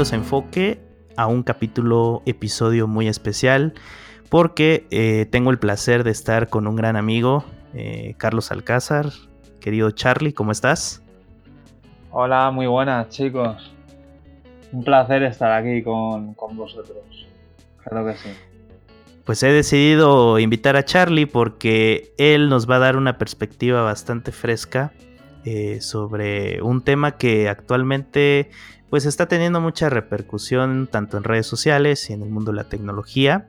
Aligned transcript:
bienvenidos 0.00 0.12
a 0.14 0.16
Enfoque, 0.16 0.80
a 1.14 1.26
un 1.26 1.42
capítulo, 1.42 2.22
episodio 2.24 2.86
muy 2.86 3.06
especial, 3.06 3.74
porque 4.30 4.86
eh, 4.90 5.26
tengo 5.30 5.50
el 5.50 5.58
placer 5.58 6.04
de 6.04 6.10
estar 6.10 6.48
con 6.48 6.66
un 6.66 6.74
gran 6.74 6.96
amigo, 6.96 7.44
eh, 7.74 8.14
Carlos 8.16 8.50
Alcázar. 8.50 9.10
Querido 9.60 9.90
Charlie, 9.90 10.32
¿cómo 10.32 10.52
estás? 10.52 11.02
Hola, 12.12 12.50
muy 12.50 12.66
buenas 12.66 13.10
chicos. 13.10 13.74
Un 14.72 14.84
placer 14.84 15.22
estar 15.24 15.52
aquí 15.52 15.82
con, 15.82 16.32
con 16.32 16.56
vosotros. 16.56 17.28
Claro 17.84 18.06
que 18.06 18.16
sí. 18.16 18.30
Pues 19.26 19.42
he 19.42 19.52
decidido 19.52 20.38
invitar 20.38 20.76
a 20.76 20.84
Charlie 20.86 21.26
porque 21.26 22.14
él 22.16 22.48
nos 22.48 22.70
va 22.70 22.76
a 22.76 22.78
dar 22.78 22.96
una 22.96 23.18
perspectiva 23.18 23.82
bastante 23.82 24.32
fresca 24.32 24.94
eh, 25.44 25.82
sobre 25.82 26.62
un 26.62 26.82
tema 26.82 27.18
que 27.18 27.50
actualmente 27.50 28.50
pues 28.90 29.06
está 29.06 29.26
teniendo 29.26 29.60
mucha 29.60 29.88
repercusión 29.88 30.88
tanto 30.90 31.16
en 31.16 31.24
redes 31.24 31.46
sociales 31.46 32.10
y 32.10 32.12
en 32.12 32.22
el 32.22 32.28
mundo 32.28 32.50
de 32.50 32.56
la 32.56 32.64
tecnología. 32.64 33.48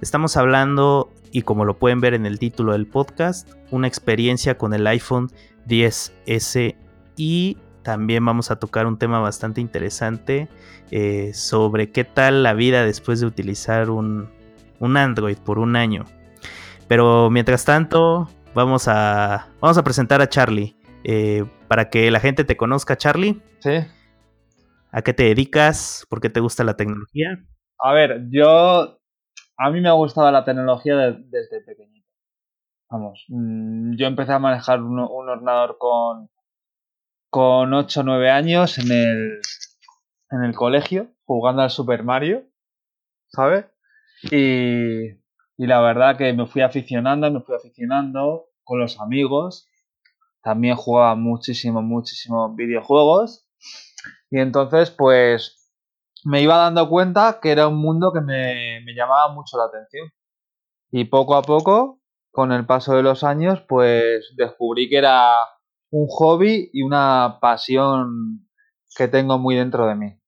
Estamos 0.00 0.36
hablando, 0.36 1.12
y 1.32 1.42
como 1.42 1.64
lo 1.64 1.78
pueden 1.78 2.00
ver 2.00 2.14
en 2.14 2.24
el 2.24 2.38
título 2.38 2.72
del 2.72 2.86
podcast, 2.86 3.50
una 3.72 3.88
experiencia 3.88 4.56
con 4.56 4.72
el 4.72 4.86
iPhone 4.86 5.30
10S 5.66 6.76
y 7.16 7.58
también 7.82 8.24
vamos 8.24 8.52
a 8.52 8.56
tocar 8.56 8.86
un 8.86 8.98
tema 8.98 9.18
bastante 9.18 9.60
interesante 9.60 10.48
eh, 10.92 11.32
sobre 11.34 11.90
qué 11.90 12.04
tal 12.04 12.44
la 12.44 12.54
vida 12.54 12.84
después 12.84 13.18
de 13.18 13.26
utilizar 13.26 13.90
un, 13.90 14.30
Android 14.80 15.38
por 15.38 15.58
un 15.58 15.74
año. 15.74 16.04
Pero 16.86 17.30
mientras 17.30 17.64
tanto, 17.64 18.30
vamos 18.54 18.86
a, 18.86 19.48
vamos 19.60 19.76
a 19.76 19.82
presentar 19.82 20.22
a 20.22 20.28
Charlie. 20.28 20.76
Eh, 21.04 21.44
para 21.68 21.90
que 21.90 22.10
la 22.10 22.20
gente 22.20 22.44
te 22.44 22.56
conozca, 22.56 22.96
Charlie. 22.96 23.40
Sí. 23.60 23.84
¿A 24.90 25.02
qué 25.02 25.12
te 25.12 25.24
dedicas? 25.24 26.06
¿Por 26.08 26.20
qué 26.20 26.30
te 26.30 26.40
gusta 26.40 26.64
la 26.64 26.76
tecnología? 26.76 27.44
A 27.78 27.92
ver, 27.92 28.26
yo. 28.30 29.00
A 29.56 29.70
mí 29.70 29.80
me 29.80 29.88
ha 29.88 29.92
gustado 29.92 30.30
la 30.30 30.44
tecnología 30.44 30.96
desde 30.96 31.60
pequeñito. 31.62 32.08
Vamos, 32.90 33.24
mm, 33.28 33.96
yo 33.96 34.06
empecé 34.06 34.32
a 34.32 34.38
manejar 34.38 34.82
un, 34.82 34.98
ordenador 34.98 35.76
con, 35.78 36.30
con 37.28 37.74
8 37.74 38.00
o 38.00 38.02
9 38.04 38.30
años 38.30 38.78
en 38.78 38.92
el, 38.92 39.40
en 40.30 40.44
el 40.44 40.54
colegio, 40.54 41.10
jugando 41.24 41.62
al 41.62 41.70
Super 41.70 42.02
Mario, 42.02 42.44
¿sabes? 43.26 43.66
Y, 44.30 45.08
y 45.10 45.66
la 45.66 45.80
verdad 45.80 46.16
que 46.16 46.32
me 46.32 46.46
fui 46.46 46.62
aficionando, 46.62 47.30
me 47.30 47.40
fui 47.40 47.54
aficionando 47.56 48.46
con 48.64 48.78
los 48.78 49.00
amigos 49.00 49.68
también 50.42 50.76
jugaba 50.76 51.14
muchísimo, 51.14 51.82
muchísimo 51.82 52.54
videojuegos. 52.54 53.46
Y 54.30 54.38
entonces, 54.40 54.90
pues, 54.90 55.58
me 56.24 56.42
iba 56.42 56.56
dando 56.56 56.88
cuenta 56.88 57.40
que 57.40 57.50
era 57.50 57.68
un 57.68 57.76
mundo 57.78 58.12
que 58.12 58.20
me, 58.20 58.84
llamaba 58.94 59.32
mucho 59.32 59.56
la 59.58 59.64
atención. 59.64 60.08
Y 60.90 61.04
poco 61.04 61.36
a 61.36 61.42
poco, 61.42 62.00
con 62.30 62.52
el 62.52 62.66
paso 62.66 62.94
de 62.94 63.02
los 63.02 63.24
años, 63.24 63.62
pues 63.68 64.34
descubrí 64.36 64.88
que 64.88 64.98
era 64.98 65.34
un 65.90 66.06
hobby 66.08 66.70
y 66.72 66.82
una 66.82 67.38
pasión 67.40 68.48
que 68.96 69.08
tengo 69.08 69.38
muy 69.38 69.54
dentro 69.56 69.86
de 69.86 69.94
mí. 69.94 70.20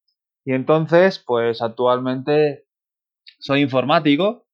Y 0.45 0.53
entonces, 0.53 1.19
pues 1.19 1.63
actualmente 1.63 2.67
soy 3.39 3.63
informático, 3.63 4.47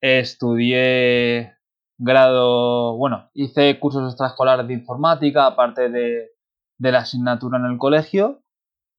estudié 0.00 1.54
grado, 1.98 2.96
bueno, 2.96 3.30
hice 3.34 3.78
cursos 3.78 4.08
extraescolares 4.10 4.66
de 4.66 4.74
informática, 4.74 5.46
aparte 5.46 5.90
de, 5.90 6.30
de 6.78 6.92
la 6.92 7.00
asignatura 7.00 7.58
en 7.58 7.66
el 7.66 7.78
colegio, 7.78 8.42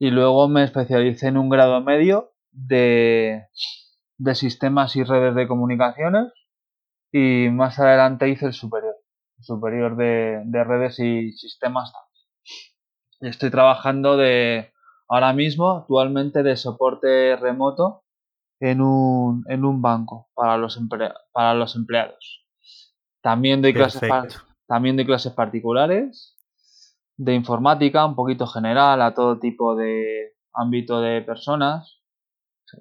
y 0.02 0.10
luego 0.10 0.48
me 0.48 0.64
especialicé 0.64 1.28
en 1.28 1.38
un 1.38 1.48
grado 1.48 1.80
medio 1.80 2.32
de, 2.50 3.46
de 4.18 4.34
sistemas 4.34 4.96
y 4.96 5.04
redes 5.04 5.36
de 5.36 5.48
comunicaciones, 5.48 6.34
y 7.12 7.50
más 7.52 7.78
adelante 7.78 8.28
hice 8.28 8.48
el 8.48 8.54
superior, 8.54 8.96
superior 9.42 9.96
de, 9.96 10.42
de 10.44 10.64
redes 10.64 10.98
y 10.98 11.34
sistemas. 11.34 11.94
Y 13.20 13.28
estoy 13.28 13.52
trabajando 13.52 14.18
de, 14.18 14.74
ahora 15.08 15.34
mismo, 15.34 15.70
actualmente, 15.70 16.42
de 16.42 16.58
soporte 16.58 17.36
remoto 17.36 18.04
en 18.60 18.82
un, 18.82 19.44
en 19.50 19.66
un 19.66 19.84
banco 19.84 20.32
para 20.34 20.58
los, 20.58 20.80
para 21.32 21.54
los 21.54 21.76
empleados. 21.76 22.48
También 23.22 23.62
doy, 23.62 23.76
clases 23.76 24.10
también 24.66 24.96
doy 24.96 25.06
clases 25.06 25.34
particulares 25.34 26.41
de 27.22 27.36
informática, 27.36 28.04
un 28.04 28.16
poquito 28.16 28.48
general, 28.48 29.00
a 29.00 29.14
todo 29.14 29.38
tipo 29.38 29.76
de 29.76 30.34
ámbito 30.54 31.02
de 31.02 31.22
personas, 31.22 32.02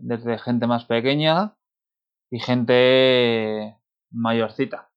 desde 0.01 0.39
gente 0.39 0.67
más 0.67 0.87
pequeña 0.87 1.57
y 2.31 2.41
gente 2.41 3.77
mayorcita, 4.11 4.89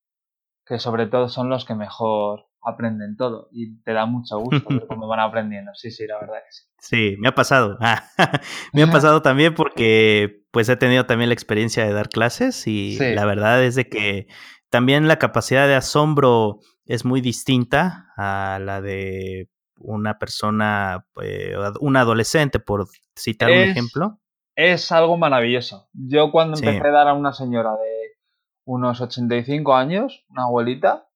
que 0.66 0.80
sobre 0.80 1.08
todo 1.08 1.28
son 1.28 1.50
los 1.50 1.66
que 1.66 1.76
mejor 1.76 2.46
aprenden 2.66 3.18
todo 3.18 3.50
y 3.52 3.82
te 3.82 3.92
da 3.92 4.06
mucho 4.06 4.40
gusto 4.40 4.64
ver 4.70 4.88
cómo 4.88 5.10
van 5.10 5.20
aprendiendo. 5.20 5.72
Sí, 5.76 5.92
sí, 5.92 6.08
la 6.08 6.22
verdad 6.22 6.36
que 6.36 6.52
sí. 6.52 6.64
Sí, 6.80 7.16
me 7.20 7.28
ha 7.28 7.36
pasado. 7.36 7.78
me 8.74 8.84
ha 8.84 8.92
pasado 8.92 9.22
también 9.22 9.56
porque 9.56 10.46
pues 10.52 10.70
he 10.70 10.78
tenido 10.78 11.06
también 11.06 11.28
la 11.28 11.34
experiencia 11.34 11.84
de 11.84 11.92
dar 11.92 12.08
clases 12.08 12.66
y 12.66 12.98
la 12.98 13.26
verdad 13.26 13.62
es 13.62 13.76
de 13.76 13.90
que 13.90 14.28
también 14.70 15.10
la 15.10 15.20
capacidad 15.20 15.68
de 15.68 15.76
asombro 15.76 16.60
es 16.86 17.06
muy 17.06 17.22
distinta 17.22 18.14
a 18.18 18.60
la 18.60 18.82
de 18.82 19.50
una 19.80 20.18
persona, 20.18 21.06
eh, 21.22 21.56
un 21.80 21.98
adolescente, 21.98 22.60
por 22.60 22.88
citar 23.16 23.52
un 23.52 23.58
ejemplo. 23.58 24.20
Es 24.56 24.92
algo 24.92 25.18
maravilloso. 25.18 25.90
Yo 25.94 26.32
cuando 26.32 26.58
empecé 26.58 26.88
a 26.88 26.92
dar 26.92 27.08
a 27.08 27.14
una 27.14 27.34
señora 27.34 27.72
de 27.72 28.18
unos 28.66 29.02
85 29.02 29.76
años, 29.76 30.26
una 30.30 30.44
abuelita, 30.44 31.08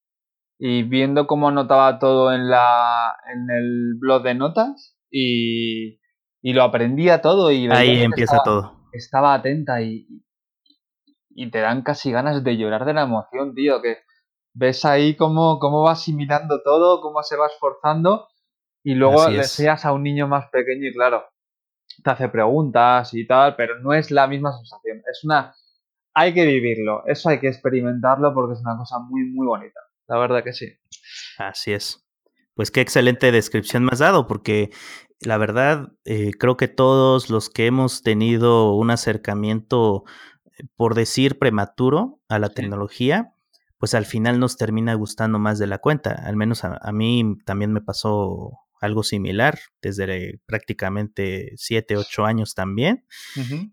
y 0.60 0.84
viendo 0.84 1.28
cómo 1.28 1.50
anotaba 1.50 2.00
todo 2.00 2.34
en, 2.34 2.50
la, 2.50 3.16
en 3.32 3.50
el 3.52 3.94
blog 4.00 4.24
de 4.24 4.34
notas 4.34 4.98
y, 5.12 6.00
y 6.42 6.54
lo 6.54 6.64
aprendía 6.64 7.22
todo 7.22 7.52
y 7.52 7.70
ahí 7.70 8.02
empieza 8.02 8.40
todo. 8.44 8.88
Estaba 8.92 9.36
atenta 9.36 9.82
y, 9.82 10.08
y 11.30 11.52
te 11.52 11.60
dan 11.60 11.84
casi 11.84 12.12
ganas 12.12 12.44
de 12.44 12.58
llorar 12.58 12.86
de 12.86 12.94
la 12.96 13.04
emoción, 13.04 13.54
tío, 13.54 13.82
que 13.84 13.98
ves 14.58 14.86
ahí 14.86 15.16
cómo, 15.16 15.60
cómo 15.60 15.84
va 15.84 15.92
asimilando 15.92 16.62
todo, 16.64 17.02
cómo 17.02 17.22
se 17.22 17.38
va 17.38 17.48
esforzando 17.48 18.28
y 18.84 18.96
luego 18.96 19.30
le 19.30 19.44
seas 19.44 19.86
a 19.86 19.94
un 19.94 20.04
niño 20.04 20.28
más 20.28 20.50
pequeño 20.50 20.88
y 20.88 20.94
claro, 20.94 21.26
te 22.04 22.10
hace 22.10 22.30
preguntas 22.30 23.14
y 23.14 23.28
tal, 23.28 23.56
pero 23.56 23.80
no 23.80 23.94
es 23.94 24.12
la 24.12 24.28
misma 24.28 24.52
sensación. 24.54 25.02
Es 25.10 25.24
una... 25.24 25.54
Hay 26.14 26.34
que 26.34 26.46
vivirlo, 26.46 27.04
eso 27.06 27.30
hay 27.30 27.40
que 27.40 27.48
experimentarlo 27.48 28.34
porque 28.34 28.54
es 28.54 28.62
una 28.62 28.76
cosa 28.78 28.98
muy, 29.00 29.26
muy 29.26 29.46
bonita. 29.46 29.80
La 30.08 30.18
verdad 30.18 30.44
que 30.44 30.54
sí. 30.54 30.68
Así 31.38 31.74
es. 31.74 32.04
Pues 32.56 32.72
qué 32.72 32.82
excelente 32.82 33.32
descripción 33.32 33.84
me 33.84 33.90
has 33.92 34.00
dado, 34.00 34.26
porque 34.26 34.72
la 35.20 35.38
verdad 35.38 35.90
eh, 36.06 36.32
creo 36.40 36.58
que 36.58 36.68
todos 36.68 37.30
los 37.30 37.52
que 37.52 37.68
hemos 37.68 38.02
tenido 38.02 38.74
un 38.74 38.90
acercamiento 38.90 40.06
por 40.76 40.96
decir 40.96 41.38
prematuro 41.38 42.20
a 42.30 42.40
la 42.40 42.50
tecnología, 42.50 43.36
pues 43.78 43.94
al 43.94 44.06
final 44.06 44.40
nos 44.40 44.58
termina 44.58 44.94
gustando 44.96 45.40
más 45.40 45.60
de 45.60 45.68
la 45.68 45.78
cuenta. 45.78 46.12
Al 46.12 46.36
menos 46.36 46.64
a, 46.64 46.92
mí 46.92 47.38
también 47.46 47.74
me 47.74 47.82
pasó 47.82 48.60
algo 48.80 49.04
similar 49.04 49.60
desde 49.82 50.40
prácticamente 50.46 51.54
7, 51.56 51.98
8 51.98 52.26
años 52.26 52.56
también. 52.56 53.06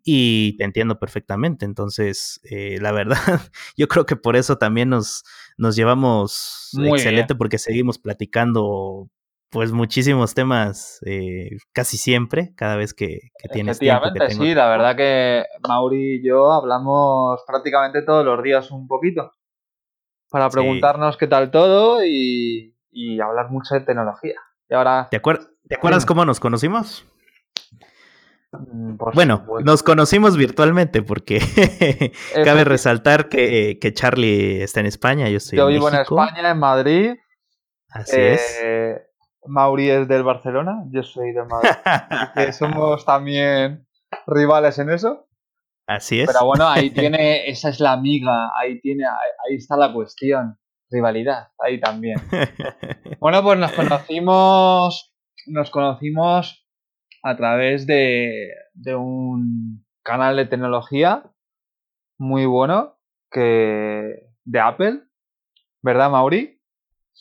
Y 0.02 0.56
te 0.56 0.64
entiendo 0.64 0.98
perfectamente. 0.98 1.64
Entonces, 1.64 2.40
eh, 2.50 2.78
la 2.80 2.92
verdad, 2.92 3.16
yo 3.76 3.88
creo 3.88 4.04
que 4.04 4.16
por 4.16 4.36
eso 4.36 4.58
también 4.58 4.90
nos, 4.90 5.24
nos 5.56 5.76
llevamos 5.76 6.70
excelente 6.82 7.34
porque 7.34 7.58
seguimos 7.58 7.98
platicando 7.98 9.08
pues 9.50 9.70
muchísimos 9.70 10.34
temas 10.34 10.98
eh, 11.06 11.58
casi 11.72 11.96
siempre, 11.96 12.52
cada 12.56 12.74
vez 12.74 12.92
que, 12.92 13.30
que 13.38 13.48
tienes 13.48 13.78
tiempo. 13.78 14.08
sí, 14.30 14.52
la 14.52 14.68
verdad 14.68 14.96
que 14.96 15.44
Mauri 15.68 16.16
y 16.16 16.26
yo 16.26 16.50
hablamos 16.50 17.40
prácticamente 17.46 18.02
todos 18.02 18.24
los 18.24 18.42
días 18.42 18.72
un 18.72 18.88
poquito 18.88 19.30
para 20.34 20.50
preguntarnos 20.50 21.16
qué 21.16 21.28
tal 21.28 21.52
todo 21.52 22.04
y, 22.04 22.74
y, 22.90 23.20
hablar 23.20 23.50
mucho 23.50 23.76
de 23.76 23.82
tecnología. 23.82 24.34
Y 24.68 24.74
ahora... 24.74 25.06
¿Te, 25.08 25.20
¿Te 25.20 25.76
acuerdas 25.76 26.04
cómo 26.04 26.24
nos 26.24 26.40
conocimos? 26.40 27.06
Mm, 28.50 28.96
bueno, 29.14 29.46
nos 29.62 29.84
conocimos 29.84 30.36
virtualmente 30.36 31.02
porque 31.02 31.38
cabe 32.44 32.64
resaltar 32.64 33.28
que, 33.28 33.78
que, 33.80 33.94
Charlie 33.94 34.64
está 34.64 34.80
en 34.80 34.86
España, 34.86 35.28
yo 35.28 35.36
estoy 35.36 35.56
yo 35.56 35.68
vivo 35.68 35.88
en 35.88 36.00
España, 36.00 36.50
en 36.50 36.58
Madrid. 36.58 37.14
Así 37.90 38.20
es. 38.20 38.60
Eh, 38.60 39.06
Mauri 39.46 39.88
es 39.88 40.08
del 40.08 40.24
Barcelona, 40.24 40.82
yo 40.90 41.04
soy 41.04 41.30
de 41.30 41.44
Madrid. 41.44 41.68
que 42.34 42.52
somos 42.52 43.04
también 43.04 43.86
rivales 44.26 44.80
en 44.80 44.90
eso. 44.90 45.28
Así 45.86 46.20
es. 46.20 46.26
Pero 46.26 46.46
bueno, 46.46 46.66
ahí 46.66 46.90
tiene, 46.90 47.48
esa 47.48 47.68
es 47.68 47.80
la 47.80 47.92
amiga, 47.92 48.50
ahí 48.58 48.80
tiene, 48.80 49.04
ahí, 49.06 49.56
está 49.56 49.76
la 49.76 49.92
cuestión. 49.92 50.58
Rivalidad, 50.90 51.48
ahí 51.58 51.80
también. 51.80 52.16
Bueno, 53.20 53.42
pues 53.42 53.58
nos 53.58 53.72
conocimos, 53.72 55.14
nos 55.46 55.70
conocimos 55.70 56.66
a 57.22 57.36
través 57.36 57.86
de, 57.86 58.50
de 58.74 58.94
un 58.94 59.82
canal 60.02 60.36
de 60.36 60.44
tecnología 60.44 61.22
muy 62.18 62.44
bueno 62.44 62.98
que 63.30 64.28
de 64.44 64.60
Apple, 64.60 65.04
¿verdad, 65.82 66.10
Mauri? 66.10 66.60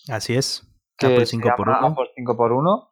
Así 0.09 0.35
es. 0.35 0.67
Que 0.97 1.07
Apple 1.07 1.25
se 1.25 1.37
5 1.37 1.49
por 1.55 1.67
llama 1.67 1.87
1. 1.87 1.87
Apple 1.87 2.09
5x1 2.17 2.89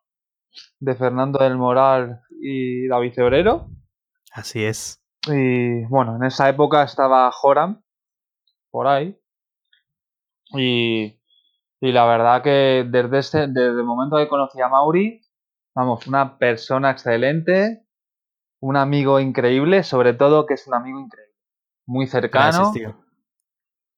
de 0.79 0.95
Fernando 0.95 1.39
del 1.39 1.57
Moral 1.57 2.21
y 2.41 2.87
David 2.87 3.23
Obrero. 3.23 3.69
Así 4.31 4.63
es. 4.63 5.00
Y 5.27 5.85
bueno, 5.85 6.15
en 6.15 6.23
esa 6.23 6.49
época 6.49 6.83
estaba 6.83 7.31
Joram 7.31 7.81
por 8.71 8.87
ahí. 8.87 9.17
Y, 10.53 11.19
y 11.79 11.91
la 11.91 12.05
verdad 12.05 12.41
que 12.41 12.85
desde, 12.89 13.19
ese, 13.19 13.39
desde 13.47 13.79
el 13.79 13.83
momento 13.83 14.17
que 14.17 14.27
conocí 14.27 14.59
a 14.61 14.67
Mauri, 14.67 15.21
vamos, 15.75 16.07
una 16.07 16.37
persona 16.37 16.91
excelente, 16.91 17.85
un 18.59 18.77
amigo 18.77 19.19
increíble, 19.19 19.83
sobre 19.83 20.13
todo 20.13 20.45
que 20.45 20.55
es 20.55 20.67
un 20.67 20.73
amigo 20.73 20.99
increíble. 20.99 21.35
Muy 21.85 22.07
cercano. 22.07 22.71
Gracias, 22.71 22.73
tío. 22.73 22.95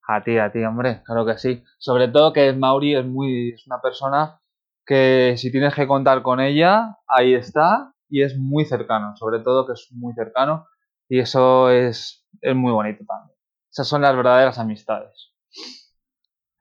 A 0.08 0.22
ti, 0.22 0.38
a 0.38 0.52
ti, 0.52 0.64
hombre, 0.66 1.02
claro 1.06 1.26
que 1.26 1.38
sí. 1.38 1.64
Sobre 1.78 2.10
todo 2.10 2.34
que 2.34 2.52
Mauri 2.52 2.96
es 2.96 3.06
muy, 3.06 3.54
es 3.54 3.66
una 3.68 3.82
persona 3.82 4.42
que 4.86 5.36
si 5.38 5.50
tienes 5.50 5.74
que 5.74 5.88
contar 5.88 6.22
con 6.22 6.42
ella, 6.42 6.98
ahí 7.08 7.34
está 7.34 7.94
y 8.10 8.22
es 8.22 8.38
muy 8.38 8.66
cercano, 8.66 9.16
sobre 9.16 9.40
todo 9.40 9.66
que 9.66 9.74
es 9.74 9.88
muy 9.94 10.14
cercano 10.14 10.68
y 11.10 11.20
eso 11.20 11.70
es, 11.70 12.26
es 12.42 12.56
muy 12.56 12.72
bonito 12.72 13.04
también. 13.06 13.38
Esas 13.72 13.88
son 13.88 14.02
las 14.02 14.16
verdaderas 14.16 14.60
amistades. 14.60 15.32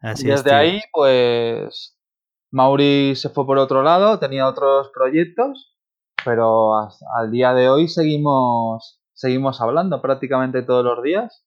Así 0.00 0.26
y 0.26 0.30
es, 0.30 0.42
desde 0.42 0.56
ahí, 0.56 0.80
pues, 0.92 1.98
Mauri 2.50 3.14
se 3.16 3.28
fue 3.30 3.46
por 3.46 3.58
otro 3.58 3.82
lado, 3.82 4.18
tenía 4.18 4.46
otros 4.48 4.90
proyectos, 4.92 5.76
pero 6.24 6.76
hasta- 6.78 7.06
al 7.18 7.30
día 7.30 7.54
de 7.54 7.68
hoy 7.68 7.88
seguimos, 7.88 9.00
seguimos 9.12 9.60
hablando 9.60 10.00
prácticamente 10.02 10.62
todos 10.62 10.84
los 10.84 11.02
días. 11.02 11.46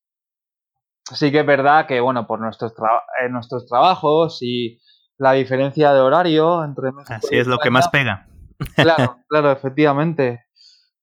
Sí 1.13 1.31
que 1.31 1.41
es 1.41 1.45
verdad 1.45 1.85
que, 1.85 1.99
bueno, 1.99 2.25
por 2.25 2.39
nuestros, 2.39 2.73
tra- 2.75 3.03
eh, 3.21 3.29
nuestros 3.29 3.67
trabajos 3.67 4.39
y 4.41 4.79
la 5.17 5.33
diferencia 5.33 5.93
de 5.93 5.99
horario 5.99 6.63
entre 6.63 6.91
México 6.91 7.13
Así 7.13 7.35
y 7.35 7.39
es 7.39 7.47
lo 7.47 7.59
que 7.59 7.69
más 7.69 7.87
pega. 7.89 8.27
Claro, 8.75 9.17
claro, 9.29 9.51
efectivamente. 9.51 10.44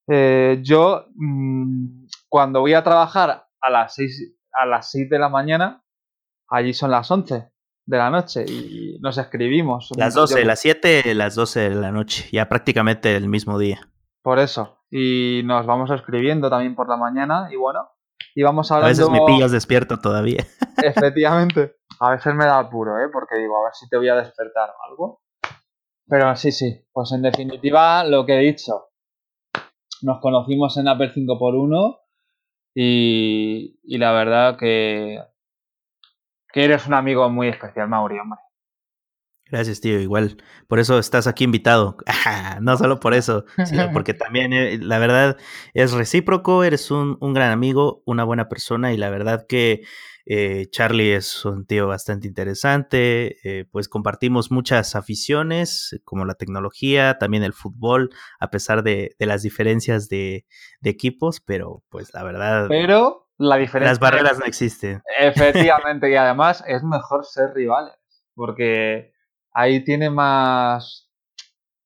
Eh, 0.09 0.59
yo, 0.63 1.07
mm, 1.15 2.07
cuando 2.29 2.61
voy 2.61 2.75
a 2.75 2.83
trabajar 2.83 3.47
a 3.61 3.71
las 3.71 3.95
6, 3.95 4.35
a 4.53 4.67
las 4.67 4.91
6 4.91 5.09
de 5.09 5.19
la 5.19 5.29
mañana, 5.29 5.83
allí 6.49 6.73
son 6.75 6.91
las 6.91 7.11
11 7.11 7.51
de 7.87 7.97
la 7.99 8.11
noche 8.11 8.45
y 8.47 8.99
nos 9.01 9.19
escribimos. 9.19 9.91
Las 9.97 10.15
Yo- 10.15 10.23
12, 10.23 10.45
las 10.45 10.61
7, 10.61 11.15
las 11.15 11.35
12 11.35 11.71
de 11.71 11.75
la 11.75 11.91
noche. 11.93 12.29
Ya 12.33 12.49
prácticamente 12.49 13.17
el 13.17 13.29
mismo 13.29 13.59
día. 13.59 13.89
Por 14.23 14.39
eso. 14.39 14.79
Y 14.91 15.43
nos 15.45 15.67
vamos 15.67 15.91
escribiendo 15.91 16.49
también 16.51 16.75
por 16.75 16.89
la 16.89 16.97
mañana 16.97 17.49
y 17.51 17.57
bueno, 17.57 17.89
y 18.35 18.43
vamos 18.43 18.71
A 18.71 18.77
hablando... 18.77 18.97
veces 18.97 19.11
me 19.11 19.25
pillas 19.27 19.51
despierto 19.51 19.99
todavía. 19.99 20.47
Efectivamente. 20.83 21.77
A 22.01 22.11
veces 22.11 22.35
me 22.35 22.45
da 22.45 22.59
apuro, 22.59 22.99
¿eh? 22.99 23.09
Porque 23.13 23.37
digo, 23.39 23.59
a 23.59 23.65
ver 23.65 23.73
si 23.75 23.89
te 23.89 23.97
voy 23.97 24.09
a 24.09 24.15
despertar 24.17 24.71
o 24.71 24.91
algo. 24.91 25.23
Pero 26.09 26.35
sí, 26.37 26.51
sí. 26.53 26.85
Pues 26.93 27.13
en 27.13 27.23
definitiva, 27.23 28.05
lo 28.05 28.27
que 28.27 28.35
he 28.37 28.41
dicho. 28.41 28.89
Nos 30.03 30.21
conocimos 30.21 30.77
en 30.77 30.89
Apple 30.89 31.13
5x1 31.15 31.99
y, 32.75 33.79
y 33.83 33.99
la 33.99 34.13
verdad 34.13 34.57
que, 34.59 35.21
que 36.53 36.65
eres 36.65 36.87
un 36.87 36.95
amigo 36.95 37.29
muy 37.31 37.49
especial, 37.49 37.89
Mauri, 37.89 38.19
hombre. 38.19 38.41
Gracias, 39.53 39.83
tío. 39.83 40.01
Igual. 40.01 40.39
Por 40.67 40.79
eso 40.79 40.99
estás 40.99 41.27
aquí 41.27 41.45
invitado. 41.45 41.99
no 42.63 42.77
solo 42.79 42.99
por 43.01 43.13
eso, 43.13 43.45
sino 43.67 43.91
porque 43.93 44.15
también, 44.15 44.55
eh, 44.55 44.79
la 44.79 44.99
verdad, 44.99 45.37
es 45.75 45.93
recíproco. 45.93 46.65
Eres 46.65 46.91
un, 46.91 47.19
un 47.21 47.35
gran 47.35 47.53
amigo, 47.53 48.03
una 48.07 48.25
buena 48.25 48.49
persona 48.49 48.95
y 48.95 48.97
la 48.97 49.11
verdad 49.11 49.47
que 49.47 49.83
eh, 50.27 50.67
Charlie 50.71 51.15
es 51.15 51.45
un 51.45 51.67
tío 51.67 51.87
bastante 51.89 52.27
interesante. 52.29 53.37
eh, 53.45 53.65
pues 53.71 53.89
compartimos 53.89 54.51
muchas 54.51 54.95
aficiones, 54.95 56.01
como 56.05 56.25
la 56.25 56.35
tecnología, 56.35 57.19
también 57.19 57.43
el 57.43 57.53
fútbol, 57.53 58.11
a 58.41 58.51
pesar 58.51 58.83
de, 58.83 59.15
de 59.19 59.27
las 59.27 59.43
diferencias 59.43 60.09
de, 60.09 60.47
de 60.81 60.91
equipos, 60.91 61.41
pero 61.41 61.83
pues 61.89 62.13
la 62.15 62.23
verdad, 62.23 62.67
Pero 62.69 63.29
la 63.39 63.57
diferencia... 63.57 63.91
las 63.91 63.99
barreras 63.99 64.39
no 64.39 64.45
existen. 64.45 65.03
Efectivamente, 65.19 66.11
y 66.11 66.15
además 66.17 66.63
es 66.67 66.83
mejor 66.83 67.25
ser 67.25 67.53
rivales, 67.55 67.97
porque 68.35 69.13
ahí 69.53 69.85
tiene 69.85 70.11
más, 70.11 71.11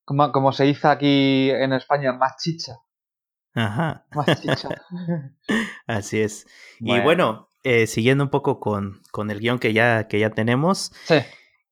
como, 0.04 0.30
como 0.32 0.52
se 0.52 0.64
dice 0.64 0.88
aquí 0.88 1.50
en 1.50 1.72
España, 1.72 2.12
más 2.12 2.36
chicha, 2.42 2.74
Ajá. 3.54 4.04
más 4.12 4.40
chicha. 4.42 4.68
Así 5.86 6.20
es. 6.20 6.46
Y 6.80 7.00
Bueno. 7.00 7.48
Eh, 7.68 7.86
siguiendo 7.86 8.24
un 8.24 8.30
poco 8.30 8.60
con, 8.60 9.02
con 9.10 9.30
el 9.30 9.40
guion 9.40 9.58
que 9.58 9.72
ya, 9.72 10.06
que 10.08 10.18
ya 10.20 10.30
tenemos, 10.30 10.92
Sí, 11.04 11.16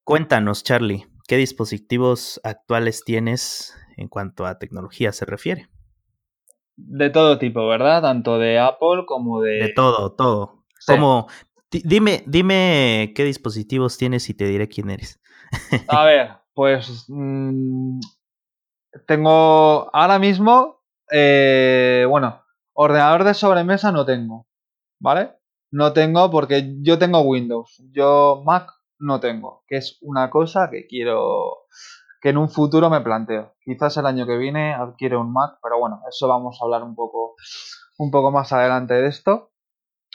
cuéntanos, 0.02 0.64
Charlie, 0.64 1.06
¿qué 1.28 1.36
dispositivos 1.36 2.40
actuales 2.42 3.04
tienes 3.04 3.74
en 3.96 4.08
cuanto 4.08 4.44
a 4.46 4.58
tecnología 4.58 5.12
se 5.12 5.24
refiere? 5.24 5.68
de 6.76 7.08
todo 7.10 7.38
tipo, 7.38 7.68
¿verdad? 7.68 8.02
Tanto 8.02 8.38
de 8.40 8.58
Apple 8.58 9.04
como 9.06 9.40
de... 9.40 9.58
De 9.60 9.68
todo, 9.74 10.12
todo. 10.14 10.64
Sí. 10.80 10.92
Como, 10.92 11.28
di- 11.70 11.82
dime, 11.84 12.24
dime 12.26 13.12
qué 13.14 13.22
dispositivos 13.22 13.96
tienes 13.96 14.28
y 14.28 14.34
te 14.34 14.46
diré 14.46 14.66
quién 14.68 14.90
eres. 14.90 15.20
A 15.88 16.04
ver, 16.04 16.30
pues 16.52 17.04
mm, 17.06 18.00
tengo 19.06 19.88
ahora 19.94 20.18
mismo, 20.18 20.82
eh, 21.12 22.06
bueno, 22.08 22.42
ordenador 22.72 23.22
de 23.24 23.34
sobremesa 23.34 23.92
no 23.92 24.04
tengo, 24.04 24.48
¿vale? 24.98 25.30
No 25.74 25.92
tengo 25.92 26.30
porque 26.30 26.76
yo 26.82 27.00
tengo 27.00 27.22
Windows, 27.22 27.82
yo 27.90 28.42
Mac 28.44 28.70
no 29.00 29.18
tengo, 29.18 29.64
que 29.66 29.78
es 29.78 29.98
una 30.02 30.30
cosa 30.30 30.70
que 30.70 30.86
quiero, 30.86 31.66
que 32.20 32.28
en 32.28 32.38
un 32.38 32.48
futuro 32.48 32.88
me 32.90 33.00
planteo. 33.00 33.56
Quizás 33.60 33.96
el 33.96 34.06
año 34.06 34.24
que 34.24 34.36
viene 34.36 34.72
adquiere 34.72 35.16
un 35.16 35.32
Mac, 35.32 35.58
pero 35.60 35.80
bueno, 35.80 36.00
eso 36.08 36.28
vamos 36.28 36.60
a 36.60 36.64
hablar 36.64 36.84
un 36.84 36.94
poco, 36.94 37.34
un 37.98 38.12
poco 38.12 38.30
más 38.30 38.52
adelante 38.52 38.94
de 38.94 39.08
esto. 39.08 39.50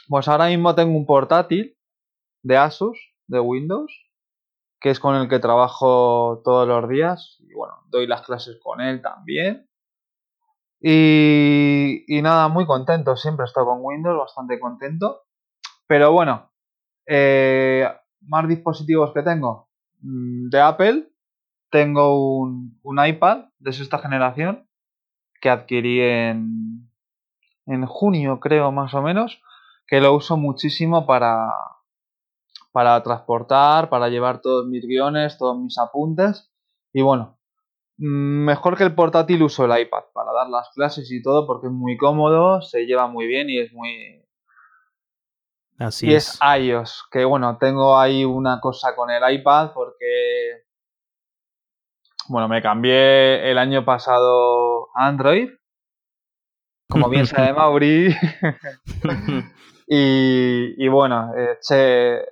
Pues 0.08 0.28
ahora 0.28 0.46
mismo 0.46 0.74
tengo 0.74 0.96
un 0.96 1.04
portátil 1.04 1.76
de 2.42 2.56
Asus, 2.56 2.98
de 3.26 3.40
Windows, 3.40 3.92
que 4.80 4.88
es 4.88 4.98
con 4.98 5.14
el 5.14 5.28
que 5.28 5.40
trabajo 5.40 6.40
todos 6.42 6.66
los 6.66 6.88
días. 6.88 7.36
Y 7.40 7.52
bueno, 7.52 7.74
doy 7.90 8.06
las 8.06 8.22
clases 8.22 8.58
con 8.62 8.80
él 8.80 9.02
también. 9.02 9.68
Y, 10.80 12.02
y 12.08 12.22
nada, 12.22 12.48
muy 12.48 12.64
contento. 12.64 13.14
Siempre 13.14 13.44
he 13.44 13.46
estado 13.46 13.66
con 13.66 13.80
Windows, 13.82 14.16
bastante 14.16 14.58
contento. 14.58 15.24
Pero 15.90 16.12
bueno, 16.12 16.52
eh, 17.04 17.84
más 18.20 18.46
dispositivos 18.46 19.12
que 19.12 19.24
tengo. 19.24 19.68
Mm, 20.02 20.48
De 20.48 20.60
Apple, 20.60 21.08
tengo 21.68 22.38
un, 22.38 22.78
un 22.84 23.04
iPad 23.04 23.46
de 23.58 23.72
sexta 23.72 23.98
generación 23.98 24.68
que 25.40 25.50
adquirí 25.50 26.00
en, 26.00 26.88
en 27.66 27.86
junio, 27.86 28.38
creo, 28.38 28.70
más 28.70 28.94
o 28.94 29.02
menos. 29.02 29.42
Que 29.88 30.00
lo 30.00 30.14
uso 30.14 30.36
muchísimo 30.36 31.06
para, 31.06 31.48
para 32.70 33.02
transportar, 33.02 33.88
para 33.88 34.08
llevar 34.08 34.40
todos 34.42 34.68
mis 34.68 34.86
guiones, 34.86 35.38
todos 35.38 35.58
mis 35.58 35.76
apuntes. 35.76 36.52
Y 36.92 37.02
bueno, 37.02 37.40
mm, 37.96 38.44
mejor 38.44 38.76
que 38.76 38.84
el 38.84 38.94
portátil 38.94 39.42
uso 39.42 39.64
el 39.64 39.76
iPad 39.76 40.04
para 40.14 40.32
dar 40.32 40.48
las 40.48 40.70
clases 40.72 41.10
y 41.10 41.20
todo 41.20 41.48
porque 41.48 41.66
es 41.66 41.72
muy 41.72 41.96
cómodo, 41.96 42.62
se 42.62 42.86
lleva 42.86 43.08
muy 43.08 43.26
bien 43.26 43.50
y 43.50 43.58
es 43.58 43.72
muy... 43.72 44.19
Así 45.80 46.08
y 46.08 46.14
es. 46.14 46.34
es 46.34 46.40
iOS, 46.60 47.04
que 47.10 47.24
bueno, 47.24 47.56
tengo 47.58 47.98
ahí 47.98 48.24
una 48.24 48.60
cosa 48.60 48.94
con 48.94 49.10
el 49.10 49.22
iPad 49.32 49.72
porque... 49.72 50.64
Bueno, 52.28 52.48
me 52.48 52.62
cambié 52.62 53.50
el 53.50 53.58
año 53.58 53.84
pasado 53.84 54.90
a 54.94 55.06
Android. 55.06 55.48
Como 56.88 57.08
bien 57.08 57.26
sabe 57.26 57.52
Mauri. 57.54 58.14
Y, 59.92 60.76
y 60.78 60.86
bueno, 60.86 61.32
eché, 61.36 62.24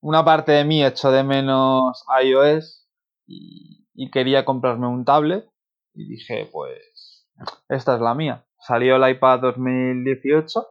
una 0.00 0.24
parte 0.24 0.52
de 0.52 0.64
mí 0.64 0.82
echó 0.82 1.12
de 1.12 1.22
menos 1.22 2.02
iOS 2.24 2.88
y, 3.26 3.86
y 3.92 4.10
quería 4.10 4.46
comprarme 4.46 4.86
un 4.86 5.04
tablet 5.04 5.46
y 5.92 6.08
dije, 6.08 6.48
pues 6.50 7.28
esta 7.68 7.96
es 7.96 8.00
la 8.00 8.14
mía. 8.14 8.46
Salió 8.58 8.96
el 8.96 9.10
iPad 9.10 9.40
2018 9.40 10.66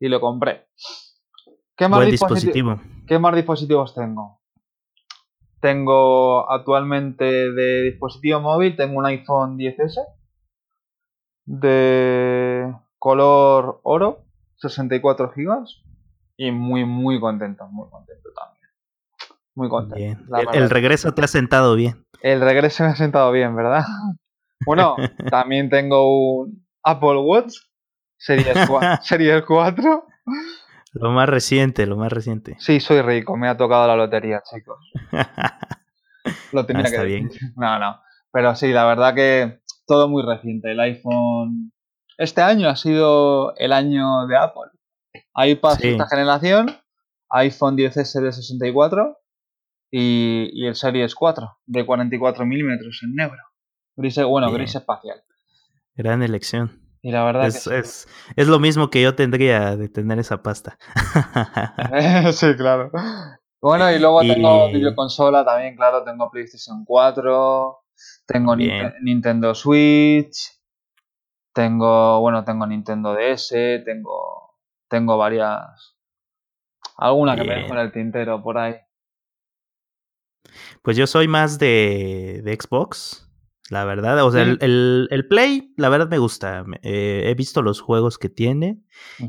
y 0.00 0.08
lo 0.08 0.20
compré. 0.20 0.66
¿Qué 1.76 1.88
más, 1.88 1.98
Buen 2.00 2.10
dispositi- 2.10 2.34
dispositivo. 2.34 2.80
¿Qué 3.06 3.18
más 3.18 3.34
dispositivos 3.34 3.94
tengo? 3.94 4.40
Tengo 5.60 6.50
actualmente 6.50 7.24
de 7.52 7.82
dispositivo 7.82 8.40
móvil, 8.40 8.76
tengo 8.76 8.98
un 8.98 9.06
iPhone 9.06 9.56
10S 9.58 10.00
de 11.44 12.74
color 12.98 13.80
oro, 13.82 14.24
64 14.56 15.32
gigas 15.32 15.82
y 16.36 16.50
muy 16.50 16.84
muy 16.84 17.20
contento, 17.20 17.66
muy 17.68 17.88
contento 17.90 18.28
también. 18.34 18.70
Muy 19.54 19.68
contento. 19.68 19.96
Bien. 19.96 20.48
el 20.54 20.70
regreso 20.70 21.12
te 21.12 21.22
ha 21.24 21.26
sentado 21.26 21.74
bien. 21.74 22.06
El 22.22 22.40
regreso 22.40 22.84
me 22.84 22.90
ha 22.90 22.96
sentado 22.96 23.30
bien, 23.32 23.54
¿verdad? 23.54 23.84
Bueno, 24.66 24.94
también 25.30 25.70
tengo 25.70 26.42
un 26.42 26.66
Apple 26.82 27.16
Watch 27.16 27.54
Series 28.20 28.68
4. 28.68 28.98
Series 29.02 29.42
4. 29.46 30.06
Lo 30.92 31.10
más 31.10 31.28
reciente, 31.28 31.86
lo 31.86 31.96
más 31.96 32.12
reciente. 32.12 32.56
Sí, 32.58 32.80
soy 32.80 33.00
rico, 33.02 33.36
me 33.36 33.48
ha 33.48 33.56
tocado 33.56 33.86
la 33.88 33.96
lotería, 33.96 34.42
chicos. 34.48 34.78
Lo 36.52 36.66
tenía 36.66 36.82
Ah, 36.82 36.86
está 36.88 37.00
que 37.00 37.06
bien. 37.06 37.28
decir. 37.28 37.40
No, 37.56 37.78
no. 37.78 38.00
Pero 38.32 38.54
sí, 38.54 38.68
la 38.72 38.84
verdad 38.84 39.14
que 39.14 39.60
todo 39.86 40.08
muy 40.08 40.22
reciente. 40.22 40.72
El 40.72 40.80
iPhone. 40.80 41.72
Este 42.18 42.42
año 42.42 42.68
ha 42.68 42.76
sido 42.76 43.54
el 43.56 43.72
año 43.72 44.26
de 44.26 44.36
Apple. 44.36 44.70
iPad 45.34 45.78
Sí. 45.78 45.88
esta 45.88 46.06
generación, 46.08 46.70
iPhone 47.30 47.76
10S 47.76 48.20
de 48.20 48.32
64 48.32 49.16
y, 49.90 50.50
y 50.52 50.66
el 50.66 50.74
Series 50.74 51.14
4 51.14 51.58
de 51.66 51.86
44 51.86 52.44
milímetros 52.44 53.00
en 53.02 53.14
negro. 53.14 53.38
Gris, 53.96 54.16
bueno, 54.24 54.48
Bien. 54.48 54.58
gris 54.58 54.74
espacial. 54.74 55.22
Gran 55.94 56.22
elección. 56.22 56.79
Y 57.02 57.10
la 57.12 57.24
verdad 57.24 57.46
Es, 57.46 57.64
que 57.64 57.78
es, 57.78 58.08
es 58.36 58.48
lo 58.48 58.58
mismo 58.58 58.90
que 58.90 59.02
yo 59.02 59.14
tendría 59.14 59.76
de 59.76 59.88
tener 59.88 60.18
esa 60.18 60.42
pasta. 60.42 60.78
sí, 62.32 62.54
claro. 62.56 62.90
Bueno, 63.60 63.90
y 63.90 63.98
luego 63.98 64.22
Y- 64.22 64.28
tengo 64.34 64.70
videoconsola 64.70 65.44
también, 65.44 65.76
claro, 65.76 66.02
tengo 66.04 66.30
PlayStation 66.30 66.84
4, 66.84 67.78
tengo 68.26 68.56
Nintendo 68.56 69.54
Switch, 69.54 70.58
tengo, 71.52 72.20
bueno, 72.20 72.44
tengo 72.44 72.66
Nintendo 72.66 73.14
DS, 73.14 73.82
tengo, 73.84 74.56
tengo 74.88 75.18
varias, 75.18 75.96
alguna 76.96 77.36
que 77.36 77.44
me 77.44 77.54
dejo 77.56 77.72
en 77.74 77.78
el 77.80 77.92
tintero 77.92 78.42
por 78.42 78.56
ahí. 78.58 78.76
Pues 80.82 80.96
yo 80.96 81.06
soy 81.06 81.28
más 81.28 81.58
de, 81.58 82.40
de 82.44 82.54
Xbox, 82.60 83.29
la 83.70 83.84
verdad. 83.86 84.22
O 84.24 84.30
sea, 84.30 84.42
el, 84.42 84.58
el- 84.60 85.08
el 85.10 85.26
Play, 85.28 85.72
la 85.78 85.88
verdad 85.88 86.08
me 86.10 86.18
gusta. 86.18 86.64
Eh, 86.82 87.22
he 87.26 87.34
visto 87.34 87.62
los 87.62 87.80
juegos 87.80 88.18
que 88.18 88.28
tiene. 88.28 88.78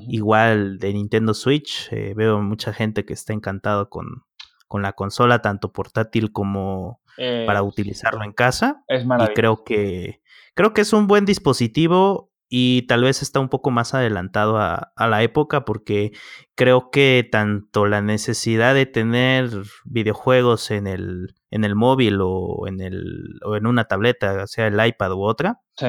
Igual 0.10 0.78
de 0.80 0.94
Nintendo 0.94 1.34
Switch, 1.34 1.88
eh, 1.92 2.14
veo 2.16 2.42
mucha 2.42 2.74
gente 2.74 3.06
que 3.06 3.14
está 3.14 3.34
encantado 3.34 3.90
con, 3.90 4.24
con 4.68 4.82
la 4.82 4.94
consola, 4.94 5.42
tanto 5.42 5.72
portátil 5.72 6.32
como 6.32 7.00
Eh, 7.18 7.44
para 7.46 7.62
utilizarlo 7.62 8.24
en 8.24 8.32
casa. 8.34 8.84
Es 8.88 9.04
Y 9.04 9.06
maravilloso. 9.08 9.36
creo 9.36 9.64
que, 9.64 10.22
creo 10.56 10.74
que 10.74 10.82
es 10.82 10.92
un 10.94 11.08
buen 11.08 11.26
dispositivo 11.26 12.31
y 12.54 12.82
tal 12.82 13.04
vez 13.04 13.22
está 13.22 13.40
un 13.40 13.48
poco 13.48 13.72
más 13.72 13.94
adelantado 13.94 14.58
a, 14.58 14.92
a 14.98 15.08
la 15.08 15.24
época 15.24 15.64
porque 15.64 16.12
creo 16.54 16.92
que 16.92 17.26
tanto 17.32 17.86
la 17.86 18.02
necesidad 18.02 18.76
de 18.76 18.86
tener 18.86 19.50
videojuegos 19.86 20.70
en 20.70 20.86
el, 20.86 21.34
en 21.50 21.64
el 21.64 21.76
móvil 21.76 22.20
o 22.22 22.68
en, 22.68 22.82
el, 22.82 23.40
o 23.46 23.56
en 23.56 23.68
una 23.68 23.86
tableta, 23.86 24.46
sea 24.48 24.68
el 24.68 24.86
iPad 24.86 25.14
u 25.14 25.24
otra, 25.24 25.62
Sí, 25.78 25.88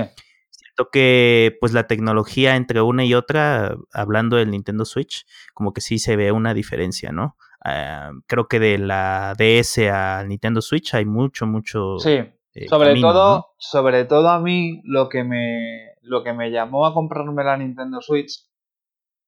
siento 0.50 0.88
que 0.92 1.56
pues 1.60 1.72
la 1.72 1.88
tecnología 1.88 2.54
entre 2.54 2.80
una 2.80 3.04
y 3.04 3.14
otra, 3.14 3.74
hablando 3.92 4.36
del 4.36 4.52
Nintendo 4.52 4.84
Switch, 4.84 5.26
como 5.54 5.72
que 5.72 5.80
sí 5.80 5.98
se 5.98 6.14
ve 6.14 6.30
una 6.30 6.54
diferencia, 6.54 7.10
¿no? 7.10 7.36
Ah, 7.64 8.12
creo 8.28 8.46
que 8.46 8.60
de 8.60 8.78
la 8.78 9.34
DS 9.36 9.90
a 9.90 10.22
Nintendo 10.24 10.62
Switch 10.62 10.94
hay 10.94 11.06
mucho, 11.06 11.44
mucho 11.44 11.98
sí. 11.98 12.20
eh, 12.54 12.68
Sobre 12.68 12.90
camino, 12.90 13.12
todo, 13.12 13.36
¿no? 13.36 13.46
sobre 13.58 14.04
todo 14.04 14.28
a 14.28 14.38
mí 14.40 14.80
lo 14.84 15.08
que 15.08 15.24
me 15.24 15.91
lo 16.02 16.22
que 16.22 16.32
me 16.32 16.50
llamó 16.50 16.86
a 16.86 16.94
comprarme 16.94 17.44
la 17.44 17.56
Nintendo 17.56 18.00
Switch. 18.00 18.48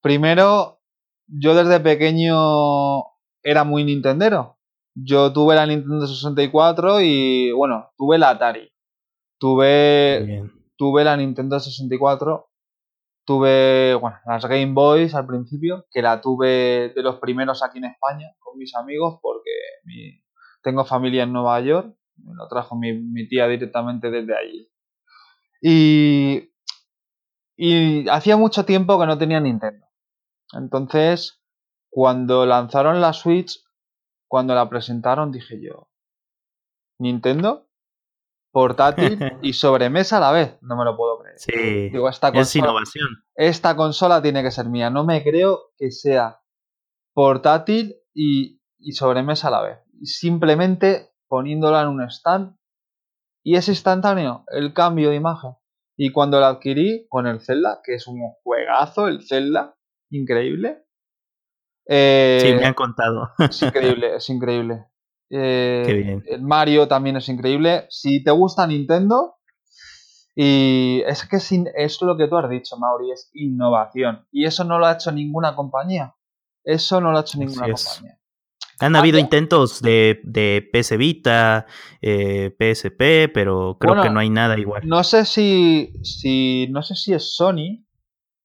Primero, 0.00 0.80
yo 1.26 1.54
desde 1.54 1.80
pequeño 1.80 3.04
era 3.42 3.64
muy 3.64 3.84
nintendero. 3.84 4.58
Yo 4.94 5.32
tuve 5.32 5.54
la 5.54 5.66
Nintendo 5.66 6.06
64 6.06 7.00
y 7.00 7.50
bueno, 7.52 7.90
tuve 7.96 8.18
la 8.18 8.30
Atari. 8.30 8.70
Tuve 9.38 10.22
Bien. 10.24 10.52
tuve 10.76 11.04
la 11.04 11.16
Nintendo 11.16 11.58
64. 11.58 12.48
Tuve, 13.26 13.94
bueno, 13.94 14.18
las 14.26 14.44
Game 14.44 14.72
Boys 14.74 15.14
al 15.14 15.26
principio, 15.26 15.86
que 15.90 16.02
la 16.02 16.20
tuve 16.20 16.92
de 16.94 17.02
los 17.02 17.16
primeros 17.16 17.62
aquí 17.62 17.78
en 17.78 17.86
España 17.86 18.28
con 18.38 18.58
mis 18.58 18.74
amigos 18.76 19.18
porque 19.22 19.50
mi- 19.84 20.22
tengo 20.62 20.84
familia 20.84 21.22
en 21.22 21.32
Nueva 21.32 21.58
York, 21.60 21.94
me 22.18 22.34
lo 22.34 22.46
trajo 22.48 22.76
mi, 22.76 22.92
mi 22.92 23.26
tía 23.26 23.48
directamente 23.48 24.10
desde 24.10 24.36
allí. 24.36 24.70
Y, 25.62 26.50
y 27.56 28.08
hacía 28.08 28.36
mucho 28.36 28.64
tiempo 28.64 28.98
que 28.98 29.06
no 29.06 29.18
tenía 29.18 29.40
Nintendo. 29.40 29.86
Entonces, 30.52 31.40
cuando 31.90 32.46
lanzaron 32.46 33.00
la 33.00 33.12
Switch, 33.12 33.64
cuando 34.28 34.54
la 34.54 34.68
presentaron, 34.68 35.30
dije 35.32 35.60
yo, 35.60 35.88
¿Nintendo? 36.98 37.68
Portátil 38.52 39.18
y 39.42 39.52
sobremesa 39.52 40.18
a 40.18 40.20
la 40.20 40.32
vez, 40.32 40.58
no 40.62 40.76
me 40.76 40.84
lo 40.84 40.96
puedo 40.96 41.18
creer. 41.18 41.38
Sí, 41.38 41.88
Digo, 41.90 42.08
esta 42.08 42.28
es 42.28 42.34
consola, 42.34 42.64
innovación. 42.66 43.08
esta 43.34 43.76
consola 43.76 44.22
tiene 44.22 44.42
que 44.42 44.50
ser 44.50 44.66
mía. 44.68 44.90
No 44.90 45.04
me 45.04 45.22
creo 45.24 45.72
que 45.76 45.90
sea 45.90 46.40
portátil 47.12 47.96
y, 48.12 48.60
y 48.78 48.92
sobremesa 48.92 49.48
a 49.48 49.50
la 49.50 49.62
vez. 49.62 49.78
Simplemente 50.02 51.12
poniéndola 51.28 51.82
en 51.82 51.88
un 51.88 52.02
stand 52.02 52.56
y 53.42 53.56
es 53.56 53.68
instantáneo 53.68 54.44
el 54.48 54.72
cambio 54.72 55.10
de 55.10 55.16
imagen. 55.16 55.56
Y 55.96 56.10
cuando 56.10 56.40
la 56.40 56.48
adquirí 56.48 57.06
con 57.08 57.26
el 57.26 57.40
Zelda, 57.40 57.80
que 57.84 57.94
es 57.94 58.06
un 58.06 58.20
juegazo, 58.42 59.06
el 59.08 59.22
Zelda, 59.26 59.76
increíble. 60.10 60.84
eh, 61.86 62.38
Sí, 62.42 62.52
me 62.54 62.64
han 62.66 62.74
contado. 62.74 63.30
es 63.38 63.62
increíble, 63.62 64.14
es 64.16 64.28
increíble. 64.30 64.86
Eh, 65.30 65.82
Qué 65.86 65.92
bien. 65.94 66.22
El 66.26 66.42
Mario 66.42 66.88
también 66.88 67.16
es 67.16 67.28
increíble. 67.28 67.86
Si 67.90 68.22
te 68.22 68.30
gusta 68.30 68.66
Nintendo, 68.66 69.36
y 70.34 71.02
es 71.06 71.26
que 71.28 71.36
es, 71.36 71.52
in- 71.52 71.70
es 71.76 72.00
lo 72.02 72.16
que 72.16 72.26
tú 72.28 72.36
has 72.36 72.50
dicho, 72.50 72.76
Mauri, 72.76 73.12
es 73.12 73.30
innovación. 73.34 74.26
Y 74.32 74.46
eso 74.46 74.64
no 74.64 74.78
lo 74.78 74.86
ha 74.86 74.92
hecho 74.94 75.12
ninguna 75.12 75.54
compañía. 75.54 76.14
Eso 76.64 77.00
no 77.00 77.12
lo 77.12 77.18
ha 77.18 77.20
hecho 77.20 77.38
ninguna 77.38 77.66
compañía. 77.96 78.18
Han 78.80 78.96
habido 78.96 79.18
Ah, 79.18 79.20
intentos 79.20 79.80
de, 79.80 80.20
de 80.24 80.68
PS 80.72 80.96
Vita, 80.96 81.66
eh, 82.02 82.50
PSP, 82.58 83.28
pero 83.32 83.76
creo 83.78 83.94
Bueno, 83.94 84.02
que 84.02 84.10
no 84.10 84.20
hay 84.20 84.30
nada 84.30 84.58
igual. 84.58 84.82
No 84.86 85.04
sé 85.04 85.24
si, 85.24 85.92
si. 86.02 86.66
No 86.70 86.82
sé 86.82 86.94
si 86.96 87.12
es 87.12 87.34
Sony 87.36 87.84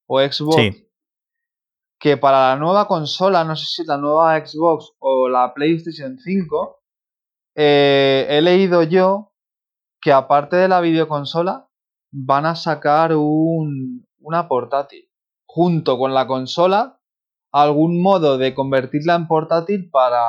o 0.07 0.19
Xbox. 0.19 0.55
Sí. 0.55 0.86
Que 2.00 2.15
para 2.17 2.50
la 2.50 2.55
nueva 2.55 2.88
consola, 2.88 3.43
no 3.43 3.55
sé 3.55 3.65
si 3.65 3.83
la 3.86 3.98
nueva 3.98 4.39
Xbox 4.45 4.93
o 5.00 5.27
la 5.27 5.53
PlayStation 5.53 6.17
5, 6.17 6.79
eh, 7.55 8.27
he 8.29 8.41
leído 8.41 8.83
yo 8.83 9.33
que 10.01 10.13
aparte 10.13 10.55
de 10.55 10.69
la 10.69 10.79
videoconsola, 10.79 11.67
van 12.12 12.45
a 12.45 12.55
sacar 12.55 13.15
un, 13.15 14.07
una 14.19 14.48
portátil. 14.48 15.09
Junto 15.45 15.98
con 15.98 16.13
la 16.13 16.25
consola, 16.27 16.98
algún 17.51 18.01
modo 18.01 18.37
de 18.37 18.53
convertirla 18.53 19.15
en 19.15 19.27
portátil 19.27 19.89
para, 19.91 20.23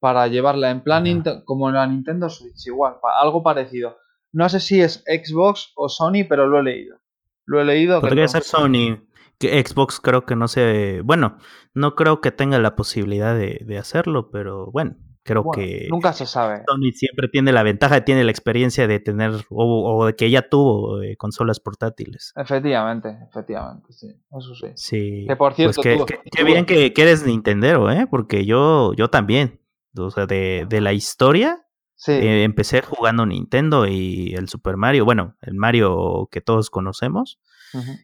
para 0.00 0.26
llevarla 0.28 0.70
en 0.70 0.82
plan 0.82 1.22
como 1.44 1.70
la 1.70 1.86
Nintendo 1.86 2.28
Switch, 2.28 2.66
igual, 2.66 2.96
pa- 3.00 3.20
algo 3.20 3.42
parecido. 3.42 3.96
No 4.32 4.48
sé 4.48 4.60
si 4.60 4.80
es 4.80 5.02
Xbox 5.06 5.72
o 5.76 5.88
Sony, 5.88 6.24
pero 6.28 6.46
lo 6.46 6.58
he 6.58 6.62
leído. 6.62 6.98
Lo 7.46 7.60
he 7.60 7.64
leído. 7.64 8.00
Podría 8.00 8.28
ser 8.28 8.42
Sony. 8.42 8.98
Que 9.38 9.62
Xbox 9.64 10.00
creo 10.00 10.24
que 10.24 10.34
no 10.34 10.48
se. 10.48 11.02
Bueno, 11.02 11.36
no 11.74 11.94
creo 11.94 12.20
que 12.22 12.32
tenga 12.32 12.58
la 12.58 12.74
posibilidad 12.74 13.34
de, 13.36 13.60
de 13.66 13.78
hacerlo, 13.78 14.30
pero 14.30 14.70
bueno, 14.72 14.96
creo 15.26 15.42
bueno, 15.42 15.60
que 15.62 15.88
Nunca 15.90 16.12
se 16.14 16.24
sabe. 16.24 16.62
Sony 16.66 16.92
siempre 16.94 17.28
tiene 17.28 17.52
la 17.52 17.62
ventaja, 17.62 18.04
tiene 18.04 18.24
la 18.24 18.30
experiencia 18.30 18.86
de 18.86 19.00
tener, 19.00 19.32
o, 19.50 19.94
o 19.98 20.06
de 20.06 20.16
que 20.16 20.30
ya 20.30 20.48
tuvo 20.48 21.02
eh, 21.02 21.16
consolas 21.16 21.60
portátiles. 21.60 22.32
Efectivamente, 22.36 23.18
efectivamente, 23.28 23.92
sí. 23.92 24.08
Eso 24.38 24.54
sí. 24.54 24.68
Sí. 24.76 25.24
Que, 25.28 25.36
por 25.36 25.52
cierto, 25.54 25.82
pues 25.82 25.84
qué, 25.84 25.96
tú- 25.98 26.06
qué- 26.06 26.20
tú- 26.38 26.46
bien 26.46 26.64
que, 26.64 26.92
que 26.94 27.02
eres 27.02 27.26
Nintendero, 27.26 27.90
¿eh? 27.90 28.06
Porque 28.10 28.46
yo, 28.46 28.94
yo 28.94 29.10
también. 29.10 29.60
O 29.98 30.10
sea, 30.10 30.26
de, 30.26 30.66
de 30.68 30.80
la 30.80 30.92
historia, 30.92 31.62
Sí. 31.94 32.12
eh, 32.12 32.44
empecé 32.44 32.82
jugando 32.82 33.24
Nintendo 33.24 33.86
y 33.86 34.34
el 34.34 34.48
Super 34.50 34.76
Mario, 34.76 35.06
bueno, 35.06 35.34
el 35.40 35.54
Mario 35.54 36.28
que 36.30 36.42
todos 36.42 36.68
conocemos. 36.70 37.40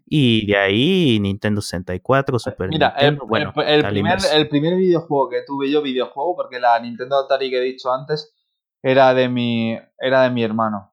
Y 0.07 0.47
de 0.47 0.57
ahí 0.57 1.19
Nintendo 1.21 1.61
64, 1.61 2.38
Super 2.38 2.69
Mira, 2.69 2.88
el, 2.99 3.11
Nintendo. 3.12 3.26
bueno, 3.26 3.52
el- 3.67 3.85
primer, 3.87 4.19
el 4.35 4.49
primer 4.49 4.76
videojuego 4.76 5.29
que 5.29 5.43
tuve 5.47 5.71
yo, 5.71 5.83
videojuego, 5.83 6.37
porque 6.37 6.59
la 6.61 6.79
Nintendo 6.81 7.17
Atari 7.19 7.50
que 7.50 7.59
he 7.59 7.62
dicho 7.64 7.93
antes 7.93 8.35
era 8.83 9.14
de 9.14 9.29
mi, 9.29 9.79
era 9.99 10.23
de 10.23 10.31
mi 10.31 10.43
hermano. 10.43 10.93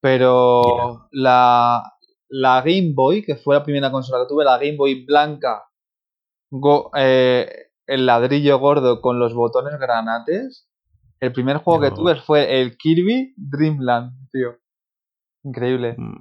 Pero 0.00 1.08
la, 1.12 1.82
la 2.28 2.60
Game 2.60 2.92
Boy, 2.94 3.22
que 3.22 3.36
fue 3.36 3.54
la 3.54 3.64
primera 3.64 3.90
consola 3.90 4.22
que 4.24 4.28
tuve, 4.28 4.44
la 4.44 4.58
Game 4.58 4.76
Boy 4.76 5.04
blanca, 5.04 5.64
go- 6.50 6.90
eh, 6.94 7.70
el 7.86 8.06
ladrillo 8.06 8.58
gordo 8.58 9.00
con 9.00 9.18
los 9.18 9.34
botones 9.34 9.78
granates, 9.78 10.68
el 11.20 11.32
primer 11.32 11.58
juego 11.58 11.80
que 11.80 11.90
tuve 11.90 12.16
fue 12.16 12.60
el 12.60 12.76
Kirby 12.76 13.34
Dreamland, 13.36 14.12
tío. 14.30 14.56
Increíble. 15.42 15.94
Mm, 15.96 16.16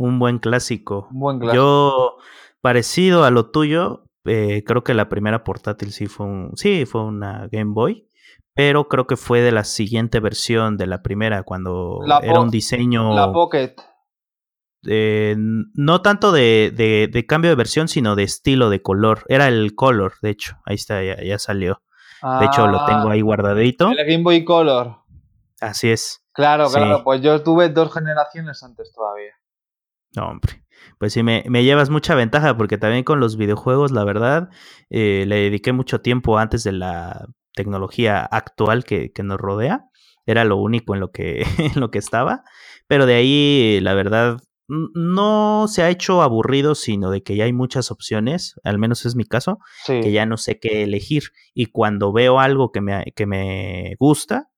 Un 0.00 0.18
buen 0.18 0.38
clásico. 0.38 1.08
Un 1.12 1.20
buen 1.20 1.38
clásico. 1.38 1.54
Yo, 1.54 2.16
parecido 2.62 3.24
a 3.24 3.30
lo 3.30 3.50
tuyo, 3.50 4.06
eh, 4.24 4.64
creo 4.66 4.82
que 4.82 4.94
la 4.94 5.10
primera 5.10 5.44
portátil 5.44 5.92
sí 5.92 6.06
fue 6.06 6.24
un, 6.24 6.52
sí, 6.56 6.86
fue 6.86 7.04
una 7.04 7.48
Game 7.52 7.74
Boy, 7.74 8.08
pero 8.54 8.88
creo 8.88 9.06
que 9.06 9.18
fue 9.18 9.42
de 9.42 9.52
la 9.52 9.62
siguiente 9.62 10.18
versión 10.18 10.78
de 10.78 10.86
la 10.86 11.02
primera, 11.02 11.42
cuando 11.42 12.00
era 12.22 12.40
un 12.40 12.48
diseño... 12.48 13.14
La 13.14 13.30
Pocket. 13.30 13.74
Eh, 14.86 15.36
no 15.36 16.00
tanto 16.00 16.32
de, 16.32 16.72
de, 17.12 17.26
cambio 17.26 17.50
de 17.50 17.56
versión, 17.56 17.86
sino 17.86 18.16
de 18.16 18.22
estilo, 18.22 18.70
de 18.70 18.80
color. 18.80 19.24
Era 19.28 19.48
el 19.48 19.74
color, 19.74 20.14
de 20.22 20.30
hecho. 20.30 20.56
Ahí 20.64 20.76
está, 20.76 21.02
ya, 21.02 21.38
salió. 21.38 21.82
de 22.22 22.46
hecho, 22.46 22.66
lo 22.68 22.86
tengo 22.86 23.08
ah, 23.08 23.12
ahí 23.12 23.20
guardadito. 23.20 23.90
El 23.90 24.06
Game 24.06 24.22
Boy 24.22 24.46
Color. 24.46 24.96
Así 25.60 25.90
es. 25.90 26.24
Claro, 26.32 26.70
claro. 26.70 27.04
Pues 27.04 27.20
yo 27.20 27.42
tuve 27.42 27.68
dos 27.68 27.92
generaciones 27.92 28.62
antes 28.62 28.90
todavía. 28.94 29.34
No, 30.16 30.28
hombre. 30.28 30.64
Pues 30.98 31.12
sí, 31.12 31.22
me, 31.22 31.44
me, 31.48 31.64
llevas 31.64 31.90
mucha 31.90 32.14
ventaja 32.14 32.56
porque 32.56 32.78
también 32.78 33.04
con 33.04 33.20
los 33.20 33.36
videojuegos, 33.36 33.92
la 33.92 34.04
verdad, 34.04 34.48
eh, 34.88 35.24
le 35.26 35.36
dediqué 35.36 35.72
mucho 35.72 36.00
tiempo 36.00 36.38
antes 36.38 36.64
de 36.64 36.72
la 36.72 37.28
tecnología 37.54 38.22
actual 38.22 38.84
que, 38.84 39.12
que 39.12 39.22
nos 39.22 39.38
rodea. 39.38 39.86
Era 40.26 40.44
lo 40.44 40.56
único 40.56 40.94
en 40.94 41.00
lo 41.00 41.10
que, 41.10 41.42
en 41.58 41.80
lo 41.80 41.90
que 41.90 41.98
estaba. 41.98 42.44
Pero 42.86 43.06
de 43.06 43.14
ahí, 43.14 43.80
la 43.80 43.94
verdad, 43.94 44.38
no 44.68 45.66
se 45.68 45.82
ha 45.82 45.90
hecho 45.90 46.22
aburrido, 46.22 46.74
sino 46.74 47.10
de 47.10 47.22
que 47.22 47.36
ya 47.36 47.44
hay 47.44 47.52
muchas 47.52 47.90
opciones, 47.90 48.54
al 48.62 48.78
menos 48.78 49.04
es 49.04 49.16
mi 49.16 49.24
caso, 49.24 49.58
que 49.86 50.12
ya 50.12 50.26
no 50.26 50.36
sé 50.36 50.58
qué 50.60 50.84
elegir. 50.84 51.24
Y 51.54 51.66
cuando 51.66 52.12
veo 52.12 52.38
algo 52.38 52.70
que 52.70 52.80
me, 52.80 53.04
que 53.16 53.26
me 53.26 53.96
gusta, 53.98 54.48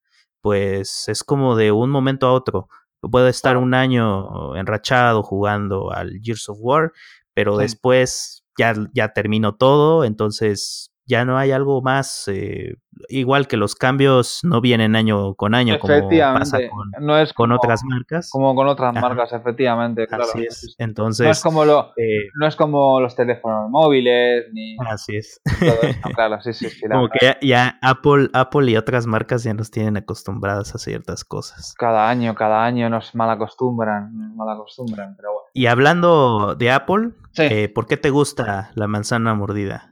pues 0.43 1.05
es 1.09 1.25
como 1.25 1.57
de 1.57 1.73
un 1.73 1.91
momento 1.91 2.27
a 2.27 2.33
otro. 2.33 2.69
Puedo 3.11 3.29
estar 3.29 3.57
un 3.57 3.75
año 3.75 4.55
enrachado 4.57 5.23
jugando 5.23 5.93
al 5.93 6.21
Gears 6.23 6.49
of 6.49 6.59
War, 6.61 6.93
pero 7.35 7.57
después 7.57 8.45
ya, 8.59 8.75
ya 8.95 9.13
termino 9.13 9.57
todo, 9.57 10.05
entonces 10.05 10.92
ya 11.07 11.25
no 11.25 11.37
hay 11.37 11.51
algo 11.51 11.83
más, 11.83 12.29
eh, 12.29 12.77
igual 13.09 13.49
que 13.49 13.57
los 13.57 13.75
cambios 13.75 14.41
no 14.45 14.61
vienen 14.61 14.95
año 14.95 15.35
con 15.35 15.55
año 15.55 15.79
como 15.79 16.09
pasa 16.09 16.59
con, 16.69 16.91
no 17.05 17.19
es 17.19 17.33
con 17.33 17.53
otras 17.53 17.83
marcas. 17.85 18.31
Como 18.31 18.55
con 18.55 18.69
otras 18.69 18.95
marcas, 18.95 19.33
efectivamente, 19.33 20.07
claro. 20.07 20.25
Así 20.25 20.45
es. 20.45 20.75
Entonces, 20.79 21.25
no 21.25 21.31
es 21.31 21.43
como 21.43 21.65
lo, 21.65 21.93
eh, 21.97 22.29
no 22.39 22.47
es 22.47 22.57
como 22.57 23.01
los 23.01 23.17
teléfonos 23.17 23.69
móviles 23.71 24.47
ni 24.53 24.77
Así 24.79 25.17
es. 25.17 25.41
claro, 26.15 26.41
sí, 26.41 26.53
sí, 26.53 26.69
como 26.91 27.09
que 27.09 27.37
ya, 27.43 27.79
Apple, 27.83 28.29
Apple 28.33 28.71
y 28.71 28.77
otras 28.77 29.07
marcas 29.07 29.43
ya 29.43 29.55
nos 29.55 29.71
tienen 29.71 29.97
acostumbradas 29.97 30.75
a 30.75 30.79
ciertas 30.79 31.25
cosas. 31.25 31.75
Cada 31.77 32.09
año, 32.09 32.35
cada 32.35 32.65
año 32.65 32.89
nos 32.89 33.15
mal 33.15 33.31
acostumbran, 33.31 34.37
mal 34.37 34.49
acostumbran, 34.51 35.17
pero 35.17 35.33
bueno. 35.33 35.47
Y 35.55 35.67
hablando 35.67 36.55
de 36.55 36.71
Apple, 36.71 37.11
eh, 37.37 37.69
¿por 37.69 37.87
qué 37.87 37.97
te 37.97 38.11
gusta 38.11 38.71
la 38.75 38.87
manzana 38.87 39.35
mordida? 39.35 39.92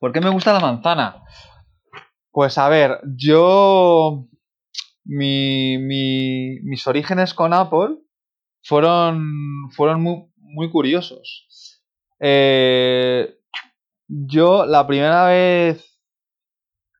¿Por 0.00 0.12
qué 0.12 0.20
me 0.22 0.30
gusta 0.30 0.54
la 0.54 0.60
manzana? 0.60 1.22
Pues 2.32 2.56
a 2.56 2.70
ver, 2.70 3.00
yo. 3.16 4.26
mis 5.04 6.86
orígenes 6.86 7.34
con 7.34 7.52
Apple 7.52 7.98
fueron, 8.62 9.30
fueron 9.72 10.00
muy, 10.00 10.70
curiosos. 10.70 11.82
Eh, 12.18 13.38
yo 14.08 14.64
la 14.64 14.86
primera 14.86 15.26
vez 15.26 15.84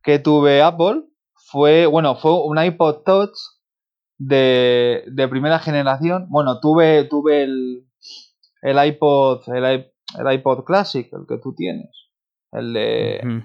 que 0.02 0.19
tuve 0.19 0.61
Apple 0.61 1.04
fue, 1.35 1.87
bueno, 1.87 2.16
fue 2.16 2.45
un 2.45 2.62
iPod 2.62 3.02
Touch 3.04 3.37
de, 4.19 5.04
de 5.11 5.28
primera 5.28 5.59
generación. 5.59 6.26
Bueno, 6.28 6.61
tuve, 6.61 7.04
tuve 7.04 7.45
el, 7.45 7.87
el 8.61 8.87
iPod, 8.88 9.49
el, 9.54 9.64
el 10.19 10.33
iPod 10.35 10.64
Classic, 10.64 11.11
el 11.14 11.26
que 11.26 11.38
tú 11.38 11.54
tienes 11.54 12.00
el 12.52 12.73
de, 12.73 13.42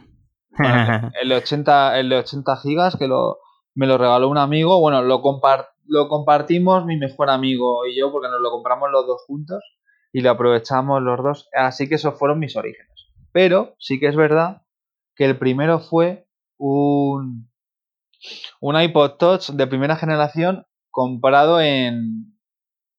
el 1.21 1.29
de 1.29 1.35
80, 1.35 1.99
el 1.99 2.09
de 2.09 2.17
80 2.17 2.57
gigas 2.57 2.95
que 2.97 3.07
lo, 3.07 3.39
me 3.75 3.87
lo 3.87 3.97
regaló 3.97 4.29
un 4.29 4.37
amigo. 4.37 4.79
Bueno, 4.79 5.01
lo, 5.01 5.21
lo 5.85 6.07
compartimos 6.07 6.85
mi 6.85 6.97
mejor 6.97 7.29
amigo 7.29 7.85
y 7.85 7.97
yo 7.97 8.11
porque 8.11 8.29
nos 8.29 8.41
lo 8.41 8.51
compramos 8.51 8.89
los 8.91 9.05
dos 9.05 9.23
juntos 9.27 9.63
y 10.11 10.21
lo 10.21 10.31
aprovechamos 10.31 11.01
los 11.01 11.21
dos. 11.21 11.49
Así 11.53 11.89
que 11.89 11.95
esos 11.95 12.17
fueron 12.17 12.39
mis 12.39 12.55
orígenes. 12.55 12.89
Pero 13.31 13.75
sí 13.79 13.99
que 13.99 14.07
es 14.07 14.15
verdad 14.15 14.61
que 15.15 15.25
el 15.25 15.37
primero 15.37 15.79
fue 15.79 16.27
un, 16.57 17.51
un 18.61 18.81
iPod 18.81 19.17
Touch 19.17 19.49
de 19.49 19.67
primera 19.67 19.97
generación 19.97 20.65
comprado 20.89 21.59
en, 21.59 22.37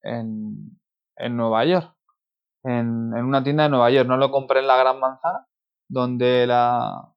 en, 0.02 0.78
en 1.16 1.36
Nueva 1.36 1.64
York. 1.64 1.94
En, 2.64 3.12
en, 3.16 3.24
una 3.24 3.42
tienda 3.42 3.62
de 3.62 3.70
Nueva 3.70 3.90
York. 3.90 4.06
No 4.06 4.18
lo 4.18 4.30
compré 4.30 4.60
en 4.60 4.66
la 4.66 4.76
Gran 4.76 5.00
Manzana, 5.00 5.46
donde 5.88 6.46
la, 6.46 7.14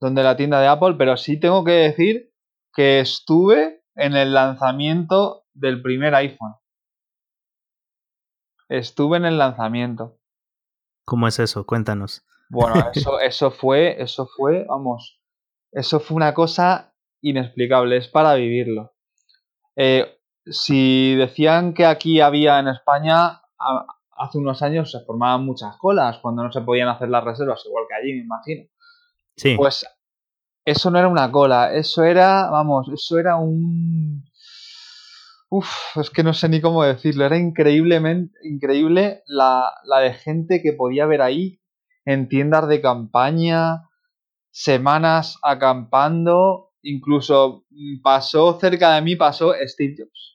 donde 0.00 0.22
la 0.22 0.36
tienda 0.36 0.60
de 0.60 0.68
Apple, 0.68 0.94
pero 0.98 1.16
sí 1.16 1.38
tengo 1.38 1.64
que 1.64 1.72
decir 1.72 2.32
que 2.72 3.00
estuve 3.00 3.84
en 3.94 4.14
el 4.16 4.34
lanzamiento 4.34 5.46
del 5.52 5.80
primer 5.82 6.14
iPhone. 6.14 6.54
Estuve 8.68 9.18
en 9.18 9.24
el 9.24 9.38
lanzamiento. 9.38 10.18
¿Cómo 11.04 11.28
es 11.28 11.38
eso? 11.38 11.64
Cuéntanos. 11.66 12.26
Bueno, 12.48 12.74
eso, 12.94 13.20
eso 13.20 13.50
fue, 13.50 14.02
eso 14.02 14.26
fue, 14.26 14.64
vamos, 14.64 15.20
eso 15.72 16.00
fue 16.00 16.16
una 16.16 16.34
cosa 16.34 16.94
inexplicable, 17.22 17.96
es 17.96 18.08
para 18.08 18.34
vivirlo. 18.34 18.94
Eh, 19.76 20.18
si 20.46 21.14
decían 21.14 21.74
que 21.74 21.86
aquí 21.86 22.20
había 22.20 22.58
en 22.58 22.68
España, 22.68 23.42
hace 24.16 24.38
unos 24.38 24.62
años 24.62 24.90
se 24.90 25.00
formaban 25.04 25.44
muchas 25.44 25.76
colas 25.76 26.18
cuando 26.18 26.42
no 26.42 26.52
se 26.52 26.60
podían 26.60 26.88
hacer 26.88 27.08
las 27.08 27.24
reservas, 27.24 27.64
igual 27.66 27.84
que 27.88 27.94
allí, 27.94 28.12
me 28.12 28.24
imagino. 28.24 28.68
Sí. 29.36 29.56
Pues 29.56 29.86
eso 30.64 30.90
no 30.90 30.98
era 30.98 31.08
una 31.08 31.30
cola, 31.30 31.74
eso 31.74 32.02
era, 32.04 32.50
vamos, 32.50 32.88
eso 32.92 33.18
era 33.18 33.36
un... 33.36 34.24
Uf, 35.50 35.96
es 35.96 36.10
que 36.10 36.22
no 36.22 36.32
sé 36.32 36.48
ni 36.48 36.60
cómo 36.60 36.82
decirlo, 36.82 37.24
era 37.24 37.36
increíblemente, 37.36 38.36
increíble 38.42 39.22
la, 39.26 39.72
la 39.84 40.00
de 40.00 40.14
gente 40.14 40.62
que 40.62 40.72
podía 40.72 41.06
ver 41.06 41.22
ahí 41.22 41.60
en 42.04 42.28
tiendas 42.28 42.66
de 42.68 42.80
campaña, 42.80 43.88
semanas 44.50 45.38
acampando, 45.42 46.72
incluso 46.82 47.66
pasó 48.02 48.58
cerca 48.58 48.94
de 48.94 49.02
mí, 49.02 49.16
pasó 49.16 49.52
Steve 49.66 49.94
Jobs 49.98 50.33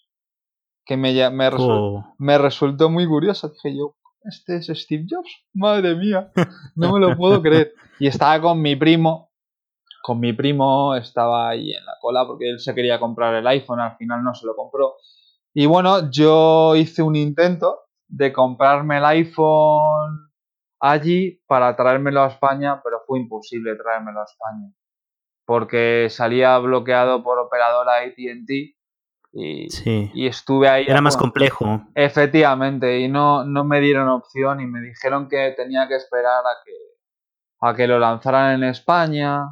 que 0.89 0.97
me, 0.97 1.13
me, 1.29 1.49
oh. 1.55 2.15
me 2.17 2.39
resultó 2.39 2.89
muy 2.89 3.05
curioso. 3.05 3.49
Dije 3.49 3.77
yo, 3.77 3.95
¿este 4.23 4.55
es 4.55 4.65
Steve 4.73 5.05
Jobs? 5.07 5.29
Madre 5.53 5.93
mía, 5.93 6.31
no 6.75 6.91
me 6.91 6.99
lo 6.99 7.15
puedo 7.15 7.39
creer. 7.43 7.75
Y 7.99 8.07
estaba 8.07 8.41
con 8.41 8.59
mi 8.59 8.75
primo, 8.75 9.31
con 10.01 10.19
mi 10.19 10.33
primo 10.33 10.95
estaba 10.95 11.49
ahí 11.49 11.73
en 11.73 11.85
la 11.85 11.93
cola 12.01 12.25
porque 12.25 12.49
él 12.49 12.59
se 12.59 12.73
quería 12.73 12.99
comprar 12.99 13.35
el 13.35 13.45
iPhone, 13.45 13.79
al 13.79 13.97
final 13.97 14.23
no 14.23 14.33
se 14.33 14.47
lo 14.47 14.55
compró. 14.55 14.95
Y 15.53 15.67
bueno, 15.67 16.09
yo 16.09 16.75
hice 16.75 17.03
un 17.03 17.15
intento 17.15 17.81
de 18.07 18.33
comprarme 18.33 18.97
el 18.97 19.05
iPhone 19.05 20.31
allí 20.79 21.39
para 21.45 21.75
traérmelo 21.75 22.23
a 22.23 22.29
España, 22.29 22.81
pero 22.83 23.01
fue 23.05 23.19
imposible 23.19 23.75
traérmelo 23.75 24.21
a 24.21 24.25
España. 24.25 24.73
Porque 25.45 26.07
salía 26.09 26.57
bloqueado 26.57 27.23
por 27.23 27.37
operadora 27.37 27.97
ATT 27.97 28.78
y, 29.39 29.69
sí. 29.69 30.11
y 30.13 30.27
estuve 30.27 30.67
ahí. 30.67 30.85
Era 30.87 31.01
más 31.01 31.15
complejo. 31.15 31.85
Efectivamente, 31.95 32.99
y 32.99 33.07
no, 33.07 33.45
no 33.45 33.63
me 33.63 33.79
dieron 33.79 34.09
opción 34.09 34.59
y 34.59 34.67
me 34.67 34.81
dijeron 34.81 35.29
que 35.29 35.53
tenía 35.55 35.87
que 35.87 35.95
esperar 35.95 36.43
a 36.45 36.63
que, 36.65 36.73
a 37.61 37.73
que 37.73 37.87
lo 37.87 37.99
lanzaran 37.99 38.55
en 38.55 38.69
España 38.69 39.45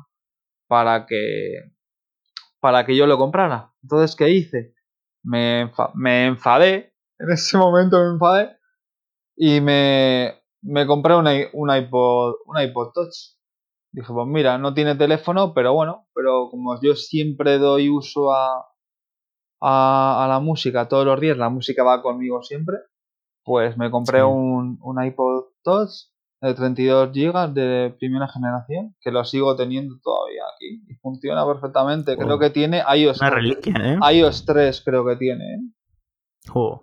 para 0.67 1.06
que, 1.06 1.71
para 2.60 2.86
que 2.86 2.97
yo 2.97 3.08
lo 3.08 3.17
comprara. 3.17 3.71
Entonces, 3.82 4.15
¿qué 4.15 4.30
hice? 4.30 4.73
Me, 5.23 5.71
me 5.93 6.28
enfadé, 6.28 6.93
en 7.19 7.32
ese 7.32 7.58
momento 7.58 7.97
me 8.04 8.12
enfadé 8.12 8.58
y 9.38 9.62
me, 9.62 10.34
me 10.62 10.86
compré 10.86 11.15
un, 11.15 11.28
un, 11.54 11.76
iPod, 11.76 12.34
un 12.45 12.62
iPod 12.62 12.91
Touch. 12.93 13.38
Dije, 13.93 14.12
pues 14.12 14.28
mira, 14.28 14.58
no 14.58 14.73
tiene 14.73 14.95
teléfono, 14.95 15.54
pero 15.54 15.73
bueno, 15.73 16.08
pero 16.13 16.50
como 16.52 16.80
yo 16.82 16.93
siempre 16.95 17.58
doy 17.58 17.89
uso 17.89 18.34
a, 18.34 18.65
a, 19.62 20.26
la 20.30 20.39
música 20.39 20.88
todos 20.88 21.06
los 21.06 21.20
días, 21.20 21.38
la 21.38 21.50
música 21.50 21.84
va 21.84 22.02
conmigo 22.02 22.41
siempre, 22.43 22.78
pues 23.43 23.78
me 23.78 23.89
compré 23.89 24.24
un, 24.24 24.78
un 24.82 25.04
iPod 25.04 25.46
Touch 25.63 26.10
de 26.41 26.54
32 26.54 27.12
GB 27.12 27.54
de 27.54 27.96
primera 27.98 28.28
generación, 28.28 28.96
que 29.02 29.12
lo 29.12 29.24
sigo 29.26 29.56
teniendo 29.56 29.96
todavía 30.04 30.43
aquí 30.54 30.84
y 30.88 30.96
funciona 30.96 31.46
perfectamente. 31.46 32.15
Creo 32.15 32.38
que 32.38 32.50
tiene 32.50 32.84
iOS, 32.96 33.22
Una 33.22 33.30
reliquia, 33.32 33.74
¿eh? 33.80 34.15
iOS 34.15 34.46
3, 34.46 34.82
creo 34.86 35.06
que 35.06 35.15
tiene. 35.15 35.43
¿eh? 35.43 35.60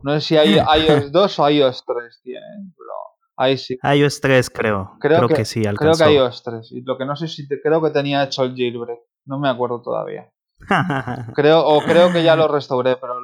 No 0.03 0.13
sé 0.15 0.21
si 0.21 0.37
hay 0.37 0.57
iOS 0.89 1.13
2 1.13 1.39
o 1.39 1.51
iOS 1.51 1.85
3 1.87 2.21
tiene, 2.23 2.41
¿eh? 2.41 2.73
pero 2.77 2.91
ahí 3.37 3.57
sí. 3.57 3.79
iOS 3.83 4.21
3 4.21 4.51
creo. 4.51 4.97
Creo, 4.99 5.29
que, 5.29 5.45
sí, 5.45 5.65
alcanzó. 5.65 6.05
Creo 6.05 6.09
que 6.09 6.17
iOS 6.17 6.43
3. 6.43 6.73
Y 6.73 6.81
lo 6.83 6.99
que 6.99 7.05
no 7.05 7.15
sé 7.15 7.29
si 7.29 7.47
creo 7.47 7.83
que 7.83 7.91
tenía 7.91 8.25
hecho 8.25 8.43
el 8.45 8.57
jailbreak. 8.57 9.01
No 9.27 9.39
me 9.39 9.49
acuerdo 9.49 9.81
todavía. 9.81 10.31
creo, 11.35 11.65
o 11.67 11.81
creo 11.83 12.13
que 12.13 12.23
ya 12.23 12.37
lo 12.37 12.49
restauré, 12.49 12.97
pero 12.97 13.15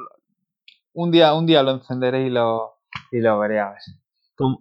un 0.93 1.11
día, 1.11 1.33
un 1.33 1.45
día 1.45 1.63
lo 1.63 1.71
encenderé 1.71 2.27
y 2.27 2.29
lo, 2.29 2.73
y 3.11 3.19
lo 3.19 3.39
veré 3.39 3.59
a 3.59 3.69
ver. 3.69 3.79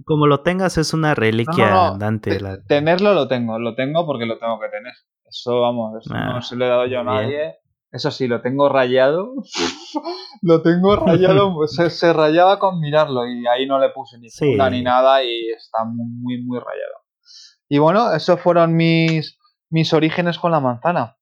Como, 0.04 0.26
lo 0.26 0.42
tengas 0.42 0.76
es 0.76 0.92
una 0.92 1.14
reliquia 1.14 1.88
andante. 1.88 2.38
Tenerlo 2.68 3.14
lo 3.14 3.28
tengo, 3.28 3.58
lo 3.58 3.74
tengo 3.74 4.04
porque 4.04 4.26
lo 4.26 4.38
tengo 4.38 4.60
que 4.60 4.68
tener. 4.68 4.92
Eso, 5.26 5.60
vamos, 5.60 6.04
eso 6.04 6.12
no 6.12 6.36
Ah, 6.36 6.42
se 6.42 6.56
lo 6.56 6.66
he 6.66 6.68
dado 6.68 6.86
yo 6.86 7.00
a 7.00 7.02
bien. 7.02 7.14
nadie. 7.14 7.56
Eso 7.92 8.10
sí, 8.10 8.28
lo 8.28 8.42
tengo 8.42 8.68
rayado. 8.68 9.32
lo 10.42 10.60
tengo 10.62 10.96
rayado, 10.96 11.54
se, 11.66 11.88
se 11.88 12.12
rayaba 12.12 12.58
con 12.58 12.78
mirarlo 12.78 13.26
y 13.26 13.46
ahí 13.46 13.66
no 13.66 13.78
le 13.78 13.88
puse 13.90 14.18
ni 14.18 14.28
Sí. 14.28 14.56
ni 14.70 14.82
nada 14.82 15.24
y 15.24 15.50
está 15.50 15.84
muy, 15.84 16.42
muy 16.44 16.58
rayado. 16.58 17.04
Y 17.68 17.78
bueno, 17.78 18.12
esos 18.12 18.38
fueron 18.40 18.74
mis, 18.76 19.38
mis 19.70 19.92
orígenes 19.94 20.38
con 20.38 20.50
la 20.52 20.60
manzana. 20.60 21.16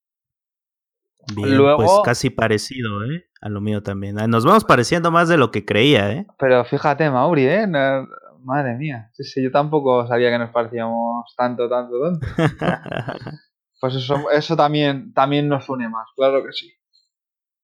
Bien, 1.35 1.57
Luego- 1.57 1.77
pues 1.79 1.91
casi 2.05 2.31
parecido, 2.31 3.05
¿eh? 3.05 3.25
A 3.41 3.49
lo 3.49 3.61
mío 3.61 3.83
también. 3.83 4.19
Ah, 4.19 4.27
Nos 4.27 4.45
vamos 4.45 4.65
pareciendo 4.65 5.11
más 5.11 5.29
de 5.29 5.37
lo 5.37 5.51
que 5.51 5.65
creía, 5.65 6.13
¿eh? 6.13 6.27
Pero 6.39 6.65
fíjate, 6.65 7.11
Mauri, 7.11 7.47
¿eh? 7.47 7.67
No- 7.67 8.07
madre 8.43 8.77
mía. 8.77 9.11
Sí, 9.15 9.25
sí, 9.25 9.43
yo 9.43 9.51
tampoco 9.51 10.07
sabía 10.07 10.31
que 10.31 10.39
nos 10.39 10.51
parecíamos 10.51 11.35
tanto, 11.37 11.69
tanto, 11.69 11.95
tanto. 12.01 12.27
Pues 13.81 13.95
eso, 13.95 14.29
eso 14.33 14.57
también, 14.57 15.13
también 15.13 15.47
nos 15.49 15.69
une 15.69 15.89
más, 15.89 16.09
claro 16.17 16.43
que 16.45 16.51
sí. 16.53 16.73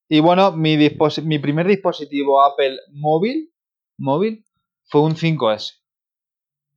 Y 0.08 0.20
bueno, 0.20 0.52
mi, 0.52 0.76
mi 1.24 1.38
primer 1.40 1.66
dispositivo 1.66 2.40
Apple 2.44 2.76
móvil, 2.92 3.52
móvil 3.98 4.44
fue 4.84 5.00
un 5.00 5.16
5S. 5.16 5.80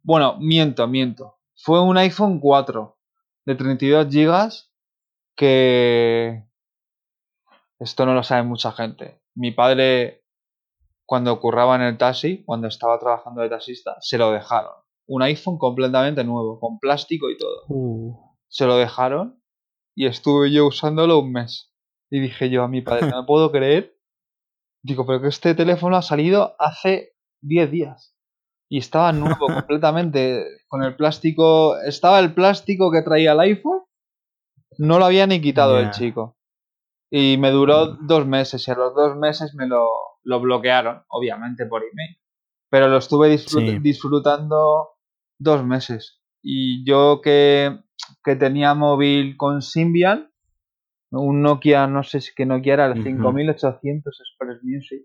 Bueno, 0.01 0.37
miento, 0.39 0.87
miento. 0.87 1.37
Fue 1.55 1.79
un 1.83 1.97
iPhone 1.97 2.39
4 2.39 2.97
de 3.45 3.53
32 3.53 4.07
GB 4.09 4.51
que... 5.35 6.46
Esto 7.79 8.05
no 8.05 8.13
lo 8.13 8.23
sabe 8.23 8.43
mucha 8.43 8.71
gente. 8.71 9.21
Mi 9.35 9.51
padre, 9.51 10.23
cuando 11.05 11.39
curraba 11.39 11.75
en 11.75 11.83
el 11.83 11.97
taxi, 11.97 12.43
cuando 12.43 12.67
estaba 12.67 12.99
trabajando 12.99 13.41
de 13.41 13.49
taxista, 13.49 13.97
se 13.99 14.17
lo 14.17 14.31
dejaron. 14.31 14.73
Un 15.07 15.21
iPhone 15.21 15.57
completamente 15.57 16.23
nuevo, 16.23 16.59
con 16.59 16.79
plástico 16.79 17.29
y 17.29 17.37
todo 17.37 17.63
Uh, 17.69 18.13
se 18.49 18.65
lo 18.65 18.77
dejaron 18.77 19.41
y 19.95 20.05
estuve 20.05 20.51
yo 20.51 20.67
usándolo 20.67 21.19
un 21.19 21.31
mes. 21.31 21.73
Y 22.09 22.19
dije 22.19 22.49
yo 22.49 22.63
a 22.63 22.67
mi 22.67 22.81
padre, 22.81 23.09
no 23.09 23.21
me 23.21 23.27
puedo 23.27 23.51
creer. 23.51 23.97
Digo, 24.83 25.05
pero 25.05 25.21
que 25.21 25.27
este 25.27 25.53
teléfono 25.53 25.97
ha 25.97 26.01
salido 26.01 26.55
hace 26.59 27.13
10 27.41 27.71
días. 27.71 28.15
Y 28.69 28.79
estaba 28.79 29.11
nuevo 29.13 29.47
completamente 29.47 30.43
con 30.67 30.83
el 30.83 30.95
plástico. 30.95 31.77
Estaba 31.79 32.19
el 32.19 32.33
plástico 32.33 32.91
que 32.91 33.01
traía 33.01 33.33
el 33.33 33.39
iPhone. 33.39 33.83
No 34.77 34.99
lo 34.99 35.05
había 35.05 35.27
ni 35.27 35.41
quitado 35.41 35.79
el 35.79 35.91
chico. 35.91 36.36
Y 37.09 37.37
me 37.37 37.51
duró 37.51 37.87
dos 37.87 38.25
meses. 38.27 38.67
Y 38.67 38.71
a 38.71 38.75
los 38.75 38.93
dos 38.95 39.15
meses 39.17 39.53
me 39.55 39.67
lo, 39.67 39.87
lo 40.23 40.39
bloquearon, 40.41 41.03
obviamente 41.09 41.65
por 41.65 41.83
email. 41.83 42.17
Pero 42.69 42.87
lo 42.89 42.97
estuve 42.97 43.29
disfrut- 43.33 43.71
Sí. 43.75 43.79
disfrutando 43.79 44.89
dos 45.39 45.63
meses. 45.63 46.21
Y 46.41 46.85
yo 46.85 47.21
que, 47.23 47.79
que 48.23 48.35
tenía 48.35 48.73
móvil 48.73 49.37
con 49.37 49.61
Symbian, 49.61 50.31
un 51.11 51.41
Nokia, 51.41 51.87
no 51.87 52.03
sé 52.03 52.19
si 52.19 52.33
que 52.35 52.45
Nokia 52.45 52.73
era 52.73 52.85
el 52.87 52.93
Ujú. 52.99 53.03
5800 53.03 54.19
Express 54.19 54.59
Music, 54.63 55.03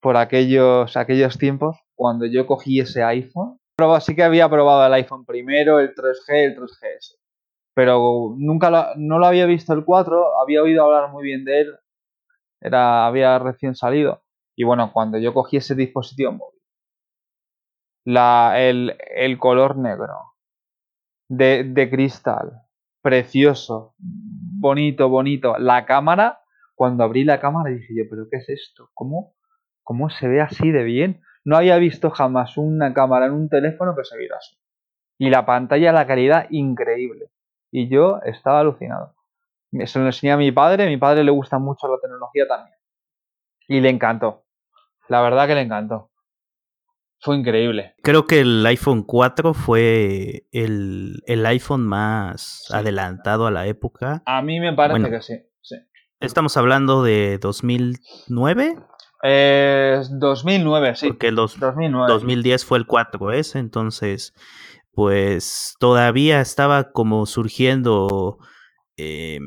por 0.00 0.16
aquellos, 0.16 0.96
aquellos 0.96 1.38
tiempos, 1.38 1.76
cuando 1.94 2.26
yo 2.26 2.46
cogí 2.46 2.80
ese 2.80 3.02
iPhone. 3.04 3.58
Pero 3.76 4.00
sí 4.00 4.16
que 4.16 4.24
había 4.24 4.48
probado 4.48 4.84
el 4.84 4.92
iPhone 4.94 5.24
primero, 5.24 5.78
el 5.78 5.94
3G, 5.94 6.28
el 6.46 6.56
3GS. 6.56 7.16
Pero 7.78 8.34
nunca 8.38 8.70
lo- 8.70 8.94
no 8.96 9.18
lo 9.20 9.26
había 9.26 9.46
visto 9.46 9.72
el 9.72 9.84
4, 9.84 10.38
había 10.42 10.62
oído 10.62 10.84
hablar 10.84 11.10
muy 11.12 11.22
bien 11.24 11.44
de 11.44 11.60
él, 11.62 11.76
era, 12.60 13.06
había 13.06 13.38
recién 13.38 13.74
salido. 13.76 14.22
Y 14.56 14.64
bueno, 14.64 14.92
cuando 14.92 15.18
yo 15.18 15.34
cogí 15.34 15.58
ese 15.58 15.74
dispositivo 15.76 16.32
móvil, 16.32 16.60
la, 18.04 18.54
el, 18.58 18.96
el 19.14 19.38
color 19.38 19.76
negro 19.76 20.34
de, 21.28 21.64
de 21.64 21.90
cristal, 21.90 22.62
precioso, 23.02 23.94
bonito, 23.98 25.08
bonito. 25.08 25.58
La 25.58 25.84
cámara, 25.86 26.40
cuando 26.74 27.04
abrí 27.04 27.24
la 27.24 27.40
cámara 27.40 27.70
dije 27.70 27.94
yo, 27.96 28.04
pero 28.10 28.28
¿qué 28.30 28.38
es 28.38 28.48
esto? 28.48 28.90
¿Cómo, 28.94 29.34
cómo 29.82 30.10
se 30.10 30.28
ve 30.28 30.40
así 30.40 30.70
de 30.70 30.84
bien? 30.84 31.20
No 31.44 31.56
había 31.56 31.76
visto 31.78 32.10
jamás 32.10 32.56
una 32.56 32.92
cámara 32.94 33.26
en 33.26 33.32
un 33.32 33.48
teléfono 33.48 33.94
que 33.96 34.04
se 34.04 34.18
viera 34.18 34.36
así. 34.36 34.56
Y 35.18 35.30
la 35.30 35.46
pantalla, 35.46 35.92
la 35.92 36.06
calidad, 36.06 36.46
increíble. 36.50 37.26
Y 37.70 37.88
yo 37.88 38.20
estaba 38.24 38.60
alucinado. 38.60 39.14
Se 39.86 39.98
lo 39.98 40.06
enseñé 40.06 40.32
a 40.32 40.36
mi 40.36 40.50
padre, 40.52 40.84
a 40.84 40.86
mi 40.86 40.96
padre 40.96 41.22
le 41.24 41.30
gusta 41.30 41.58
mucho 41.58 41.88
la 41.88 41.98
tecnología 42.00 42.46
también. 42.48 42.74
Y 43.68 43.80
le 43.80 43.90
encantó. 43.90 44.44
La 45.08 45.20
verdad 45.20 45.46
que 45.46 45.54
le 45.54 45.62
encantó. 45.62 46.10
Fue 47.20 47.36
increíble. 47.36 47.94
creo 48.02 48.26
que 48.26 48.40
el 48.40 48.64
iPhone 48.64 49.02
4 49.02 49.52
fue 49.52 50.46
el, 50.52 51.20
el 51.26 51.44
iPhone 51.46 51.84
más 51.84 52.62
Sí. 52.68 52.74
adelantado 52.76 53.46
a 53.48 53.50
la 53.50 53.66
época. 53.66 54.22
A 54.24 54.40
mí 54.40 54.60
me 54.60 54.72
parece 54.72 55.00
Bueno. 55.00 55.10
que 55.16 55.20
sí. 55.22 55.34
sí. 55.60 55.74
Estamos 56.20 56.56
hablando 56.56 57.02
de 57.02 57.38
2009, 57.38 58.76
Eh, 59.24 60.00
2009, 60.12 60.94
sí. 60.94 61.08
porque 61.08 61.26
el 61.28 61.34
dos- 61.34 61.58
2009. 61.58 62.06
2010 62.12 62.64
fue 62.64 62.78
el 62.78 62.86
4S, 62.86 63.58
entonces 63.58 64.32
pues 64.98 65.76
todavía 65.78 66.40
estaba 66.40 66.90
como 66.90 67.24
surgiendo 67.26 68.38
eh, 68.96 69.38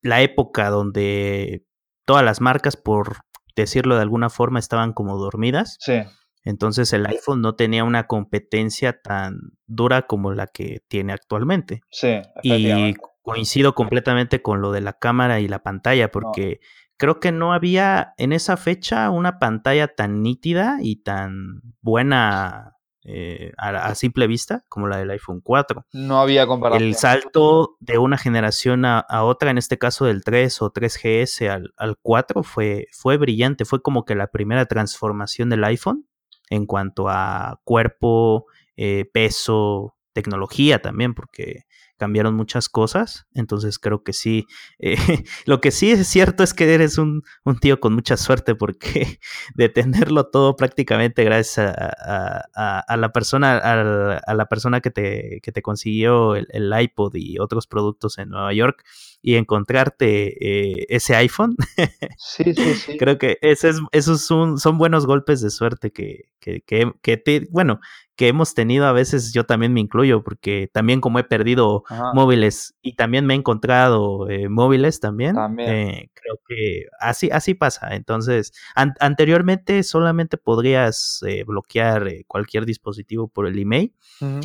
la 0.00 0.22
época 0.22 0.70
donde 0.70 1.66
todas 2.06 2.24
las 2.24 2.40
marcas, 2.40 2.78
por 2.78 3.18
decirlo 3.54 3.96
de 3.96 4.00
alguna 4.00 4.30
forma, 4.30 4.58
estaban 4.58 4.94
como 4.94 5.18
dormidas. 5.18 5.76
Sí, 5.78 6.00
Entonces 6.42 6.90
el 6.94 7.04
iPhone 7.04 7.42
no 7.42 7.54
tenía 7.54 7.84
una 7.84 8.06
competencia 8.06 9.02
tan 9.02 9.40
dura 9.66 10.06
como 10.06 10.32
la 10.32 10.46
que 10.46 10.80
tiene 10.88 11.12
actualmente. 11.12 11.82
sí, 11.90 12.22
Y 12.42 12.94
coincido 13.20 13.74
completamente 13.74 14.40
con 14.40 14.62
lo 14.62 14.72
de 14.72 14.80
la 14.80 14.94
cámara 14.94 15.38
y 15.38 15.48
la 15.48 15.62
pantalla, 15.62 16.10
porque 16.10 16.60
creo 16.96 17.20
que 17.20 17.30
no 17.30 17.52
había 17.52 18.14
en 18.16 18.32
esa 18.32 18.56
fecha 18.56 19.10
una 19.10 19.38
pantalla 19.38 19.88
tan 19.88 20.22
nítida 20.22 20.78
y 20.80 21.02
tan 21.02 21.60
buena 21.82 22.73
eh, 23.04 23.52
a, 23.58 23.68
a 23.68 23.94
simple 23.94 24.26
vista 24.26 24.64
como 24.68 24.88
la 24.88 24.96
del 24.96 25.10
iPhone 25.10 25.40
4. 25.42 25.86
No 25.92 26.20
había 26.20 26.46
comparación. 26.46 26.88
El 26.88 26.94
salto 26.94 27.76
de 27.80 27.98
una 27.98 28.16
generación 28.16 28.84
a, 28.84 28.98
a 29.00 29.24
otra, 29.24 29.50
en 29.50 29.58
este 29.58 29.78
caso 29.78 30.06
del 30.06 30.24
3 30.24 30.62
o 30.62 30.72
3GS 30.72 31.48
al, 31.48 31.74
al 31.76 31.98
4, 32.00 32.42
fue, 32.42 32.88
fue 32.92 33.16
brillante. 33.18 33.64
Fue 33.64 33.82
como 33.82 34.04
que 34.04 34.14
la 34.14 34.28
primera 34.28 34.66
transformación 34.66 35.50
del 35.50 35.64
iPhone 35.64 36.06
en 36.50 36.66
cuanto 36.66 37.08
a 37.08 37.60
cuerpo, 37.64 38.46
eh, 38.76 39.04
peso, 39.12 39.96
tecnología 40.12 40.80
también, 40.80 41.14
porque 41.14 41.64
cambiaron 41.96 42.34
muchas 42.34 42.68
cosas. 42.68 43.26
Entonces 43.34 43.78
creo 43.78 44.02
que 44.02 44.12
sí. 44.12 44.46
eh, 44.78 44.96
lo 45.46 45.60
que 45.60 45.70
sí 45.70 45.90
es 45.90 46.06
cierto 46.08 46.42
es 46.42 46.54
que 46.54 46.72
eres 46.72 46.98
un, 46.98 47.22
un 47.44 47.58
tío 47.58 47.80
con 47.80 47.94
mucha 47.94 48.16
suerte 48.16 48.54
porque 48.54 49.18
de 49.54 49.68
tenerlo 49.68 50.26
todo 50.26 50.56
prácticamente 50.56 51.24
gracias 51.24 51.58
a, 51.68 52.96
la 52.96 53.12
persona, 53.12 53.58
a, 53.58 54.34
la 54.34 54.46
persona 54.46 54.80
que 54.80 54.90
te, 54.90 55.40
que 55.42 55.52
te 55.52 55.62
consiguió 55.62 56.36
el 56.36 56.72
iPod 56.78 57.14
y 57.14 57.38
otros 57.38 57.66
productos 57.66 58.18
en 58.18 58.30
Nueva 58.30 58.52
York 58.52 58.84
y 59.26 59.36
encontrarte 59.36 60.36
eh, 60.82 60.86
ese 60.90 61.16
iPhone, 61.16 61.56
Sí, 62.18 62.44
sí, 62.54 62.74
sí. 62.74 62.96
creo 62.98 63.16
que 63.16 63.38
ese 63.40 63.70
es, 63.70 63.80
esos 63.92 64.20
son, 64.20 64.58
son 64.58 64.76
buenos 64.76 65.06
golpes 65.06 65.40
de 65.40 65.48
suerte 65.50 65.90
que, 65.92 66.26
que, 66.40 66.60
que, 66.60 66.92
que 67.02 67.16
te, 67.16 67.48
bueno, 67.50 67.80
que 68.16 68.28
hemos 68.28 68.52
tenido 68.54 68.86
a 68.86 68.92
veces, 68.92 69.32
yo 69.32 69.44
también 69.44 69.72
me 69.72 69.80
incluyo, 69.80 70.22
porque 70.22 70.68
también 70.72 71.00
como 71.00 71.18
he 71.18 71.24
perdido 71.24 71.84
Ajá. 71.88 72.12
móviles 72.12 72.74
y 72.82 72.96
también 72.96 73.24
me 73.24 73.32
he 73.34 73.36
encontrado 73.38 74.28
eh, 74.28 74.48
móviles 74.50 75.00
también, 75.00 75.34
También. 75.34 75.70
eh, 75.70 76.10
creo 76.12 76.38
que 76.46 76.84
así, 77.00 77.30
así 77.32 77.54
pasa. 77.54 77.94
Entonces, 77.96 78.52
an- 78.74 78.94
anteriormente 79.00 79.82
solamente 79.84 80.36
podrías 80.36 81.20
eh, 81.26 81.44
bloquear 81.44 82.08
cualquier 82.26 82.66
dispositivo 82.66 83.28
por 83.28 83.46
el 83.46 83.58
email 83.58 83.94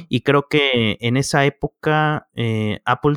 y 0.08 0.22
creo 0.22 0.48
que 0.50 0.98
en 1.02 1.18
esa 1.18 1.46
época 1.46 2.30
eh, 2.34 2.80
Apple 2.86 3.16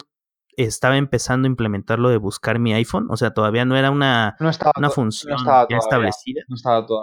estaba 0.56 0.96
empezando 0.96 1.46
a 1.46 1.50
implementar 1.50 1.98
lo 1.98 2.08
de 2.10 2.16
buscar 2.18 2.58
mi 2.58 2.72
iPhone, 2.74 3.06
o 3.10 3.16
sea, 3.16 3.32
todavía 3.32 3.64
no 3.64 3.76
era 3.76 3.90
una, 3.90 4.36
No 4.40 4.48
estaba, 4.50 4.72
una 4.76 4.90
función 4.90 5.32
no 5.32 5.38
ya 5.38 5.44
todavía. 5.44 5.78
establecida, 5.78 6.42
No 6.48 6.56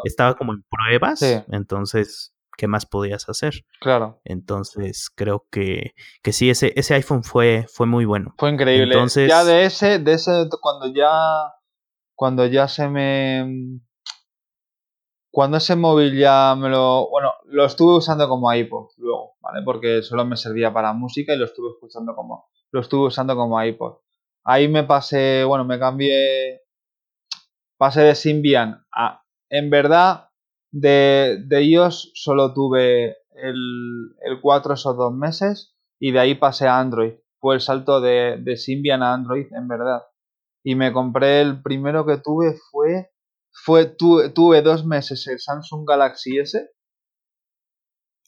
estaba 0.03 0.35
como 0.35 0.53
en 0.53 0.63
pruebas, 0.69 1.19
Sí. 1.19 1.35
entonces, 1.51 2.33
¿qué 2.57 2.67
más 2.67 2.85
podías 2.85 3.27
hacer? 3.29 3.53
Claro. 3.79 4.19
Entonces, 4.23 5.09
creo 5.15 5.45
que, 5.51 5.93
que 6.21 6.33
sí, 6.33 6.49
ese, 6.49 6.73
ese 6.75 6.93
iPhone 6.95 7.23
fue, 7.23 7.65
fue 7.73 7.88
muy 7.88 8.05
bueno. 8.05 8.33
Fue 8.38 8.49
increíble. 8.51 8.93
Entonces- 8.93 9.29
Ya 9.29 9.43
de 9.43 9.65
ese, 9.65 9.99
de 9.99 10.13
ese, 10.13 10.47
cuando 10.62 10.88
ya, 10.93 11.09
cuando 12.15 12.45
ya 12.45 12.67
se 12.67 12.88
me, 12.89 13.79
cuando 15.31 15.57
ese 15.57 15.75
móvil 15.75 16.17
ya 16.17 16.55
me 16.57 16.69
lo, 16.69 17.07
bueno, 17.09 17.33
lo 17.45 17.65
estuve 17.65 17.97
usando 17.97 18.27
como 18.27 18.51
iPod 18.53 18.88
luego, 18.97 19.35
Porque 19.65 20.01
solo 20.01 20.25
me 20.25 20.38
servía 20.38 20.73
para 20.73 20.93
música 20.93 21.33
y 21.33 21.38
lo 21.38 21.45
estuve 21.45 21.69
escuchando 21.71 22.15
como, 22.15 22.49
lo 22.71 22.81
estuve 22.81 23.07
usando 23.07 23.35
como 23.35 23.62
iPod. 23.62 23.97
Ahí 24.43 24.67
me 24.67 24.83
pasé, 24.83 25.43
bueno, 25.43 25.65
me 25.65 25.79
cambié, 25.79 26.62
pasé 27.77 28.01
de 28.01 28.15
Symbian 28.15 28.85
a, 28.93 29.23
en 29.49 29.69
verdad, 29.69 30.29
de, 30.71 31.43
de 31.45 31.63
iOS 31.63 32.12
solo 32.13 32.53
tuve 32.53 33.17
el, 33.31 34.15
el 34.21 34.41
4 34.41 34.73
esos 34.73 34.95
dos 34.97 35.13
meses 35.13 35.75
y 35.99 36.12
de 36.12 36.19
ahí 36.19 36.35
pasé 36.35 36.67
a 36.67 36.79
Android. 36.79 37.13
fue 37.39 37.55
el 37.55 37.62
salto 37.62 38.01
de, 38.01 38.38
de 38.39 38.57
Symbian 38.57 39.03
a 39.03 39.13
Android, 39.13 39.47
en 39.51 39.67
verdad. 39.67 40.03
Y 40.63 40.75
me 40.75 40.91
compré 40.91 41.41
el 41.41 41.62
primero 41.62 42.05
que 42.05 42.17
tuve 42.17 42.55
fue, 42.71 43.12
fue 43.51 43.85
tuve, 43.85 44.29
tuve 44.29 44.62
dos 44.62 44.85
meses 44.85 45.25
el 45.27 45.39
Samsung 45.39 45.88
Galaxy 45.88 46.38
S. 46.38 46.69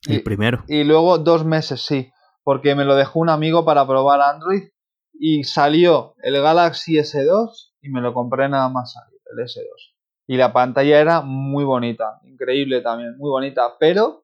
El 0.08 0.24
primero. 0.24 0.64
Y 0.68 0.84
luego 0.84 1.18
dos 1.18 1.46
meses, 1.46 1.82
sí, 1.82 2.12
porque 2.44 2.76
me 2.76 2.86
lo 2.86 2.96
dejó 2.96 3.20
un 3.20 3.30
amigo 3.30 3.66
para 3.66 3.86
probar 3.86 4.22
Android 4.22 4.70
y 5.14 5.44
salió 5.44 6.16
el 6.24 6.42
Galaxy 6.42 6.96
S2 6.98 7.74
y 7.82 7.90
me 7.90 8.02
lo 8.02 8.14
compré 8.14 8.50
nada 8.50 8.70
más 8.70 8.94
salir, 8.94 9.20
el 9.32 9.46
S2. 9.46 9.96
Y 10.28 10.38
la 10.38 10.54
pantalla 10.54 11.00
era 11.00 11.22
muy 11.22 11.64
bonita, 11.64 12.20
increíble 12.24 12.82
también, 12.82 13.18
muy 13.18 13.30
bonita, 13.30 13.76
pero 13.80 14.24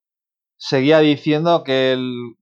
seguía 0.55 0.99
diciendo 0.99 1.63
que 1.63 1.93
el, 1.93 2.35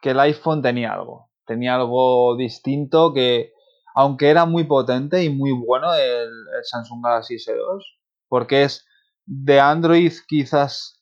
que 0.00 0.10
el 0.10 0.20
iPhone 0.20 0.62
tenía 0.62 0.92
algo, 0.92 1.30
tenía 1.46 1.74
algo 1.74 2.36
distinto 2.36 3.12
que, 3.12 3.52
aunque 3.94 4.30
era 4.30 4.46
muy 4.46 4.64
potente 4.64 5.22
y 5.22 5.30
muy 5.30 5.52
bueno 5.52 5.92
el, 5.94 6.30
Samsung 6.62 7.04
Galaxy 7.04 7.36
S2, 7.36 7.82
porque 8.28 8.62
es 8.62 8.86
de 9.26 9.60
Android 9.60 10.12
quizás 10.26 11.01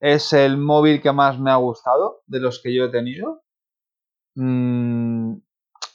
es 0.00 0.32
el 0.32 0.56
móvil 0.56 1.02
que 1.02 1.12
más 1.12 1.38
me 1.38 1.50
ha 1.50 1.56
gustado 1.56 2.22
de 2.26 2.40
los 2.40 2.60
que 2.62 2.74
yo 2.74 2.84
he 2.84 2.88
tenido. 2.90 3.42
Mm, 4.34 5.34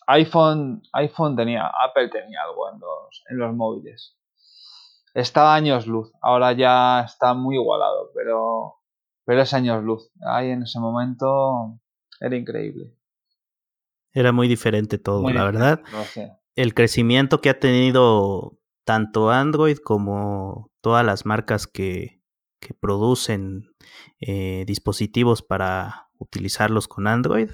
iPhone, 0.08 0.82
iPhone 0.94 1.36
tenía, 1.36 1.68
Apple 1.68 2.10
tenía 2.10 2.42
algo 2.44 2.70
en 2.70 2.80
los, 2.80 3.24
en 3.30 3.38
los 3.38 3.56
móviles. 3.56 4.18
Estaba 5.13 5.56
años 5.56 5.86
luz, 5.88 6.12
ahora 6.22 6.54
ya 6.54 7.02
está 7.02 7.34
muy 7.34 7.56
igualado, 7.56 8.10
pero, 8.16 8.82
pero 9.26 9.42
es 9.42 9.54
años 9.54 9.84
luz. 9.84 10.12
Ahí 10.26 10.50
en 10.50 10.63
ese 10.63 10.80
momento 10.80 11.80
era 12.20 12.36
increíble. 12.36 12.96
Era 14.12 14.32
muy 14.32 14.48
diferente 14.48 14.98
todo, 14.98 15.30
la 15.30 15.44
verdad. 15.44 15.82
El 16.56 16.74
crecimiento 16.74 17.42
que 17.42 17.50
ha 17.50 17.60
tenido 17.60 18.60
tanto 18.86 19.32
Android 19.32 19.78
como 19.78 20.72
todas 20.82 21.06
las 21.06 21.26
marcas 21.26 21.68
que, 21.68 22.23
que 22.63 22.73
producen 22.73 23.69
eh, 24.19 24.63
dispositivos 24.65 25.41
para 25.41 26.08
utilizarlos 26.17 26.88
con 26.88 27.08
Android, 27.08 27.52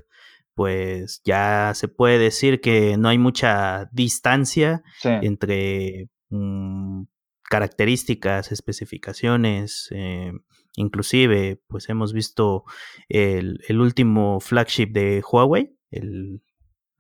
pues 0.54 1.22
ya 1.24 1.72
se 1.74 1.88
puede 1.88 2.19
decir 2.19 2.62
que 2.62 2.98
no 2.98 3.10
hay 3.10 3.17
mucha 3.17 3.89
distancia 3.91 4.84
entre 5.04 6.10
mm, 6.30 7.04
características, 7.43 8.52
especificaciones, 8.52 9.88
eh, 9.91 10.32
inclusive 10.76 11.62
pues 11.67 11.89
hemos 11.89 12.13
visto 12.13 12.65
el, 13.08 13.60
último 13.69 14.39
flagship 14.39 14.91
de 14.91 15.24
Huawei, 15.30 15.76
el, 15.91 16.41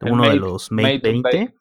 uno 0.01 0.23
de 0.23 0.35
los 0.35 0.71
Mate, 0.71 0.99
20, 1.03 1.53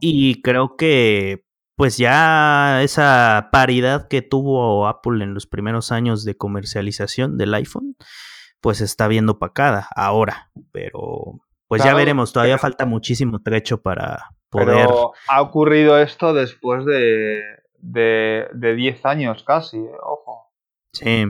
y 0.00 0.40
creo 0.40 0.76
que 0.76 1.47
pues 1.78 1.96
ya 1.96 2.82
esa 2.82 3.50
paridad 3.52 4.08
que 4.08 4.20
tuvo 4.20 4.88
Apple 4.88 5.22
en 5.22 5.32
los 5.32 5.46
primeros 5.46 5.92
años 5.92 6.24
de 6.24 6.36
comercialización 6.36 7.38
del 7.38 7.54
iPhone, 7.54 7.94
pues 8.60 8.80
está 8.80 9.06
viendo 9.06 9.34
opacada 9.34 9.86
ahora, 9.94 10.50
pero 10.72 11.40
pues 11.68 11.84
ya 11.84 11.94
veremos, 11.94 12.32
todavía 12.32 12.58
falta 12.58 12.84
muchísimo 12.84 13.42
trecho 13.42 13.80
para 13.80 14.30
poder... 14.50 14.88
Pero 14.88 15.12
ha 15.28 15.40
ocurrido 15.40 16.00
esto 16.00 16.34
después 16.34 16.84
de, 16.84 17.42
de, 17.78 18.74
10 18.74 19.06
años 19.06 19.44
casi, 19.44 19.76
eh, 19.76 19.90
ojo. 20.02 20.50
Sí. 20.92 21.26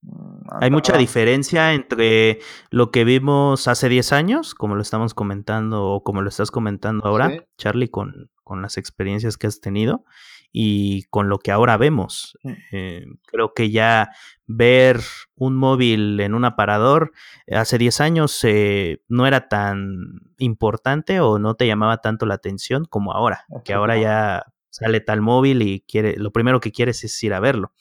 Mm, 0.00 0.62
Hay 0.62 0.70
mucha 0.70 0.96
diferencia 0.96 1.74
entre 1.74 2.38
lo 2.70 2.90
que 2.90 3.04
vimos 3.04 3.68
hace 3.68 3.90
10 3.90 4.14
años, 4.14 4.54
como 4.54 4.76
lo 4.76 4.80
estamos 4.80 5.12
comentando 5.12 5.84
o 5.88 6.02
como 6.02 6.22
lo 6.22 6.30
estás 6.30 6.50
comentando 6.50 7.06
ahora, 7.06 7.44
Charlie, 7.58 7.88
con, 7.90 8.30
con 8.50 8.62
las 8.62 8.78
experiencias 8.78 9.36
que 9.36 9.46
has 9.46 9.60
tenido, 9.60 10.04
y 10.50 11.04
con 11.04 11.28
lo 11.28 11.38
que 11.38 11.52
ahora 11.52 11.76
vemos. 11.76 12.36
Eh, 12.72 13.04
creo 13.26 13.54
que 13.54 13.70
ya 13.70 14.10
ver 14.44 15.00
un 15.36 15.54
móvil 15.54 16.18
en 16.18 16.34
un 16.34 16.44
aparador 16.44 17.12
eh, 17.46 17.54
hace 17.54 17.78
10 17.78 18.00
años 18.00 18.36
eh, 18.42 19.04
no 19.06 19.28
era 19.28 19.46
tan 19.46 20.32
importante 20.38 21.20
o 21.20 21.38
no 21.38 21.54
te 21.54 21.68
llamaba 21.68 21.98
tanto 21.98 22.26
la 22.26 22.34
atención 22.34 22.86
como 22.86 23.12
ahora, 23.12 23.44
que 23.64 23.72
ahora 23.72 23.96
ya 23.98 24.46
sale 24.70 24.98
tal 24.98 25.20
móvil 25.20 25.62
y 25.62 25.82
quiere, 25.82 26.16
lo 26.16 26.32
primero 26.32 26.58
que 26.58 26.72
quieres 26.72 27.04
es 27.04 27.22
ir 27.22 27.32
a 27.32 27.38
verlo. 27.38 27.72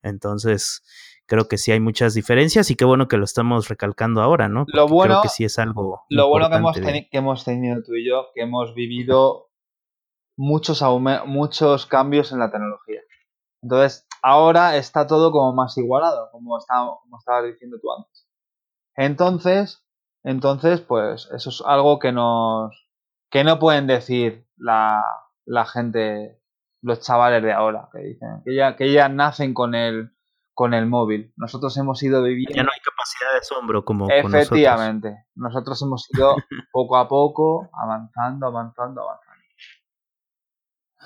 Entonces, 0.00 0.84
creo 1.26 1.48
que 1.48 1.58
sí 1.58 1.72
hay 1.72 1.80
muchas 1.80 2.14
diferencias 2.14 2.70
y 2.70 2.76
qué 2.76 2.84
bueno 2.84 3.08
que 3.08 3.16
lo 3.16 3.24
estamos 3.24 3.68
recalcando 3.68 4.22
ahora, 4.22 4.48
¿no? 4.48 4.66
lo 4.68 4.86
bueno, 4.86 5.14
creo 5.14 5.22
que 5.22 5.28
sí 5.30 5.42
es 5.42 5.58
algo. 5.58 6.02
Lo 6.10 6.28
bueno 6.28 6.48
que 6.48 6.56
hemos, 6.56 6.76
que 6.76 7.08
hemos 7.10 7.44
tenido 7.44 7.82
tú 7.82 7.96
y 7.96 8.06
yo, 8.06 8.26
que 8.32 8.42
hemos 8.42 8.72
vivido 8.74 9.43
muchos, 10.36 10.82
muchos 11.26 11.86
cambios 11.86 12.32
en 12.32 12.38
la 12.38 12.50
tecnología. 12.50 13.00
Entonces, 13.62 14.06
ahora 14.22 14.76
está 14.76 15.06
todo 15.06 15.32
como 15.32 15.52
más 15.54 15.76
igualado, 15.78 16.28
como, 16.32 16.58
como 16.58 17.18
estabas 17.18 17.44
diciendo 17.44 17.78
tú 17.80 17.92
antes. 17.92 18.28
Entonces, 18.96 19.84
entonces, 20.22 20.80
pues 20.80 21.28
eso 21.34 21.50
es 21.50 21.62
algo 21.66 21.98
que 21.98 22.12
nos 22.12 22.72
que 23.30 23.42
no 23.42 23.58
pueden 23.58 23.88
decir 23.88 24.46
la, 24.56 25.02
la 25.44 25.66
gente, 25.66 26.40
los 26.82 27.00
chavales 27.00 27.42
de 27.42 27.52
ahora, 27.52 27.88
que 27.92 27.98
dicen 27.98 28.42
que 28.44 28.54
ya, 28.54 28.76
que 28.76 28.92
ya 28.92 29.08
nacen 29.08 29.54
con 29.54 29.74
el 29.74 30.14
con 30.54 30.72
el 30.72 30.86
móvil. 30.86 31.32
Nosotros 31.36 31.76
hemos 31.76 32.02
ido 32.02 32.22
viviendo. 32.22 32.54
Ya 32.54 32.62
no 32.62 32.70
hay 32.72 32.80
capacidad 32.80 33.32
de 33.32 33.38
asombro 33.38 33.84
como. 33.84 34.08
Efectivamente. 34.08 35.26
nosotros. 35.34 35.82
hemos 35.82 36.08
ido 36.16 36.36
poco 36.72 36.96
a 36.96 37.08
poco 37.08 37.68
avanzando, 37.72 38.46
avanzando, 38.46 39.02
avanzando. 39.02 39.23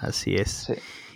Así 0.00 0.34
es. 0.34 0.72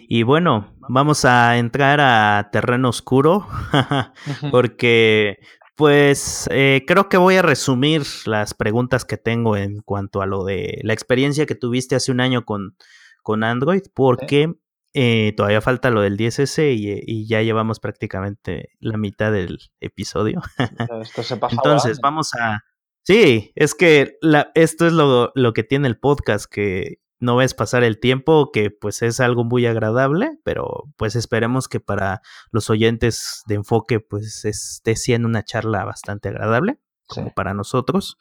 Y 0.08 0.24
bueno, 0.24 0.74
vamos 0.88 1.24
a 1.24 1.56
entrar 1.56 2.00
a 2.00 2.50
terreno 2.52 2.88
oscuro, 2.88 3.46
porque 4.50 5.38
pues 5.74 6.48
eh, 6.50 6.84
creo 6.86 7.08
que 7.08 7.16
voy 7.16 7.36
a 7.36 7.42
resumir 7.42 8.02
las 8.26 8.54
preguntas 8.54 9.04
que 9.04 9.16
tengo 9.16 9.56
en 9.56 9.80
cuanto 9.80 10.20
a 10.20 10.26
lo 10.26 10.44
de 10.44 10.80
la 10.82 10.92
experiencia 10.92 11.46
que 11.46 11.54
tuviste 11.54 11.96
hace 11.96 12.12
un 12.12 12.20
año 12.20 12.44
con, 12.44 12.76
con 13.22 13.42
Android, 13.42 13.82
porque 13.94 14.54
eh, 14.94 15.32
todavía 15.36 15.62
falta 15.62 15.90
lo 15.90 16.02
del 16.02 16.18
10S 16.18 16.74
y, 17.06 17.26
ya 17.26 17.40
llevamos 17.40 17.80
prácticamente 17.80 18.70
la 18.80 18.98
mitad 18.98 19.32
del 19.32 19.58
episodio. 19.80 20.42
Esto 21.02 21.22
se 21.22 21.36
pasa 21.38 21.56
Entonces, 21.56 22.00
vamos 22.00 22.34
a... 22.34 22.60
Sí, 23.04 23.50
es 23.56 23.74
que 23.74 24.18
la, 24.20 24.52
esto 24.54 24.86
es 24.86 24.92
lo, 24.92 25.32
lo 25.34 25.52
que 25.52 25.64
tiene 25.64 25.88
el 25.88 25.98
podcast, 25.98 26.44
que 26.48 27.00
no 27.22 27.36
ves 27.36 27.54
pasar 27.54 27.84
el 27.84 28.00
tiempo, 28.00 28.50
que 28.52 28.70
pues 28.70 29.00
es 29.02 29.20
algo 29.20 29.44
muy 29.44 29.64
agradable, 29.64 30.38
pero 30.42 30.84
pues 30.96 31.14
esperemos 31.14 31.68
que 31.68 31.78
para 31.78 32.20
los 32.50 32.68
oyentes 32.68 33.42
de 33.46 33.54
enfoque 33.54 34.00
pues 34.00 34.44
esté 34.44 34.96
siendo 34.96 35.28
una 35.28 35.44
charla 35.44 35.84
bastante 35.84 36.28
agradable, 36.28 36.80
como 37.06 37.32
para 37.32 37.54
nosotros. 37.54 38.18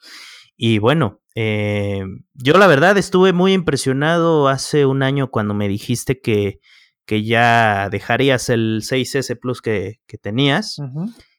Y 0.56 0.78
bueno, 0.78 1.20
eh, 1.34 2.04
yo 2.34 2.54
la 2.54 2.68
verdad 2.68 2.96
estuve 2.96 3.32
muy 3.32 3.54
impresionado 3.54 4.46
hace 4.46 4.86
un 4.86 5.02
año 5.02 5.30
cuando 5.30 5.52
me 5.52 5.66
dijiste 5.66 6.20
que, 6.20 6.60
que 7.04 7.24
ya 7.24 7.88
dejarías 7.90 8.50
el 8.50 8.82
6S 8.82 9.36
Plus 9.40 9.60
que, 9.60 10.00
que 10.06 10.16
tenías 10.16 10.76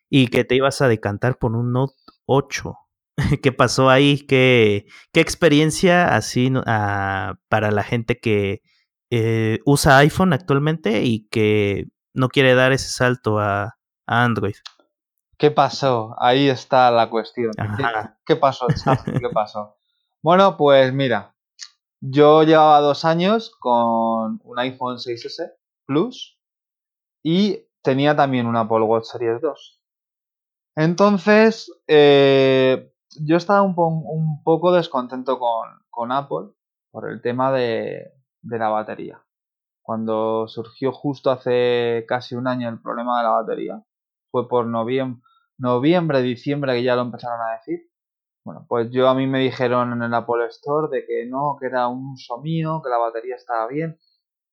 y 0.09 0.27
que 0.27 0.43
te 0.43 0.55
ibas 0.55 0.81
a 0.81 0.89
decantar 0.89 1.37
por 1.37 1.55
un 1.55 1.71
Note 1.71 1.95
8. 2.25 2.75
¿Qué 3.43 3.51
pasó 3.51 3.89
ahí? 3.89 4.25
¿Qué, 4.25 4.87
qué 5.11 5.21
experiencia 5.21 6.15
así 6.15 6.51
ah, 6.65 7.35
para 7.49 7.71
la 7.71 7.83
gente 7.83 8.19
que 8.19 8.61
eh, 9.11 9.59
usa 9.65 9.97
iPhone 9.99 10.33
actualmente 10.33 11.03
y 11.03 11.27
que 11.27 11.85
no 12.13 12.29
quiere 12.29 12.55
dar 12.55 12.71
ese 12.71 12.89
salto 12.89 13.39
a, 13.39 13.77
Android? 14.05 14.55
¿Qué 15.37 15.51
pasó? 15.51 16.15
Ahí 16.19 16.49
está 16.49 16.91
la 16.91 17.09
cuestión. 17.09 17.51
¿Qué, 18.25 18.35
pasó, 18.35 18.67
¿Qué 18.67 19.29
pasó? 19.33 19.77
Bueno, 20.21 20.57
pues 20.57 20.93
mira, 20.93 21.35
yo 22.01 22.43
llevaba 22.43 22.79
dos 22.81 23.05
años 23.05 23.55
con 23.59 24.41
un 24.43 24.59
iPhone 24.59 24.97
6S 24.97 25.53
Plus 25.85 26.39
y 27.23 27.67
tenía 27.81 28.15
también 28.15 28.45
un 28.45 28.57
Apple 28.57 28.81
Watch 28.81 29.05
Series 29.05 29.41
2. 29.41 29.81
Entonces, 30.75 31.71
eh, 31.87 32.92
yo 33.21 33.37
estaba 33.37 33.61
un, 33.61 34.43
poco 34.43 34.73
descontento 34.73 35.39
con, 35.39 36.11
Apple 36.11 36.49
por 36.91 37.09
el 37.09 37.21
tema 37.21 37.51
de, 37.51 38.11
la 38.41 38.69
batería. 38.69 39.23
Cuando 39.81 40.47
surgió 40.47 40.91
justo 40.91 41.31
hace 41.31 42.05
casi 42.07 42.35
un 42.35 42.47
año 42.47 42.69
el 42.69 42.81
problema 42.81 43.17
de 43.17 43.23
la 43.23 43.29
batería, 43.31 43.83
fue 44.31 44.47
por 44.47 44.65
noviembre, 44.65 45.21
noviembre, 45.57 46.21
diciembre 46.21 46.73
que 46.73 46.83
ya 46.83 46.95
lo 46.95 47.01
empezaron 47.01 47.39
a 47.41 47.53
decir. 47.53 47.89
Bueno, 48.45 48.65
pues 48.67 48.89
yo 48.91 49.07
a 49.07 49.15
mí 49.15 49.27
me 49.27 49.39
dijeron 49.39 49.93
en 49.93 50.03
el 50.03 50.13
Apple 50.13 50.45
Store 50.47 50.87
de 50.91 51.05
que 51.05 51.25
no, 51.25 51.57
que 51.59 51.67
era 51.67 51.87
un 51.87 52.13
uso 52.13 52.39
mío, 52.41 52.81
que 52.83 52.89
la 52.89 52.97
batería 52.97 53.35
estaba 53.35 53.67
bien. 53.67 53.97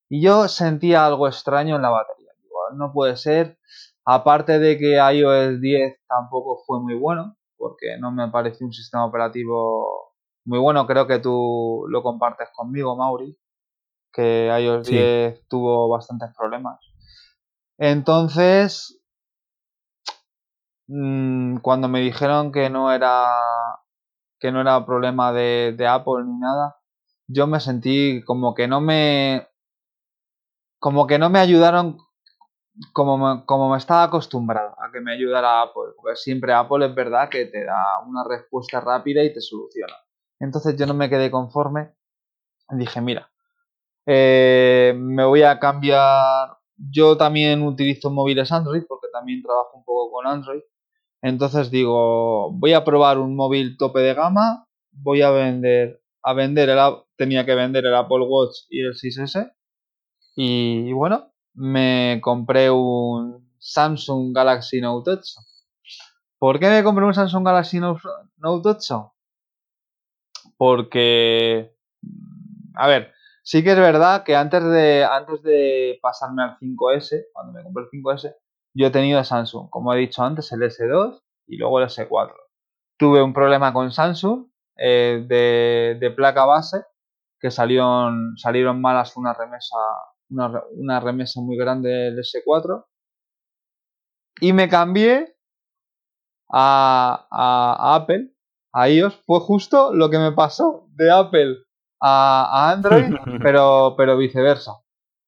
Y 0.08 0.22
yo 0.22 0.48
sentía 0.48 1.06
algo 1.06 1.26
extraño 1.28 1.76
en 1.76 1.82
la 1.82 1.90
batería. 1.90 2.32
no 2.74 2.92
puede 2.92 3.16
ser. 3.16 3.58
Aparte 4.04 4.58
de 4.58 4.78
que 4.78 4.96
iOS 4.96 5.60
10 5.60 6.00
tampoco 6.08 6.62
fue 6.66 6.80
muy 6.80 6.94
bueno, 6.94 7.36
porque 7.60 7.98
no 7.98 8.10
me 8.10 8.28
parece 8.28 8.64
un 8.64 8.72
sistema 8.72 9.04
operativo 9.04 10.14
muy 10.46 10.58
bueno. 10.58 10.86
Creo 10.86 11.06
que 11.06 11.18
tú 11.18 11.84
lo 11.88 12.02
compartes 12.02 12.48
conmigo, 12.54 12.96
Mauri, 12.96 13.38
que 14.10 14.46
iOS 14.46 14.86
10 14.88 15.46
tuvo 15.46 15.88
bastantes 15.90 16.30
problemas. 16.34 16.80
Entonces, 17.78 18.98
mm, 20.88 21.58
cuando 21.58 21.88
me 21.88 22.00
dijeron 22.00 22.50
que 22.50 22.70
no 22.70 22.90
era 22.92 23.30
que 24.40 24.50
no 24.50 24.62
era 24.62 24.86
problema 24.86 25.32
de, 25.32 25.74
de 25.76 25.86
Apple 25.86 26.24
ni 26.24 26.38
nada, 26.38 26.76
yo 27.28 27.46
me 27.46 27.60
sentí 27.60 28.22
como 28.24 28.54
que 28.54 28.66
no 28.68 28.80
me 28.80 29.46
como 30.78 31.06
que 31.06 31.18
no 31.18 31.28
me 31.28 31.40
ayudaron 31.40 31.98
como 32.92 33.18
me, 33.18 33.44
como 33.44 33.70
me 33.70 33.78
estaba 33.78 34.04
acostumbrado 34.04 34.74
a 34.80 34.90
que 34.92 35.00
me 35.00 35.12
ayudara 35.12 35.62
Apple, 35.62 35.92
porque 35.96 36.16
siempre 36.16 36.52
Apple 36.52 36.86
es 36.86 36.94
verdad 36.94 37.28
que 37.28 37.46
te 37.46 37.64
da 37.64 38.00
una 38.06 38.24
respuesta 38.28 38.80
rápida 38.80 39.22
y 39.22 39.32
te 39.32 39.40
soluciona. 39.40 39.94
Entonces 40.38 40.76
yo 40.76 40.86
no 40.86 40.94
me 40.94 41.10
quedé 41.10 41.30
conforme. 41.30 41.92
Dije, 42.70 43.00
mira, 43.00 43.30
eh, 44.06 44.94
me 44.96 45.24
voy 45.24 45.42
a 45.42 45.58
cambiar. 45.58 46.56
Yo 46.76 47.16
también 47.16 47.62
utilizo 47.62 48.10
móviles 48.10 48.50
Android 48.52 48.82
porque 48.88 49.08
también 49.12 49.42
trabajo 49.42 49.76
un 49.76 49.84
poco 49.84 50.12
con 50.12 50.26
Android. 50.26 50.62
Entonces 51.22 51.70
digo, 51.70 52.50
voy 52.52 52.72
a 52.72 52.84
probar 52.84 53.18
un 53.18 53.36
móvil 53.36 53.76
tope 53.76 54.00
de 54.00 54.14
gama. 54.14 54.66
Voy 54.92 55.22
a 55.22 55.30
vender, 55.30 56.02
a 56.22 56.32
vender 56.32 56.70
el, 56.70 56.78
tenía 57.16 57.44
que 57.44 57.54
vender 57.54 57.84
el 57.84 57.94
Apple 57.94 58.26
Watch 58.26 58.60
y 58.70 58.80
el 58.80 58.94
6S. 58.94 59.52
Y, 60.36 60.92
bueno, 60.92 61.32
me 61.60 62.20
compré 62.22 62.70
un 62.70 63.54
Samsung 63.58 64.34
Galaxy 64.34 64.80
Note 64.80 65.10
8. 65.10 65.22
¿Por 66.38 66.58
qué 66.58 66.70
me 66.70 66.82
compré 66.82 67.04
un 67.04 67.12
Samsung 67.12 67.44
Galaxy 67.44 67.78
Note 67.80 68.00
8? 68.40 69.12
Porque, 70.56 71.76
a 72.74 72.86
ver, 72.86 73.12
sí 73.42 73.62
que 73.62 73.72
es 73.72 73.76
verdad 73.76 74.24
que 74.24 74.36
antes 74.36 74.64
de, 74.64 75.04
antes 75.04 75.42
de 75.42 75.98
pasarme 76.00 76.44
al 76.44 76.56
5S, 76.58 77.26
cuando 77.34 77.52
me 77.52 77.62
compré 77.62 77.84
el 77.84 77.90
5S, 77.90 78.34
yo 78.72 78.86
he 78.86 78.90
tenido 78.90 79.22
Samsung, 79.22 79.68
como 79.68 79.92
he 79.92 79.98
dicho 79.98 80.22
antes, 80.22 80.50
el 80.52 80.62
S2 80.62 81.20
y 81.46 81.58
luego 81.58 81.78
el 81.78 81.88
S4. 81.88 82.32
Tuve 82.96 83.22
un 83.22 83.34
problema 83.34 83.74
con 83.74 83.92
Samsung 83.92 84.46
eh, 84.76 85.26
de, 85.28 85.98
de, 86.00 86.10
placa 86.10 86.46
base, 86.46 86.84
que 87.38 87.50
salieron, 87.50 88.38
salieron 88.38 88.80
malas 88.80 89.14
una 89.18 89.34
remesa 89.34 89.76
una, 90.30 91.00
remesa 91.00 91.40
muy 91.40 91.56
grande 91.56 91.90
del 91.90 92.18
S4. 92.18 92.86
Y 94.40 94.52
me 94.52 94.68
cambié 94.68 95.36
a, 96.50 97.94
Apple, 97.94 98.32
a 98.72 98.88
iOS. 98.88 99.16
Fue 99.26 99.40
justo 99.40 99.94
lo 99.94 100.10
que 100.10 100.18
me 100.18 100.32
pasó 100.32 100.88
de 100.94 101.10
Apple 101.10 101.56
a, 102.00 102.70
Android, 102.70 103.12
pero, 103.42 103.94
pero 103.96 104.16
viceversa. 104.16 104.72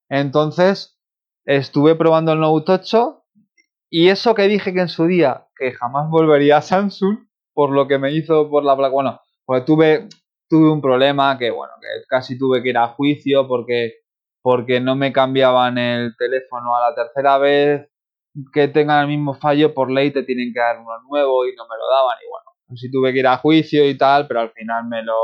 Entonces, 0.09 0.99
estuve 1.45 1.95
probando 1.95 2.33
el 2.33 2.39
Note 2.39 2.71
8 2.71 3.23
y 3.89 4.09
eso 4.09 4.33
que 4.33 4.47
dije 4.47 4.73
que 4.73 4.81
en 4.81 4.89
su 4.89 5.05
día, 5.05 5.47
que 5.55 5.71
jamás 5.71 6.09
volvería 6.09 6.57
a 6.57 6.61
Samsung, 6.61 7.27
por 7.53 7.69
lo 7.69 7.87
que 7.87 7.99
me 7.99 8.11
hizo 8.11 8.49
por 8.49 8.63
la 8.63 8.75
placa, 8.75 8.91
bueno, 8.91 9.21
pues 9.45 9.65
tuve, 9.65 10.09
tuve 10.49 10.71
un 10.71 10.81
problema 10.81 11.37
que, 11.37 11.51
bueno, 11.51 11.73
que 11.79 11.87
casi 12.07 12.37
tuve 12.37 12.63
que 12.63 12.69
ir 12.69 12.77
a 12.77 12.87
juicio 12.87 13.47
porque 13.47 14.02
porque 14.43 14.81
no 14.81 14.95
me 14.95 15.13
cambiaban 15.13 15.77
el 15.79 16.15
teléfono 16.17 16.75
a 16.75 16.89
la 16.89 16.95
tercera 16.95 17.37
vez 17.39 17.89
que 18.51 18.67
tengan 18.67 19.01
el 19.01 19.07
mismo 19.07 19.35
fallo, 19.35 19.73
por 19.73 19.89
ley 19.89 20.11
te 20.11 20.23
tienen 20.23 20.51
que 20.53 20.59
dar 20.59 20.79
uno 20.79 21.01
nuevo 21.09 21.45
y 21.47 21.55
no 21.55 21.63
me 21.63 21.77
lo 21.77 21.87
daban 21.89 22.17
y 22.21 22.29
bueno, 22.29 22.51
así 22.73 22.91
tuve 22.91 23.13
que 23.13 23.19
ir 23.19 23.27
a 23.27 23.37
juicio 23.37 23.87
y 23.87 23.97
tal, 23.97 24.27
pero 24.27 24.41
al 24.41 24.51
final 24.51 24.85
me 24.87 25.01
lo... 25.03 25.15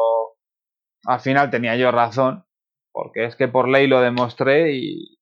Al 1.05 1.19
final 1.19 1.49
tenía 1.49 1.75
yo 1.75 1.91
razón, 1.91 2.45
porque 2.91 3.25
es 3.25 3.36
que 3.36 3.47
por 3.47 3.67
ley 3.67 3.88
lo 3.88 4.01
demostré 4.01 4.73
y, 4.73 5.17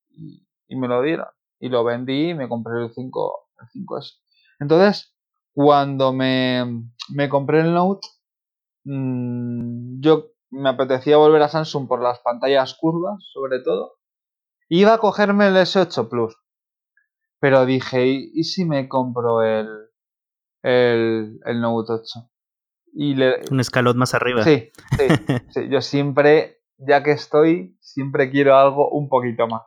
y, 0.68 0.76
me 0.76 0.88
lo 0.88 1.02
dieron. 1.02 1.26
Y 1.60 1.68
lo 1.68 1.84
vendí 1.84 2.30
y 2.30 2.34
me 2.34 2.48
compré 2.48 2.82
el 2.82 2.90
5, 2.90 3.50
el 3.60 3.86
5S. 3.86 4.20
Entonces, 4.60 5.16
cuando 5.52 6.12
me, 6.12 6.64
me 7.14 7.28
compré 7.28 7.60
el 7.60 7.72
Note, 7.72 8.06
mmm, 8.84 10.00
yo 10.00 10.32
me 10.50 10.70
apetecía 10.70 11.16
volver 11.16 11.42
a 11.42 11.48
Samsung 11.48 11.88
por 11.88 12.02
las 12.02 12.20
pantallas 12.20 12.74
curvas, 12.74 13.22
sobre 13.32 13.60
todo. 13.60 13.98
Iba 14.68 14.94
a 14.94 14.98
cogerme 14.98 15.48
el 15.48 15.56
S8 15.56 16.08
Plus. 16.08 16.36
Pero 17.40 17.66
dije, 17.66 18.06
¿y, 18.06 18.44
si 18.44 18.64
me 18.64 18.88
compro 18.88 19.42
el, 19.42 19.68
el, 20.62 21.38
el 21.44 21.60
Note 21.60 21.92
8? 21.92 22.30
Y 22.94 23.14
le... 23.14 23.42
Un 23.50 23.60
escalón 23.60 23.96
más 23.96 24.14
arriba. 24.14 24.42
Sí, 24.42 24.70
sí, 24.96 25.06
sí. 25.50 25.68
Yo 25.70 25.80
siempre, 25.80 26.62
ya 26.78 27.02
que 27.02 27.12
estoy, 27.12 27.78
siempre 27.80 28.30
quiero 28.30 28.56
algo 28.56 28.90
un 28.90 29.08
poquito 29.08 29.46
más. 29.46 29.62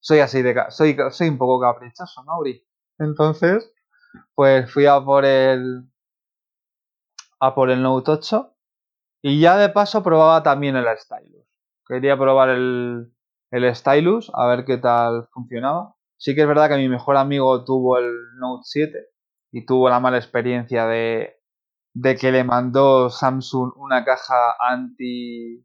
Soy 0.00 0.20
así 0.20 0.42
de... 0.42 0.54
Soy, 0.70 0.96
soy 1.10 1.28
un 1.28 1.38
poco 1.38 1.60
caprichoso, 1.60 2.24
Mauri. 2.24 2.66
Entonces, 2.98 3.72
pues 4.34 4.72
fui 4.72 4.86
a 4.86 5.00
por 5.00 5.24
el... 5.24 5.90
A 7.40 7.54
por 7.54 7.70
el 7.70 7.82
Note 7.82 8.10
8 8.10 8.51
y 9.22 9.40
ya 9.40 9.56
de 9.56 9.68
paso 9.68 10.02
probaba 10.02 10.42
también 10.42 10.74
el 10.74 10.84
Stylus. 10.98 11.46
Quería 11.86 12.18
probar 12.18 12.50
el, 12.50 13.12
el 13.50 13.74
Stylus, 13.74 14.30
a 14.34 14.46
ver 14.48 14.64
qué 14.64 14.78
tal 14.78 15.28
funcionaba. 15.32 15.94
Sí 16.16 16.34
que 16.34 16.42
es 16.42 16.48
verdad 16.48 16.68
que 16.68 16.76
mi 16.76 16.88
mejor 16.88 17.16
amigo 17.16 17.64
tuvo 17.64 17.98
el 17.98 18.12
Note 18.38 18.62
7 18.64 18.98
y 19.52 19.64
tuvo 19.64 19.88
la 19.88 20.00
mala 20.00 20.18
experiencia 20.18 20.86
de, 20.86 21.36
de 21.94 22.16
que 22.16 22.32
le 22.32 22.42
mandó 22.44 23.10
Samsung 23.10 23.72
una 23.76 24.04
caja 24.04 24.56
anti... 24.58 25.64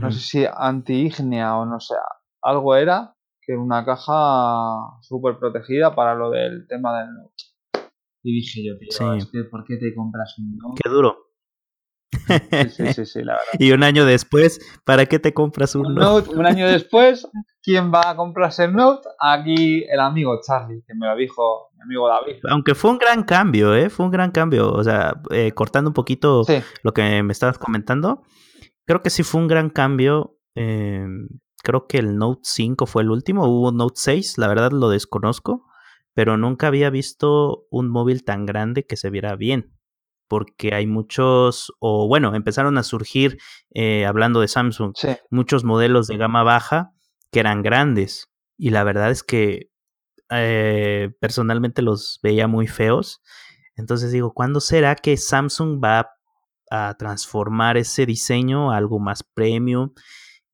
No 0.00 0.12
sé 0.12 0.20
si 0.20 0.44
anti-ígnea 0.44 1.56
o 1.56 1.64
no 1.64 1.80
sé, 1.80 1.94
algo 2.42 2.76
era, 2.76 3.16
que 3.40 3.56
una 3.56 3.86
caja 3.86 4.98
súper 5.00 5.38
protegida 5.38 5.94
para 5.94 6.14
lo 6.14 6.28
del 6.28 6.66
tema 6.68 6.98
del 6.98 7.14
Note. 7.14 7.44
Y 8.22 8.34
dije 8.34 8.62
yo, 8.62 8.78
tío, 8.78 9.50
¿por 9.50 9.64
qué 9.64 9.78
te 9.78 9.94
compras 9.94 10.38
un 10.38 10.58
Note? 10.58 10.80
Qué 10.84 10.90
duro. 10.90 11.31
Sí, 12.70 12.86
sí, 12.94 13.06
sí, 13.06 13.22
la 13.22 13.32
verdad. 13.32 13.46
y 13.58 13.72
un 13.72 13.82
año 13.82 14.04
después, 14.04 14.60
¿para 14.84 15.06
qué 15.06 15.18
te 15.18 15.32
compras 15.32 15.74
un, 15.74 15.94
Note? 15.94 16.30
Un 16.30 16.46
año 16.46 16.66
después, 16.66 17.28
¿quién 17.62 17.92
va 17.92 18.10
a 18.10 18.16
comprarse 18.16 18.64
el 18.64 18.74
Note? 18.74 19.08
Aquí 19.18 19.84
el 19.88 20.00
amigo 20.00 20.38
Charlie, 20.46 20.82
que 20.86 20.94
me 20.94 21.06
lo 21.06 21.16
dijo 21.16 21.70
mi 21.76 21.82
amigo 21.82 22.08
David. 22.08 22.36
Aunque 22.50 22.74
fue 22.74 22.90
un 22.90 22.98
gran 22.98 23.22
cambio, 23.24 23.74
¿eh? 23.74 23.90
Fue 23.90 24.06
un 24.06 24.12
gran 24.12 24.30
cambio. 24.30 24.72
O 24.72 24.84
sea, 24.84 25.20
eh, 25.30 25.52
cortando 25.52 25.90
un 25.90 25.94
poquito 25.94 26.44
lo 26.82 26.92
que 26.92 27.22
me 27.22 27.32
estabas 27.32 27.58
comentando, 27.58 28.22
creo 28.86 29.02
que 29.02 29.10
sí 29.10 29.22
fue 29.22 29.40
un 29.40 29.48
gran 29.48 29.70
cambio. 29.70 30.36
Em, 30.54 31.28
creo 31.62 31.86
que 31.86 31.98
el 31.98 32.18
Note 32.18 32.42
5 32.44 32.86
fue 32.86 33.02
el 33.02 33.10
último, 33.10 33.46
hubo 33.46 33.70
un 33.70 33.78
Note 33.78 33.94
6, 33.96 34.36
la 34.36 34.48
verdad 34.48 34.70
lo 34.72 34.90
desconozco, 34.90 35.64
pero 36.12 36.36
nunca 36.36 36.66
había 36.66 36.90
visto 36.90 37.64
un 37.70 37.88
móvil 37.88 38.22
tan 38.22 38.44
grande 38.44 38.84
que 38.84 38.96
se 38.96 39.08
viera 39.08 39.34
bien 39.34 39.72
porque 40.32 40.74
hay 40.74 40.86
muchos, 40.86 41.74
o 41.78 42.08
bueno, 42.08 42.34
empezaron 42.34 42.78
a 42.78 42.82
surgir, 42.82 43.36
eh, 43.74 44.06
hablando 44.06 44.40
de 44.40 44.48
Samsung, 44.48 44.94
muchos 45.28 45.62
modelos 45.62 46.06
de 46.06 46.16
gama 46.16 46.42
baja 46.42 46.94
que 47.30 47.40
eran 47.40 47.60
grandes. 47.60 48.30
Y 48.56 48.70
la 48.70 48.82
verdad 48.82 49.10
es 49.10 49.22
que 49.22 49.70
eh, 50.30 51.10
personalmente 51.20 51.82
los 51.82 52.18
veía 52.22 52.48
muy 52.48 52.66
feos. 52.66 53.20
Entonces 53.76 54.10
digo, 54.10 54.32
¿cuándo 54.32 54.60
será 54.60 54.94
que 54.96 55.18
Samsung 55.18 55.84
va 55.84 56.12
a 56.70 56.94
transformar 56.98 57.76
ese 57.76 58.06
diseño 58.06 58.72
a 58.72 58.78
algo 58.78 59.00
más 59.00 59.22
premium? 59.22 59.92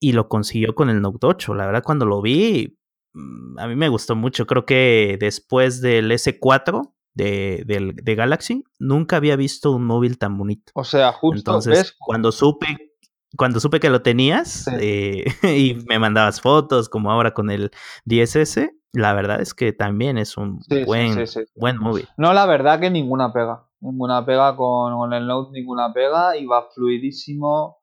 Y 0.01 0.11
lo 0.11 0.29
consiguió 0.29 0.75
con 0.75 0.91
el 0.91 1.01
Note 1.01 1.25
8. 1.25 1.55
La 1.55 1.67
verdad, 1.67 1.85
cuando 1.85 2.05
lo 2.05 2.21
vi, 2.21 2.81
mm, 3.12 3.61
a 3.61 3.69
mí 3.69 3.77
me 3.77 3.88
gustó 3.88 4.17
mucho. 4.17 4.45
Creo 4.45 4.67
que 4.67 5.19
después 5.21 5.81
del 5.81 6.11
S4 6.11 6.98
de, 7.19 7.95
de, 8.03 8.15
Galaxy, 8.15 8.65
nunca 8.79 9.16
había 9.16 9.37
visto 9.37 9.73
un 9.73 9.85
móvil 9.85 10.19
tan 10.19 10.39
bonito. 10.39 10.73
O 10.75 10.85
sea, 10.85 11.12
justo. 11.12 11.39
Entonces, 11.39 11.95
cuando 11.99 12.33
supe, 12.33 12.95
cuando 13.37 13.61
supe 13.61 13.81
que 13.81 13.91
lo 13.91 14.03
tenías 14.03 14.69
eh, 14.81 15.25
y 15.43 15.75
me 15.89 15.99
mandabas 15.99 16.41
fotos, 16.41 16.89
como 16.89 17.11
ahora 17.11 17.35
con 17.35 17.51
el 17.51 17.71
10S, 18.07 18.71
la 18.93 19.12
verdad 19.12 19.41
es 19.41 19.53
que 19.53 19.73
también 19.73 20.16
es 20.16 20.37
un 20.37 20.61
buen, 20.87 21.25
buen 21.57 21.79
móvil. 21.79 22.09
No, 22.16 22.33
la 22.33 22.47
verdad 22.47 22.81
que 22.81 22.91
ninguna 22.91 23.33
pega. 23.33 23.64
Ninguna 23.81 24.25
pega 24.25 24.57
con, 24.57 24.97
con 24.97 25.12
el 25.12 25.27
Note, 25.27 25.53
ninguna 25.53 25.93
pega. 25.93 26.37
Iba 26.37 26.69
fluidísimo, 26.75 27.79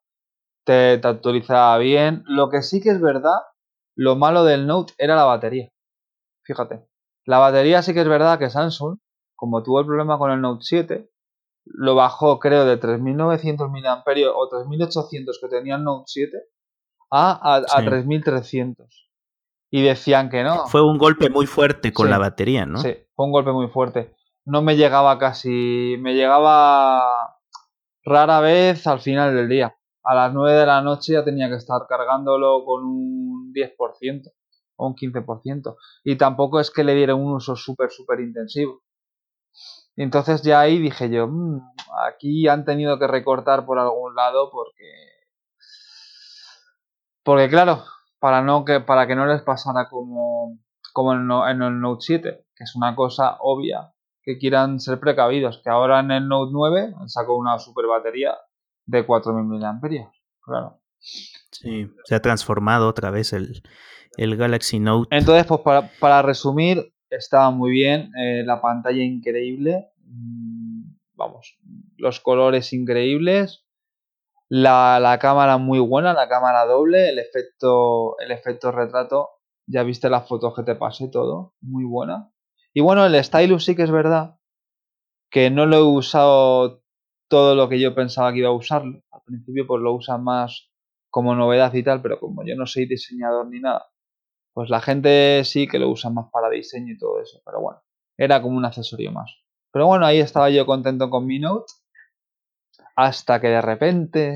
te, 0.64 0.98
te 0.98 1.08
actualizaba 1.08 1.76
bien. 1.78 2.22
Lo 2.26 2.48
que 2.48 2.62
sí 2.62 2.80
que 2.80 2.90
es 2.90 3.00
verdad, 3.00 3.38
lo 3.94 4.16
malo 4.16 4.44
del 4.44 4.66
Note 4.66 4.94
era 4.98 5.14
la 5.14 5.24
batería. 5.24 5.70
Fíjate. 6.42 6.86
La 7.24 7.38
batería 7.38 7.82
sí 7.82 7.92
que 7.92 8.00
es 8.00 8.08
verdad 8.08 8.38
que 8.38 8.50
Samsung 8.50 8.98
como 9.36 9.62
tuvo 9.62 9.80
el 9.80 9.86
problema 9.86 10.18
con 10.18 10.30
el 10.32 10.40
Note 10.40 10.64
7, 10.64 11.10
lo 11.66 11.94
bajó 11.94 12.38
creo 12.38 12.64
de 12.64 12.80
3.900 12.80 13.68
mAh 13.70 14.02
o 14.34 14.50
3.800 14.50 15.40
que 15.40 15.48
tenía 15.48 15.76
el 15.76 15.84
Note 15.84 16.04
7 16.06 16.36
a, 17.10 17.56
a, 17.56 17.82
3.300. 17.82 18.86
Y 19.70 19.82
decían 19.82 20.30
que 20.30 20.42
no. 20.42 20.66
Fue 20.66 20.82
un 20.82 20.96
golpe 20.96 21.28
muy 21.28 21.46
fuerte 21.46 21.92
con 21.92 22.08
la 22.08 22.18
batería, 22.18 22.66
¿no? 22.66 22.78
Sí, 22.78 22.94
fue 23.14 23.26
un 23.26 23.32
golpe 23.32 23.52
muy 23.52 23.68
fuerte. 23.68 24.14
no 24.44 24.62
me 24.62 24.76
llegaba 24.76 25.18
casi, 25.18 25.96
me 26.00 26.14
llegaba 26.14 27.36
rara 28.04 28.40
vez 28.40 28.86
al 28.86 29.00
final 29.00 29.34
del 29.34 29.48
día. 29.48 29.76
A 30.04 30.14
las 30.14 30.32
9 30.32 30.60
de 30.60 30.66
la 30.66 30.80
noche 30.82 31.14
ya 31.14 31.24
tenía 31.24 31.48
que 31.48 31.56
estar 31.56 31.82
cargándolo 31.88 32.64
con 32.64 32.84
un 32.84 33.52
10% 33.52 34.32
o 34.76 34.86
un 34.86 34.94
15%. 34.94 35.76
Y 36.04 36.16
tampoco 36.16 36.60
es 36.60 36.70
que 36.70 36.84
le 36.84 36.94
diera 36.94 37.16
un 37.16 37.32
uso 37.32 37.56
súper, 37.56 37.90
súper 37.90 38.20
intensivo. 38.20 38.82
Y 39.96 40.02
entonces 40.02 40.42
ya 40.42 40.60
ahí 40.60 40.78
dije 40.78 41.08
yo, 41.08 41.26
mm, 41.26 41.60
aquí 42.06 42.46
han 42.48 42.64
tenido 42.64 42.98
que 42.98 43.06
recortar 43.06 43.64
por 43.64 43.78
algún 43.78 44.14
lado 44.14 44.50
porque... 44.50 44.84
Porque 47.24 47.48
claro, 47.48 47.82
para, 48.20 48.42
no 48.42 48.64
que, 48.64 48.80
para 48.80 49.06
que 49.06 49.16
no 49.16 49.26
les 49.26 49.42
pasara 49.42 49.88
como, 49.88 50.58
como 50.92 51.14
en, 51.14 51.30
en 51.50 51.62
el 51.62 51.80
Note 51.80 52.02
7, 52.02 52.46
que 52.54 52.64
es 52.64 52.76
una 52.76 52.94
cosa 52.94 53.38
obvia, 53.40 53.92
que 54.22 54.38
quieran 54.38 54.78
ser 54.80 55.00
precavidos, 55.00 55.60
que 55.64 55.70
ahora 55.70 56.00
en 56.00 56.10
el 56.10 56.28
Note 56.28 56.50
9 56.52 56.94
sacó 57.06 57.36
una 57.36 57.58
super 57.58 57.86
batería 57.86 58.36
de 58.84 59.06
4.000 59.06 59.44
mAh, 59.44 60.10
claro. 60.40 60.80
Sí, 60.98 61.90
se 62.04 62.14
ha 62.14 62.20
transformado 62.20 62.88
otra 62.88 63.10
vez 63.10 63.32
el, 63.32 63.62
el 64.16 64.36
Galaxy 64.36 64.78
Note. 64.78 65.14
Entonces, 65.16 65.46
pues 65.46 65.60
para, 65.62 65.90
para 66.00 66.22
resumir, 66.22 66.92
estaba 67.10 67.50
muy 67.50 67.70
bien, 67.70 68.10
eh, 68.16 68.42
la 68.44 68.60
pantalla 68.60 69.02
increíble, 69.02 69.88
mm, 70.04 70.82
vamos, 71.14 71.58
los 71.96 72.20
colores 72.20 72.72
increíbles, 72.72 73.64
la, 74.48 75.00
la, 75.00 75.18
cámara 75.18 75.58
muy 75.58 75.78
buena, 75.80 76.12
la 76.14 76.28
cámara 76.28 76.64
doble, 76.66 77.08
el 77.08 77.18
efecto, 77.18 78.18
el 78.20 78.30
efecto 78.30 78.70
retrato, 78.70 79.30
ya 79.66 79.82
viste 79.82 80.08
las 80.08 80.28
fotos 80.28 80.54
que 80.54 80.62
te 80.62 80.76
pasé 80.76 81.08
todo, 81.08 81.54
muy 81.60 81.84
buena. 81.84 82.30
Y 82.72 82.80
bueno, 82.80 83.04
el 83.06 83.24
stylus 83.24 83.64
sí 83.64 83.74
que 83.74 83.82
es 83.82 83.90
verdad 83.90 84.36
que 85.30 85.50
no 85.50 85.66
lo 85.66 85.76
he 85.76 85.82
usado 85.82 86.82
todo 87.28 87.54
lo 87.54 87.68
que 87.68 87.80
yo 87.80 87.94
pensaba 87.94 88.32
que 88.32 88.40
iba 88.40 88.48
a 88.48 88.52
usarlo. 88.52 89.02
Al 89.10 89.22
principio 89.22 89.66
pues 89.66 89.82
lo 89.82 89.92
usan 89.94 90.22
más 90.22 90.70
como 91.10 91.34
novedad 91.34 91.72
y 91.74 91.82
tal, 91.82 92.02
pero 92.02 92.20
como 92.20 92.44
yo 92.44 92.54
no 92.56 92.66
soy 92.66 92.86
diseñador 92.86 93.48
ni 93.48 93.60
nada, 93.60 93.86
pues 94.56 94.70
la 94.70 94.80
gente 94.80 95.44
sí 95.44 95.68
que 95.68 95.78
lo 95.78 95.90
usa 95.90 96.08
más 96.08 96.30
para 96.32 96.48
diseño 96.48 96.94
y 96.94 96.96
todo 96.96 97.20
eso, 97.20 97.42
pero 97.44 97.60
bueno, 97.60 97.82
era 98.16 98.40
como 98.40 98.56
un 98.56 98.64
accesorio 98.64 99.12
más. 99.12 99.30
Pero 99.70 99.86
bueno, 99.86 100.06
ahí 100.06 100.18
estaba 100.18 100.48
yo 100.48 100.64
contento 100.64 101.10
con 101.10 101.26
mi 101.26 101.38
Note, 101.38 101.70
hasta 102.96 103.38
que 103.38 103.48
de 103.48 103.60
repente, 103.60 104.32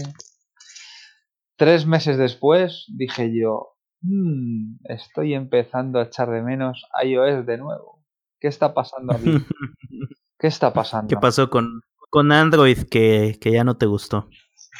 tres 1.56 1.86
meses 1.86 2.18
después, 2.18 2.84
dije 2.88 3.34
yo, 3.34 3.78
mmm, 4.02 4.74
estoy 4.84 5.32
empezando 5.32 5.98
a 5.98 6.02
echar 6.02 6.28
de 6.28 6.42
menos 6.42 6.84
iOS 7.02 7.46
de 7.46 7.56
nuevo. 7.56 8.04
¿Qué 8.38 8.48
está 8.48 8.74
pasando 8.74 9.14
aquí? 9.14 9.24
¿Qué 10.38 10.48
está 10.48 10.70
pasando? 10.74 11.08
¿Qué 11.08 11.16
pasó 11.16 11.48
con, 11.48 11.80
con 12.10 12.30
Android 12.30 12.82
que, 12.90 13.38
que, 13.40 13.52
ya 13.52 13.64
no 13.64 13.78
te 13.78 13.86
gustó? 13.86 14.28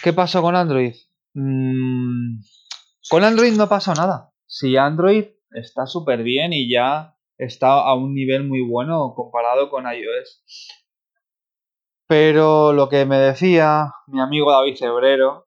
¿Qué 0.03 0.13
pasó 0.13 0.43
con 0.43 0.55
Android? 0.55 0.97
Mm, 1.33 2.41
con 3.09 3.25
Android 3.25 3.57
no 3.57 3.71
pasó 3.71 3.95
nada 3.95 4.30
si 4.51 4.77
Android 4.77 5.27
está 5.53 5.87
súper 5.87 6.25
bien 6.25 6.53
y 6.53 6.71
ya 6.71 7.17
está 7.39 7.81
a 7.81 7.95
un 7.95 8.15
nivel 8.15 8.47
muy 8.47 8.61
bueno 8.61 9.15
comparado 9.15 9.71
con 9.71 9.85
iOS. 9.85 10.45
Pero 12.09 12.73
lo 12.73 12.89
que 12.89 13.07
me 13.07 13.17
decía 13.19 13.93
mi 14.09 14.21
amigo 14.21 14.51
David 14.51 14.77
Cebrero, 14.77 15.47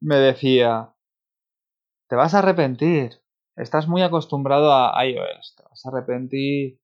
me 0.00 0.16
decía, 0.16 0.92
te 2.08 2.16
vas 2.16 2.34
a 2.34 2.40
arrepentir, 2.40 3.22
estás 3.54 3.86
muy 3.86 4.02
acostumbrado 4.02 4.72
a 4.72 5.06
iOS, 5.06 5.54
te 5.56 5.62
vas 5.62 5.86
a 5.86 5.90
arrepentir. 5.90 6.80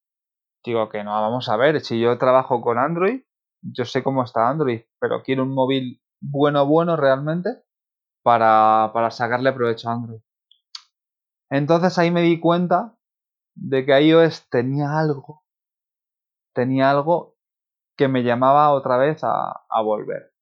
Digo 0.64 0.88
que 0.90 1.03
no, 1.03 1.11
vamos 1.11 1.49
a 1.49 1.57
ver, 1.57 1.80
si 1.80 1.99
yo 1.99 2.16
trabajo 2.18 2.61
con 2.61 2.78
Android, 2.78 3.22
yo 3.62 3.84
sé 3.84 4.05
cómo 4.05 4.22
está 4.22 4.49
Android, 4.49 4.82
pero 5.01 5.24
quiero 5.24 5.43
un 5.43 5.55
móvil 5.55 6.01
bueno, 6.20 6.64
bueno 6.66 6.97
realmente 6.97 7.51
para, 8.22 8.93
para 8.95 9.11
sacarle 9.11 9.53
provecho 9.53 9.88
a 9.88 9.95
Android. 9.95 10.20
Entonces 11.53 11.99
ahí 11.99 12.11
me 12.11 12.23
di 12.23 12.41
cuenta 12.41 12.97
de 13.55 13.85
que 13.85 14.01
iOS 14.01 14.49
tenía 14.49 14.99
algo, 14.99 15.45
tenía 16.55 16.91
algo 16.91 17.37
que 17.95 18.09
me 18.09 18.23
llamaba 18.23 18.73
otra 18.73 18.97
vez 18.97 19.21
a, 19.23 19.61
volver. 19.85 20.33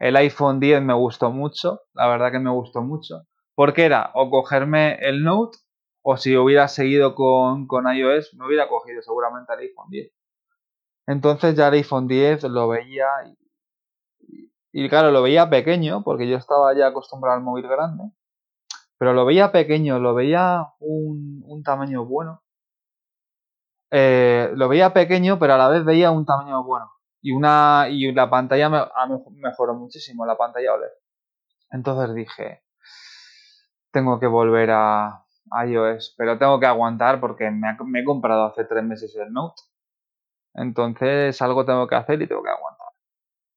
El 0.00 0.16
iPhone 0.16 0.58
10 0.58 0.80
me 0.80 0.94
gustó 0.94 1.30
mucho, 1.32 1.82
la 1.92 2.08
verdad 2.08 2.32
que 2.32 2.38
me 2.38 2.48
gustó 2.48 2.80
mucho, 2.80 3.26
porque 3.54 3.84
era 3.84 4.10
o 4.14 4.30
cogerme 4.30 4.94
el 5.06 5.22
Note 5.22 5.58
o 6.00 6.16
si 6.16 6.34
hubiera 6.34 6.66
seguido 6.68 7.14
con, 7.14 7.66
con 7.66 7.84
iOS 7.86 8.32
me 8.38 8.46
hubiera 8.46 8.70
cogido 8.70 9.02
seguramente 9.02 9.52
el 9.52 9.60
iPhone 9.68 9.90
10. 9.90 10.12
Entonces 11.08 11.54
ya 11.56 11.68
el 11.68 11.74
iPhone 11.74 12.08
10 12.08 12.44
lo 12.44 12.68
veía 12.68 13.06
y, 13.26 14.50
y, 14.72 14.88
claro, 14.88 15.10
lo 15.10 15.20
veía 15.20 15.50
pequeño 15.50 16.02
porque 16.02 16.26
yo 16.26 16.38
estaba 16.38 16.74
ya 16.74 16.86
acostumbrado 16.86 17.36
al 17.36 17.44
móvil 17.44 17.68
grande 17.68 18.04
pero 18.98 19.12
lo 19.12 19.24
veía 19.24 19.52
pequeño, 19.52 19.98
lo 19.98 20.14
veía 20.14 20.72
un, 20.80 21.42
un 21.44 21.62
tamaño 21.62 22.04
bueno. 22.04 22.42
Eh, 23.90 24.50
lo 24.54 24.68
veía 24.68 24.92
pequeño, 24.92 25.38
pero 25.38 25.54
a 25.54 25.58
la 25.58 25.68
vez 25.68 25.84
veía 25.84 26.10
un 26.10 26.24
tamaño 26.24 26.62
bueno. 26.64 26.90
Y, 27.20 27.32
una, 27.32 27.86
y 27.88 28.12
la 28.12 28.30
pantalla 28.30 28.68
me, 28.68 28.80
mejoró 29.34 29.74
muchísimo, 29.74 30.26
la 30.26 30.36
pantalla 30.36 30.74
OLED. 30.74 30.88
Entonces 31.70 32.14
dije, 32.14 32.62
tengo 33.90 34.18
que 34.20 34.26
volver 34.26 34.70
a, 34.72 35.24
iOS, 35.66 36.14
pero 36.18 36.38
tengo 36.38 36.58
que 36.58 36.66
aguantar 36.66 37.20
porque 37.20 37.50
me, 37.50 37.76
me 37.84 38.00
he 38.00 38.04
comprado 38.04 38.46
hace 38.46 38.64
tres 38.64 38.82
meses 38.84 39.14
el 39.16 39.32
Note. 39.32 39.62
Entonces 40.54 41.40
algo 41.42 41.64
tengo 41.64 41.86
que 41.86 41.94
hacer 41.94 42.20
y 42.22 42.26
tengo 42.26 42.42
que 42.42 42.50
aguantar. 42.50 42.88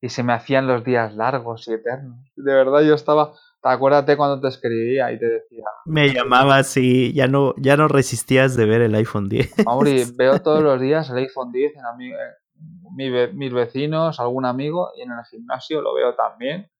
Y 0.02 0.10
se 0.10 0.24
me 0.24 0.34
hacían 0.34 0.68
los 0.68 0.84
días 0.84 1.16
largos 1.16 1.68
y 1.68 1.74
eternos. 1.74 2.32
De 2.36 2.54
verdad 2.54 2.82
yo 2.82 2.94
estaba 2.94 3.34
Acuérdate 3.62 4.16
cuando 4.16 4.40
te 4.40 4.48
escribía 4.48 5.12
y 5.12 5.20
te 5.20 5.26
decía. 5.26 5.66
Me 5.86 6.14
llamabas 6.14 6.78
y 6.78 7.14
ya 7.14 7.28
no, 7.28 7.54
ya 7.58 7.76
no 7.76 7.88
resistías 7.88 8.56
de 8.56 8.66
ver 8.66 8.82
el 8.82 8.96
iPhone 8.96 9.28
10. 9.28 9.66
Mauri, 9.66 10.04
veo 10.16 10.42
todos 10.42 10.62
los 10.62 10.80
días 10.80 11.10
el 11.10 11.18
iPhone 11.18 11.52
10 11.52 11.74
en 11.76 12.12
eh, 12.12 13.32
mis 13.34 13.54
vecinos, 13.54 14.20
algún 14.20 14.46
amigo, 14.46 14.92
y 14.98 15.02
en 15.02 15.12
el 15.12 15.26
gimnasio 15.30 15.82
lo 15.82 15.94
veo 15.94 16.16
también. 16.16 16.72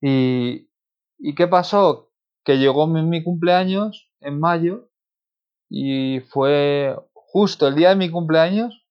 Y, 0.00 0.70
¿y 1.18 1.34
qué 1.34 1.46
pasó? 1.46 2.10
Que 2.44 2.56
llegó 2.56 2.86
mi, 2.86 3.02
mi 3.02 3.22
cumpleaños 3.22 4.10
en 4.20 4.40
mayo 4.40 4.88
y 5.68 6.20
fue 6.20 6.96
justo 7.12 7.68
el 7.68 7.76
día 7.76 7.90
de 7.90 7.96
mi 7.96 8.10
cumpleaños 8.10 8.86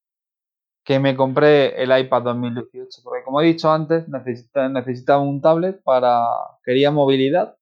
que 0.84 0.98
me 0.98 1.14
compré 1.14 1.80
el 1.82 1.96
iPad 1.96 2.22
2018, 2.22 3.00
porque 3.04 3.19
como 3.30 3.42
he 3.42 3.46
dicho 3.46 3.70
antes, 3.70 4.08
necesitaba, 4.08 5.20
un 5.20 5.40
tablet 5.40 5.80
para, 5.84 6.26
quería 6.64 6.90
movilidad 6.90 7.56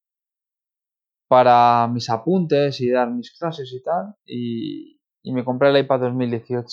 para 1.27 1.87
mis 1.87 2.09
apuntes 2.09 2.81
y 2.81 2.89
dar 2.89 3.11
mis 3.11 3.37
clases 3.37 3.71
y 3.71 3.83
tal, 3.83 4.15
y, 4.25 4.99
y 5.21 5.31
me 5.31 5.45
compré 5.45 5.69
el 5.69 5.77
iPad 5.77 5.99
2018. 5.99 6.67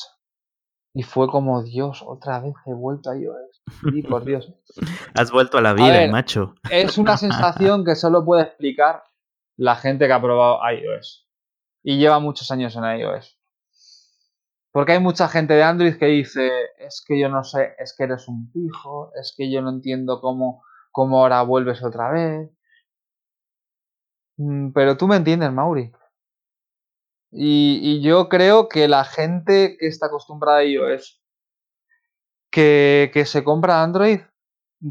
Y 0.95 1.03
fue 1.03 1.29
como, 1.29 1.63
Dios, 1.63 2.03
otra 2.07 2.41
vez 2.41 2.55
he 2.65 2.73
vuelto 2.73 3.11
a 3.11 3.19
iOS. 3.19 3.63
Y 3.93 4.01
por 4.03 4.25
Dios. 4.25 4.51
Has 5.15 5.31
vuelto 5.31 5.59
a 5.59 5.61
la 5.61 5.75
vida, 5.75 6.09
macho. 6.11 6.55
Es 6.71 6.97
una 6.97 7.19
sensación 7.19 7.85
que 7.85 7.97
solo 7.97 8.25
puede 8.25 8.45
explicar 8.45 9.03
la 9.59 9.77
gente 9.77 10.07
que 10.07 10.13
ha 10.15 10.23
probado 10.23 10.59
iOS. 10.71 11.29
Y 11.85 11.99
lleva 11.99 12.19
muchos 12.19 12.51
años 12.51 12.75
en 12.77 12.85
iOS. 12.99 13.36
Porque 14.77 14.93
hay 14.93 15.01
mucha 15.01 15.27
gente 15.27 15.55
de 15.55 15.63
Android 15.63 15.97
que 15.97 16.05
dice, 16.05 16.51
es 16.77 17.03
que 17.03 17.19
yo 17.19 17.31
no 17.31 17.43
sé, 17.45 17.75
es 17.79 17.97
que 17.97 18.05
eres 18.05 18.29
un 18.29 18.53
pijo, 18.53 19.11
es 19.15 19.33
que 19.35 19.51
yo 19.51 19.63
no 19.63 19.71
entiendo 19.71 20.21
cómo, 20.21 20.63
cómo 20.93 21.21
ahora 21.21 21.41
vuelves 21.41 21.83
otra 21.83 22.11
vez. 22.11 22.51
Mm, 24.37 24.73
pero 24.73 24.99
tú 24.99 25.09
me 25.09 25.17
entiendes, 25.17 25.51
Mauri. 25.51 25.91
Y, 27.31 27.81
y 27.83 28.03
yo 28.03 28.29
creo 28.29 28.69
que 28.69 28.87
la 28.87 29.05
gente 29.05 29.79
que 29.79 29.87
está 29.87 30.09
acostumbrada 30.09 30.59
a 30.59 30.65
iOS, 30.65 31.25
que, 32.51 33.11
que 33.15 33.25
se 33.25 33.43
compra 33.45 33.83
Android, 33.83 34.21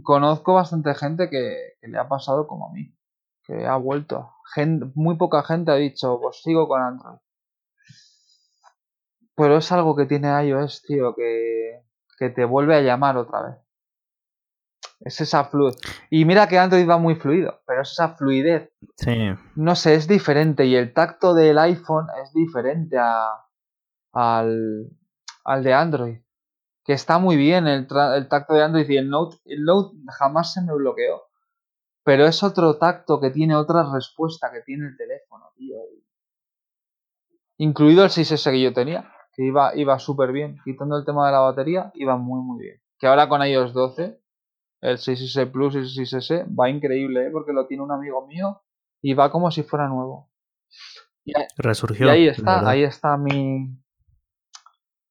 conozco 0.02 0.56
bastante 0.56 0.96
gente 0.96 1.30
que, 1.30 1.76
que, 1.80 1.88
le 1.90 2.00
ha 2.00 2.08
pasado 2.08 2.48
como 2.48 2.70
a 2.70 2.72
mí, 2.72 2.92
que 3.44 3.68
ha 3.68 3.76
vuelto. 3.76 4.32
muy 4.96 5.16
poca 5.16 5.44
gente 5.44 5.70
ha 5.70 5.76
dicho, 5.76 6.20
pues 6.20 6.42
sigo 6.42 6.68
con 6.68 6.82
Android. 6.82 7.20
Pero 9.36 9.58
es 9.58 9.72
algo 9.72 9.96
que 9.96 10.06
tiene 10.06 10.30
iOS, 10.48 10.82
tío, 10.84 11.14
que, 11.14 11.84
que 12.18 12.30
te 12.30 12.46
vuelve 12.46 12.76
a 12.76 12.82
llamar 12.82 13.18
otra 13.18 13.44
vez. 13.44 13.56
Es 15.02 15.20
esa 15.20 15.46
fluidez. 15.46 15.76
Y 16.10 16.26
mira 16.26 16.48
que 16.48 16.58
Android 16.58 16.88
va 16.88 16.98
muy 16.98 17.16
fluido, 17.16 17.62
pero 17.68 17.82
es 17.82 17.92
esa 17.92 18.16
fluidez. 18.16 18.72
Sí. 18.96 19.30
No 19.56 19.76
sé, 19.76 19.96
es 19.96 20.08
diferente. 20.08 20.66
Y 20.66 20.76
el 20.76 20.94
tacto 20.94 21.34
del 21.34 21.58
iPhone 21.58 22.08
es 22.24 22.34
diferente 22.34 22.98
a, 22.98 23.28
al, 24.14 24.90
al 25.44 25.64
de 25.64 25.74
Android. 25.74 26.22
Que 26.86 26.94
está 26.94 27.18
muy 27.18 27.36
bien 27.36 27.68
el, 27.68 27.88
el, 28.16 28.28
tacto 28.30 28.54
de 28.54 28.64
Android 28.64 28.90
y 28.90 28.98
el 28.98 29.10
Note. 29.10 29.38
El 29.46 29.66
Note 29.66 29.98
jamás 30.18 30.54
se 30.54 30.62
me 30.62 30.74
bloqueó. 30.74 31.24
Pero 32.04 32.26
es 32.26 32.42
otro 32.44 32.78
tacto 32.78 33.20
que 33.20 33.32
tiene 33.32 33.56
otra 33.56 33.84
respuesta 33.92 34.52
que 34.52 34.62
tiene 34.62 34.88
el 34.88 34.96
teléfono, 34.96 35.52
tío. 35.58 35.78
Incluido 37.58 38.04
el 38.04 38.12
6S 38.12 38.52
que 38.52 38.62
yo 38.62 38.74
tenía 38.74 39.15
que 39.36 39.44
iba, 39.44 39.76
iba 39.76 40.00
súper 40.00 40.32
bien. 40.32 40.58
Quitando 40.64 40.98
el 40.98 41.06
tema 41.06 41.26
de 41.26 41.34
la 41.34 41.40
batería, 41.40 41.92
iba 41.96 42.18
muy, 42.18 42.42
muy 42.42 42.64
bien. 42.64 42.82
Que 42.98 43.08
ahora 43.08 43.28
con 43.28 43.46
iOS 43.46 43.74
12, 43.74 44.20
el 44.82 44.98
6S 44.98 45.52
Plus 45.52 45.76
y 45.76 45.78
el 45.80 45.86
6S 45.86 46.48
va 46.58 46.70
increíble, 46.70 47.28
¿eh? 47.28 47.30
porque 47.32 47.54
lo 47.54 47.68
tiene 47.68 47.84
un 47.84 47.92
amigo 47.92 48.26
mío 48.28 48.62
y 49.02 49.14
va 49.14 49.32
como 49.32 49.52
si 49.52 49.64
fuera 49.64 49.88
nuevo. 49.88 50.32
Y 51.26 51.38
ahí, 51.38 51.46
Resurgió. 51.58 52.08
Y 52.08 52.10
ahí 52.10 52.28
está, 52.28 52.70
ahí 52.70 52.84
está 52.84 53.18
mi, 53.18 53.78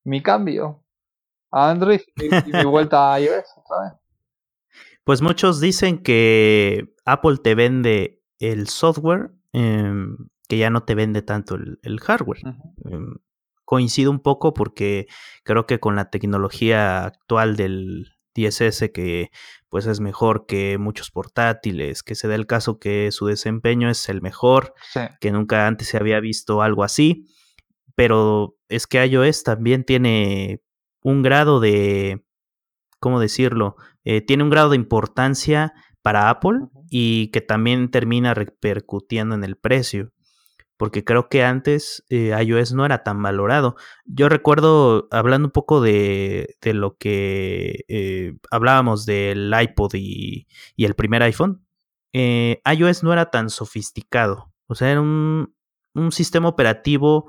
mi 0.04 0.22
cambio 0.22 0.84
a 1.50 1.70
Android 1.70 2.00
y, 2.16 2.52
mi 2.52 2.64
vuelta 2.64 3.12
a 3.12 3.20
iOS, 3.20 3.44
¿sabes? 3.68 3.92
Pues 5.04 5.20
muchos 5.20 5.60
dicen 5.60 6.02
que 6.02 6.94
Apple 7.04 7.36
te 7.42 7.54
vende 7.54 8.22
el 8.38 8.68
software, 8.68 9.32
em, 9.52 10.16
que 10.48 10.56
ya 10.56 10.70
no 10.70 10.84
te 10.84 10.94
vende 10.94 11.20
tanto 11.20 11.56
el, 11.56 12.00
hardware. 12.00 12.40
Coincido 13.74 14.12
un 14.12 14.20
poco 14.20 14.54
porque 14.54 15.08
creo 15.42 15.66
que 15.66 15.80
con 15.80 15.96
la 15.96 16.08
tecnología 16.08 17.06
actual 17.06 17.56
del 17.56 18.12
DSS 18.36 18.90
que 18.94 19.30
pues 19.68 19.86
es 19.86 19.98
mejor 19.98 20.46
que 20.46 20.78
muchos 20.78 21.10
portátiles, 21.10 22.04
que 22.04 22.14
se 22.14 22.28
da 22.28 22.36
el 22.36 22.46
caso 22.46 22.78
que 22.78 23.10
su 23.10 23.26
desempeño 23.26 23.90
es 23.90 24.08
el 24.08 24.22
mejor, 24.22 24.74
que 25.20 25.32
nunca 25.32 25.66
antes 25.66 25.88
se 25.88 25.96
había 25.96 26.20
visto 26.20 26.62
algo 26.62 26.84
así, 26.84 27.26
pero 27.96 28.54
es 28.68 28.86
que 28.86 29.04
iOS 29.04 29.42
también 29.42 29.82
tiene 29.82 30.60
un 31.02 31.22
grado 31.22 31.58
de, 31.58 32.24
¿cómo 33.00 33.18
decirlo? 33.18 33.74
Eh, 34.04 34.20
tiene 34.20 34.44
un 34.44 34.50
grado 34.50 34.70
de 34.70 34.76
importancia 34.76 35.72
para 36.00 36.30
Apple 36.30 36.68
y 36.90 37.32
que 37.32 37.40
también 37.40 37.90
termina 37.90 38.34
repercutiendo 38.34 39.34
en 39.34 39.42
el 39.42 39.56
precio 39.56 40.12
porque 40.76 41.04
creo 41.04 41.28
que 41.28 41.44
antes 41.44 42.04
eh, 42.08 42.34
iOS 42.44 42.72
no 42.72 42.84
era 42.84 43.02
tan 43.02 43.22
valorado. 43.22 43.76
Yo 44.04 44.28
recuerdo, 44.28 45.08
hablando 45.10 45.48
un 45.48 45.52
poco 45.52 45.80
de, 45.80 46.56
de 46.60 46.74
lo 46.74 46.96
que 46.96 47.84
eh, 47.88 48.36
hablábamos 48.50 49.06
del 49.06 49.52
iPod 49.58 49.94
y, 49.94 50.46
y, 50.76 50.84
el 50.84 50.94
primer 50.94 51.22
iPhone, 51.22 51.64
eh, 52.12 52.60
iOS 52.64 53.04
no 53.04 53.12
era 53.12 53.30
tan 53.30 53.50
sofisticado. 53.50 54.52
O 54.66 54.74
sea, 54.74 54.90
era 54.90 55.00
un, 55.00 55.54
un 55.94 56.12
sistema 56.12 56.48
operativo 56.48 57.26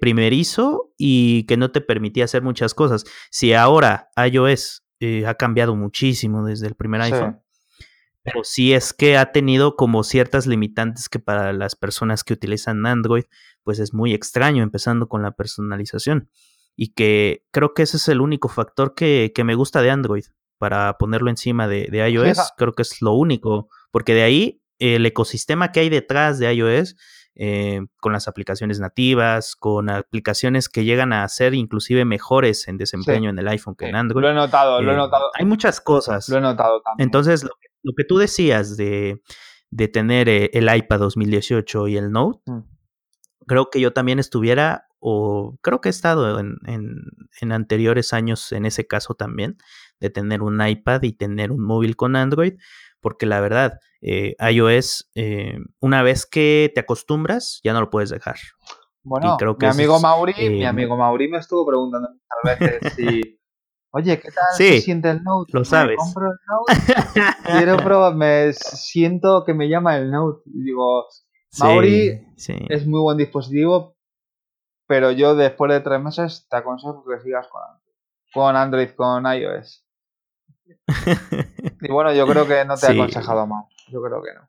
primerizo 0.00 0.94
y 0.96 1.44
que 1.44 1.58
no 1.58 1.70
te 1.70 1.82
permitía 1.82 2.24
hacer 2.24 2.42
muchas 2.42 2.72
cosas. 2.72 3.04
Si 3.30 3.52
ahora 3.52 4.08
iOS 4.16 4.82
ha 5.26 5.34
cambiado 5.34 5.76
muchísimo 5.76 6.42
desde 6.42 6.68
el 6.68 6.74
primer 6.74 7.02
iPhone, 7.02 7.42
pero 8.32 8.44
sí 8.44 8.72
es 8.72 8.92
que 8.92 9.16
ha 9.16 9.32
tenido 9.32 9.76
como 9.76 10.04
ciertas 10.04 10.46
limitantes 10.46 11.08
que 11.08 11.18
para 11.18 11.52
las 11.52 11.76
personas 11.76 12.24
que 12.24 12.34
utilizan 12.34 12.86
Android, 12.86 13.24
pues 13.62 13.78
es 13.78 13.92
muy 13.92 14.14
extraño, 14.14 14.62
empezando 14.62 15.08
con 15.08 15.22
la 15.22 15.32
personalización. 15.32 16.30
Y 16.76 16.92
que 16.94 17.44
creo 17.50 17.74
que 17.74 17.82
ese 17.82 17.96
es 17.96 18.08
el 18.08 18.20
único 18.20 18.48
factor 18.48 18.94
que, 18.94 19.32
me 19.44 19.54
gusta 19.54 19.82
de 19.82 19.90
Android 19.90 20.24
para 20.58 20.96
ponerlo 20.98 21.30
encima 21.30 21.66
de, 21.68 21.88
iOS. 22.10 22.52
creo 22.56 22.74
que 22.74 22.82
es 22.82 23.02
lo 23.02 23.12
único, 23.12 23.68
porque 23.90 24.14
de 24.14 24.22
ahí 24.22 24.62
el 24.78 25.04
ecosistema 25.06 25.72
que 25.72 25.80
hay 25.80 25.88
detrás 25.88 26.38
de 26.38 26.52
iOS, 26.52 26.96
eh, 27.38 27.80
con 28.00 28.12
las 28.12 28.28
aplicaciones 28.28 28.80
nativas, 28.80 29.56
con 29.56 29.88
aplicaciones 29.88 30.68
que 30.68 30.84
llegan 30.84 31.12
a 31.12 31.26
ser 31.28 31.54
inclusive 31.54 32.04
mejores 32.04 32.68
en 32.68 32.76
desempeño 32.76 33.30
en 33.30 33.38
el 33.38 33.48
iPhone 33.48 33.76
que 33.76 33.86
en 33.86 33.96
Android. 33.96 34.22
Lo 34.22 34.30
he 34.30 34.34
notado, 34.34 34.82
lo 34.82 34.90
he 34.90 34.94
eh, 34.94 34.98
notado. 34.98 35.30
Hay 35.38 35.46
muchas 35.46 35.80
cosas. 35.80 36.28
Lo 36.28 36.38
he 36.38 36.40
notado 36.40 36.82
también. 36.82 37.06
Entonces, 37.06 37.44
lo 37.44 37.50
que 37.60 37.68
lo 37.82 37.94
que 37.94 38.04
tú 38.04 38.18
decías 38.18 38.76
de, 38.76 39.22
de 39.70 39.88
tener 39.88 40.28
eh, 40.28 40.50
el 40.52 40.74
iPad 40.74 41.00
2018 41.00 41.88
y 41.88 41.96
el 41.96 42.10
Note, 42.10 42.40
mm. 42.46 42.60
creo 43.46 43.70
que 43.70 43.80
yo 43.80 43.92
también 43.92 44.18
estuviera, 44.18 44.88
o 44.98 45.56
creo 45.62 45.80
que 45.80 45.88
he 45.88 45.90
estado 45.90 46.38
en, 46.38 46.58
en, 46.66 47.52
anteriores 47.52 48.12
años 48.12 48.52
en 48.52 48.66
ese 48.66 48.86
caso 48.86 49.14
también, 49.14 49.58
de 50.00 50.10
tener 50.10 50.42
un 50.42 50.64
iPad 50.64 51.02
y 51.02 51.12
tener 51.12 51.52
un 51.52 51.64
móvil 51.64 51.96
con 51.96 52.16
Android, 52.16 52.54
porque 53.00 53.26
la 53.26 53.40
verdad, 53.40 53.78
eh, 54.00 54.34
iOS, 54.40 55.10
eh, 55.14 55.58
una 55.80 56.02
vez 56.02 56.26
que 56.26 56.70
te 56.74 56.80
acostumbras, 56.80 57.60
ya 57.62 57.72
no 57.72 57.80
lo 57.80 57.90
puedes 57.90 58.10
dejar. 58.10 58.36
Bueno, 59.02 59.36
creo 59.38 59.56
que 59.56 59.66
mi 59.66 59.72
amigo 59.72 60.00
Mauri, 60.00 60.34
mi 60.50 60.64
amigo 60.64 60.96
Mauri 60.96 61.28
me 61.28 61.38
estuvo 61.38 61.66
preguntando 61.66 62.08
muchas 62.10 62.60
veces 62.60 62.92
si 62.94 63.38
Oye, 63.90 64.20
¿qué 64.20 64.28
tal 64.30 64.44
se 64.54 64.80
siente 64.82 65.08
el 65.08 65.22
Note? 65.22 65.50
Lo 65.54 65.64
sabes. 65.64 65.96
compro 65.96 66.30
el 66.30 66.38
Note? 66.46 67.22
Quiero 67.44 67.76
probar, 67.84 68.14
me 68.14 68.52
siento 68.52 69.44
que 69.46 69.54
me 69.54 69.68
llama 69.68 69.96
el 69.96 70.10
Note. 70.10 70.42
Y 70.46 70.62
digo, 70.62 71.06
Mauri 71.58 72.20
es 72.36 72.86
muy 72.86 73.00
buen 73.00 73.16
dispositivo, 73.16 73.96
pero 74.86 75.10
yo 75.12 75.34
después 75.34 75.72
de 75.72 75.80
tres 75.80 76.02
meses 76.02 76.46
te 76.50 76.56
aconsejo 76.58 77.02
que 77.04 77.18
sigas 77.20 77.48
con 77.48 77.62
con, 78.32 78.56
Android, 78.56 78.90
con 78.90 79.24
iOS. 79.24 79.87
y 81.80 81.92
bueno, 81.92 82.12
yo 82.12 82.26
creo 82.26 82.46
que 82.46 82.64
no 82.64 82.76
te 82.76 82.86
he 82.86 82.90
aconsejado 82.90 83.46
más. 83.46 83.66
Yo 83.90 84.02
creo 84.02 84.22
que 84.22 84.34
no. 84.34 84.48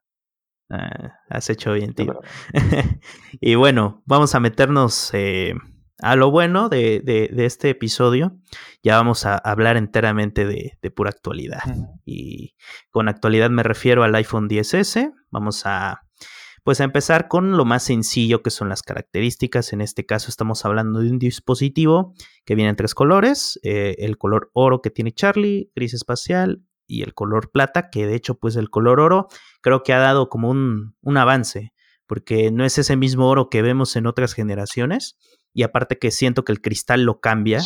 Ah, 0.72 1.20
has 1.30 1.50
hecho 1.50 1.74
bien, 1.74 1.94
tío. 1.94 2.20
y 3.40 3.56
bueno, 3.56 4.04
vamos 4.06 4.36
a 4.36 4.40
meternos 4.40 5.12
eh, 5.14 5.54
a 6.02 6.16
lo 6.16 6.32
bueno 6.32 6.70
de, 6.70 7.02
de, 7.02 7.46
este 7.46 7.72
episodio, 7.72 8.38
ya 8.84 8.98
vamos 8.98 9.26
a 9.26 9.38
hablar 9.38 9.78
enteramente 9.78 10.46
de, 10.46 10.78
de 10.82 10.92
pura 10.92 11.10
actualidad. 11.10 11.62
Y 12.06 12.56
con 12.90 13.10
actualidad 13.10 13.50
me 13.50 13.64
refiero 13.64 14.04
al 14.04 14.16
iPhone 14.16 14.48
10S. 14.48 15.14
Vamos 15.32 15.66
a, 15.66 16.04
pues 16.70 16.82
a 16.82 16.84
empezar 16.84 17.28
con 17.28 17.58
lo 17.58 17.66
más 17.66 17.82
sencillo 17.82 18.44
que 18.44 18.52
son 18.52 18.70
las 18.70 18.84
características. 18.84 19.74
En 19.74 19.82
este 19.82 20.06
caso 20.06 20.30
estamos 20.30 20.66
hablando 20.66 21.00
de 21.00 21.10
un 21.10 21.18
dispositivo 21.18 22.14
que 22.46 22.54
viene 22.54 22.70
en 22.70 22.76
tres 22.76 22.94
colores. 22.94 23.60
Eh, 23.64 23.96
el 23.98 24.20
color 24.20 24.52
oro 24.54 24.80
que 24.84 24.92
tiene 24.92 25.12
Charlie, 25.12 25.72
gris 25.76 25.96
espacial 25.96 26.62
y 26.86 27.02
el 27.02 27.16
color 27.16 27.50
plata, 27.50 27.90
que 27.90 28.06
de 28.06 28.14
hecho 28.14 28.36
pues 28.36 28.56
el 28.56 28.70
color 28.70 29.00
oro 29.00 29.30
creo 29.62 29.82
que 29.82 29.94
ha 29.94 29.98
dado 29.98 30.30
como 30.30 30.52
un, 30.52 30.96
un 31.02 31.18
avance, 31.18 31.74
porque 32.06 32.52
no 32.52 32.64
es 32.64 32.78
ese 32.78 32.96
mismo 32.96 33.28
oro 33.28 33.50
que 33.50 33.64
vemos 33.64 33.96
en 33.96 34.06
otras 34.06 34.36
generaciones 34.36 35.18
y 35.52 35.64
aparte 35.64 35.98
que 35.98 36.12
siento 36.12 36.46
que 36.46 36.52
el 36.52 36.62
cristal 36.62 37.02
lo 37.02 37.20
cambia. 37.20 37.62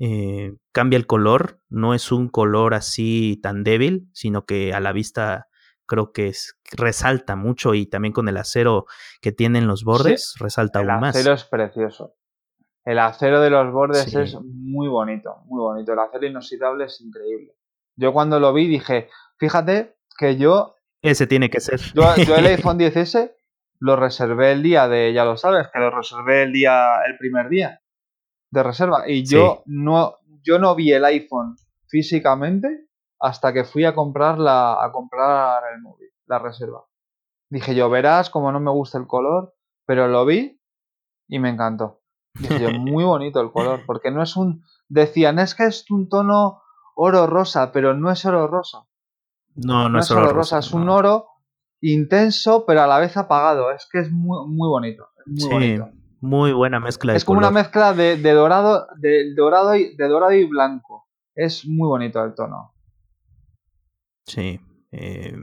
Eh, 0.00 0.56
cambia 0.72 0.96
el 0.96 1.06
color, 1.06 1.60
no 1.68 1.94
es 1.94 2.10
un 2.10 2.28
color 2.28 2.74
así 2.74 3.38
tan 3.44 3.62
débil, 3.62 4.08
sino 4.12 4.44
que 4.44 4.74
a 4.74 4.80
la 4.80 4.90
vista 4.90 5.46
creo 5.86 6.12
que 6.12 6.28
es, 6.28 6.58
resalta 6.72 7.36
mucho 7.36 7.74
y 7.74 7.86
también 7.86 8.12
con 8.12 8.28
el 8.28 8.36
acero 8.36 8.86
que 9.20 9.32
tienen 9.32 9.66
los 9.66 9.84
bordes 9.84 10.34
resalta 10.38 10.80
aún 10.80 11.00
más. 11.00 11.14
El 11.14 11.20
acero 11.20 11.34
es 11.34 11.44
precioso. 11.44 12.14
El 12.84 12.98
acero 12.98 13.40
de 13.40 13.50
los 13.50 13.72
bordes 13.72 14.14
es 14.14 14.36
muy 14.42 14.88
bonito, 14.88 15.36
muy 15.46 15.60
bonito. 15.60 15.92
El 15.92 15.98
acero 15.98 16.26
inoxidable 16.26 16.84
es 16.84 17.00
increíble. 17.00 17.54
Yo 17.96 18.12
cuando 18.12 18.40
lo 18.40 18.52
vi 18.52 18.66
dije, 18.66 19.08
fíjate 19.38 19.96
que 20.18 20.36
yo... 20.36 20.74
Ese 21.00 21.26
tiene 21.26 21.48
que 21.48 21.60
ser. 21.60 21.80
Yo, 21.94 22.14
yo 22.16 22.36
el 22.36 22.46
iPhone 22.46 22.78
10S 22.78 23.32
lo 23.78 23.96
reservé 23.96 24.52
el 24.52 24.62
día 24.62 24.88
de, 24.88 25.12
ya 25.12 25.24
lo 25.24 25.36
sabes, 25.36 25.68
que 25.72 25.78
lo 25.78 25.90
reservé 25.90 26.42
el 26.42 26.52
día, 26.52 27.00
el 27.06 27.16
primer 27.18 27.48
día 27.48 27.80
de 28.50 28.62
reserva. 28.62 29.08
Y 29.08 29.24
yo 29.24 29.62
no, 29.66 30.18
yo 30.42 30.58
no 30.58 30.74
vi 30.74 30.92
el 30.92 31.04
iPhone 31.04 31.56
físicamente 31.86 32.86
hasta 33.18 33.52
que 33.52 33.64
fui 33.64 33.84
a 33.84 33.94
comprar 33.94 34.38
la, 34.38 34.84
a 34.84 34.92
comprar 34.92 35.62
el 35.74 35.82
móvil, 35.82 36.08
la 36.26 36.38
reserva. 36.38 36.84
Dije 37.50 37.74
yo, 37.74 37.88
verás 37.90 38.30
como 38.30 38.52
no 38.52 38.60
me 38.60 38.70
gusta 38.70 38.98
el 38.98 39.06
color, 39.06 39.54
pero 39.86 40.08
lo 40.08 40.24
vi 40.24 40.60
y 41.28 41.38
me 41.38 41.50
encantó. 41.50 42.02
Dije 42.34 42.60
yo, 42.60 42.70
muy 42.78 43.04
bonito 43.04 43.40
el 43.40 43.52
color, 43.52 43.82
porque 43.86 44.10
no 44.10 44.22
es 44.22 44.36
un, 44.36 44.64
decían, 44.88 45.38
es 45.38 45.54
que 45.54 45.64
es 45.64 45.90
un 45.90 46.08
tono 46.08 46.62
oro 46.96 47.26
rosa, 47.26 47.72
pero 47.72 47.94
no 47.94 48.10
es 48.10 48.24
oro 48.24 48.46
rosa. 48.46 48.86
No, 49.54 49.88
no, 49.88 50.00
es 50.00 50.10
oro 50.10 50.32
rosa, 50.32 50.58
es 50.58 50.72
un 50.72 50.88
oro 50.88 51.28
intenso, 51.80 52.64
pero 52.66 52.82
a 52.82 52.86
la 52.86 52.98
vez 52.98 53.16
apagado. 53.16 53.70
Es 53.70 53.88
que 53.90 54.00
es 54.00 54.10
muy, 54.10 54.48
muy 54.48 54.68
bonito. 54.68 55.08
Muy 55.26 55.80
Muy 56.20 56.52
buena 56.52 56.80
mezcla. 56.80 57.14
es 57.14 57.24
como 57.24 57.38
una 57.38 57.50
mezcla 57.50 57.92
de, 57.92 58.16
dorado, 58.16 58.86
de, 58.96 59.34
dorado 59.34 59.76
y, 59.76 59.94
de 59.94 60.08
dorado 60.08 60.32
y 60.32 60.44
blanco. 60.44 61.06
Es 61.34 61.66
muy 61.66 61.86
bonito 61.86 62.22
el 62.24 62.34
tono. 62.34 62.73
Sí. 64.26 64.60
Eh, 64.92 65.36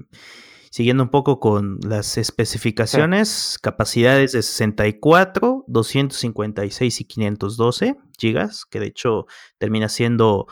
siguiendo 0.71 1.03
un 1.03 1.09
poco 1.09 1.39
con 1.39 1.79
las 1.81 2.17
especificaciones, 2.17 3.59
capacidades 3.61 4.31
de 4.31 4.41
64, 4.41 5.65
256 5.67 7.01
y 7.01 7.03
512 7.05 7.95
gigas, 8.17 8.65
que 8.65 8.79
de 8.79 8.87
hecho 8.87 9.25
termina 9.57 9.89
siendo 9.89 10.47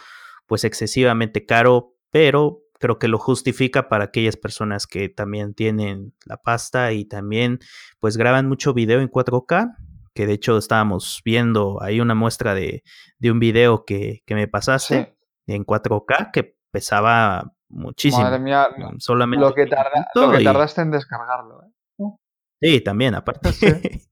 pues 0.45 0.65
excesivamente 0.65 1.45
caro, 1.45 1.95
pero 2.09 2.63
creo 2.79 2.99
que 2.99 3.07
lo 3.07 3.17
justifica 3.17 3.87
para 3.87 4.05
aquellas 4.05 4.35
personas 4.35 4.87
que 4.87 5.09
también 5.09 5.53
tienen 5.53 6.13
la 6.25 6.37
pasta 6.37 6.91
y 6.91 7.05
también 7.05 7.59
pues 7.99 8.17
graban 8.17 8.47
mucho 8.47 8.73
video 8.73 8.99
en 8.99 9.09
4K, 9.09 9.75
que 10.13 10.25
de 10.25 10.33
hecho 10.33 10.57
estábamos 10.57 11.21
viendo 11.23 11.81
ahí 11.81 12.01
una 12.01 12.15
muestra 12.15 12.55
de, 12.55 12.83
de 13.19 13.31
un 13.31 13.39
video 13.39 13.85
que, 13.85 14.23
que 14.25 14.35
me 14.35 14.47
pasaste 14.47 15.15
en 15.47 15.65
4K 15.65 16.31
que 16.31 16.55
pesaba 16.71 17.53
muchísimo. 17.69 18.23
Madre 18.23 18.39
mía, 18.39 18.67
solamente 18.97 19.45
lo 19.45 19.53
que, 19.53 19.65
tarda, 19.67 20.07
lo 20.15 20.31
que 20.31 20.43
tardaste 20.43 20.81
en 20.81 20.91
descargarlo. 20.91 21.63
¿eh? 21.63 22.05
Sí, 22.61 22.81
también, 22.81 23.15
aparte. 23.15 23.49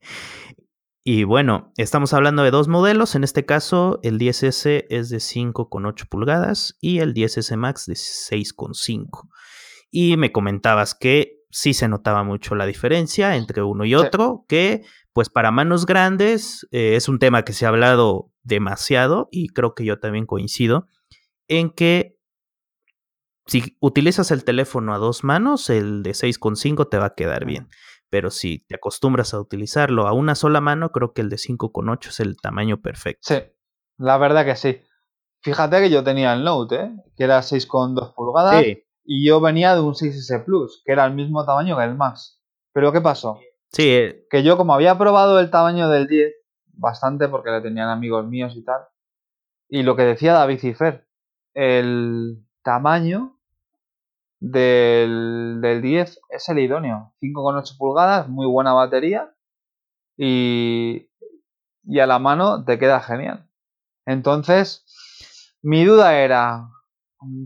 Y 1.09 1.23
bueno, 1.23 1.71
estamos 1.77 2.13
hablando 2.13 2.43
de 2.43 2.51
dos 2.51 2.67
modelos. 2.67 3.15
En 3.15 3.23
este 3.23 3.45
caso, 3.45 4.01
el 4.03 4.19
10S 4.19 4.87
es 4.89 5.09
de 5.09 5.19
5,8 5.19 6.09
pulgadas 6.09 6.77
y 6.81 6.99
el 6.99 7.13
10S 7.13 7.55
Max 7.55 7.85
de 7.85 7.93
6,5. 7.93 9.29
Y 9.89 10.17
me 10.17 10.33
comentabas 10.33 10.95
que 10.95 11.37
sí 11.49 11.73
se 11.73 11.87
notaba 11.87 12.23
mucho 12.23 12.55
la 12.55 12.65
diferencia 12.65 13.37
entre 13.37 13.63
uno 13.63 13.85
y 13.85 13.95
otro, 13.95 14.43
que 14.49 14.83
pues 15.13 15.29
para 15.29 15.49
manos 15.49 15.85
grandes 15.85 16.67
eh, 16.71 16.97
es 16.97 17.07
un 17.07 17.19
tema 17.19 17.43
que 17.43 17.53
se 17.53 17.65
ha 17.65 17.69
hablado 17.69 18.33
demasiado 18.43 19.29
y 19.31 19.47
creo 19.47 19.75
que 19.75 19.85
yo 19.85 19.99
también 19.99 20.25
coincido 20.25 20.87
en 21.47 21.69
que 21.69 22.16
si 23.47 23.77
utilizas 23.79 24.31
el 24.31 24.43
teléfono 24.43 24.93
a 24.93 24.97
dos 24.97 25.23
manos, 25.23 25.69
el 25.69 26.03
de 26.03 26.11
6,5 26.11 26.89
te 26.89 26.97
va 26.97 27.05
a 27.05 27.15
quedar 27.15 27.45
bien. 27.45 27.69
Pero 28.09 28.29
si 28.29 28.59
te 28.59 28.75
acostumbras 28.75 29.33
a 29.33 29.39
utilizarlo 29.39 30.07
a 30.07 30.13
una 30.13 30.35
sola 30.35 30.61
mano, 30.61 30.91
creo 30.91 31.13
que 31.13 31.21
el 31.21 31.29
de 31.29 31.37
5,8 31.37 32.07
es 32.07 32.19
el 32.19 32.37
tamaño 32.37 32.81
perfecto. 32.81 33.21
Sí, 33.23 33.41
la 33.97 34.17
verdad 34.17 34.45
que 34.45 34.55
sí. 34.55 34.81
Fíjate 35.41 35.79
que 35.79 35.89
yo 35.89 36.03
tenía 36.03 36.33
el 36.33 36.43
Note, 36.43 36.75
¿eh? 36.75 36.91
que 37.15 37.23
era 37.23 37.39
6,2 37.39 38.13
pulgadas, 38.13 38.65
y 39.03 39.25
yo 39.25 39.39
venía 39.39 39.75
de 39.75 39.81
un 39.81 39.93
6S 39.93 40.43
Plus, 40.43 40.81
que 40.85 40.91
era 40.91 41.05
el 41.05 41.13
mismo 41.13 41.45
tamaño 41.45 41.77
que 41.77 41.83
el 41.83 41.95
Max. 41.95 42.41
Pero 42.73 42.91
¿qué 42.91 43.01
pasó? 43.01 43.39
Sí. 43.71 43.89
Eh. 43.89 44.25
Que 44.29 44.43
yo 44.43 44.57
como 44.57 44.73
había 44.73 44.97
probado 44.97 45.39
el 45.39 45.49
tamaño 45.49 45.89
del 45.89 46.07
10, 46.07 46.33
bastante 46.73 47.27
porque 47.27 47.51
le 47.51 47.61
tenían 47.61 47.89
amigos 47.89 48.25
míos 48.27 48.53
y 48.55 48.63
tal, 48.63 48.81
y 49.69 49.83
lo 49.83 49.95
que 49.95 50.03
decía 50.03 50.33
David 50.33 50.59
Cifer, 50.59 51.07
el 51.53 52.45
tamaño 52.63 53.36
del, 54.39 55.59
del 55.61 55.81
10 55.81 56.19
es 56.29 56.49
el 56.49 56.59
idóneo. 56.59 57.13
5,8 57.21 57.77
pulgadas, 57.77 58.27
muy 58.27 58.47
buena 58.47 58.73
batería 58.73 59.33
y, 60.17 61.09
y 61.83 61.99
a 61.99 62.07
la 62.07 62.19
mano 62.19 62.65
te 62.65 62.79
queda 62.79 62.99
genial. 62.99 63.49
Entonces, 64.05 64.85
mi 65.61 65.85
duda 65.85 66.17
era, 66.17 66.69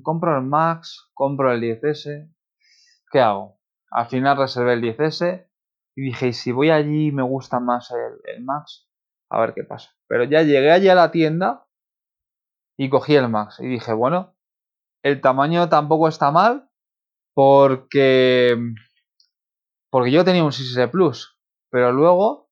compro 0.04 0.38
el 0.38 0.44
Max, 0.44 1.10
compro 1.14 1.52
el 1.52 1.62
10S, 1.62 2.32
¿qué 3.12 3.20
hago? 3.20 3.60
Al 3.90 4.08
final 4.08 4.38
reservé 4.38 4.74
el 4.74 4.82
10S 4.82 5.48
y 5.96 6.02
dije, 6.04 6.28
¿y 6.28 6.34
si 6.34 6.52
voy 6.52 6.70
allí 6.70 7.08
y 7.08 7.12
me 7.12 7.24
gusta 7.24 7.60
más 7.60 7.92
el, 7.92 8.36
el, 8.36 8.44
Max? 8.44 8.88
A 9.30 9.40
ver 9.42 9.54
qué 9.54 9.64
pasa. 9.64 9.92
Pero 10.08 10.24
ya 10.24 10.44
llegué 10.44 10.72
allí 10.72 10.88
a 10.88 10.96
la 10.96 11.12
tienda 11.12 11.66
y 12.78 12.90
cogí 12.90 13.16
el 13.16 13.30
Max 13.30 13.60
y 13.60 13.68
dije, 13.68 13.94
bueno, 13.94 14.36
el 15.04 15.20
tamaño 15.20 15.68
tampoco 15.70 16.08
está 16.08 16.32
mal, 16.32 16.71
porque, 17.34 18.58
porque 19.90 20.12
yo 20.12 20.24
tenía 20.24 20.44
un 20.44 20.52
6S 20.52 20.90
Plus, 20.90 21.38
pero 21.70 21.92
luego, 21.92 22.50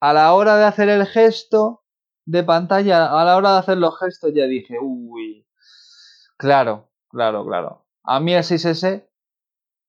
a 0.00 0.12
la 0.12 0.32
hora 0.34 0.56
de 0.56 0.64
hacer 0.64 0.88
el 0.88 1.06
gesto 1.06 1.84
de 2.26 2.42
pantalla, 2.44 3.06
a 3.06 3.24
la 3.24 3.36
hora 3.36 3.52
de 3.52 3.58
hacer 3.58 3.78
los 3.78 3.98
gestos, 3.98 4.32
ya 4.34 4.44
dije, 4.46 4.78
uy, 4.80 5.46
claro, 6.36 6.90
claro, 7.08 7.44
claro. 7.46 7.86
A 8.04 8.20
mí 8.20 8.34
el 8.34 8.42
6S 8.42 9.08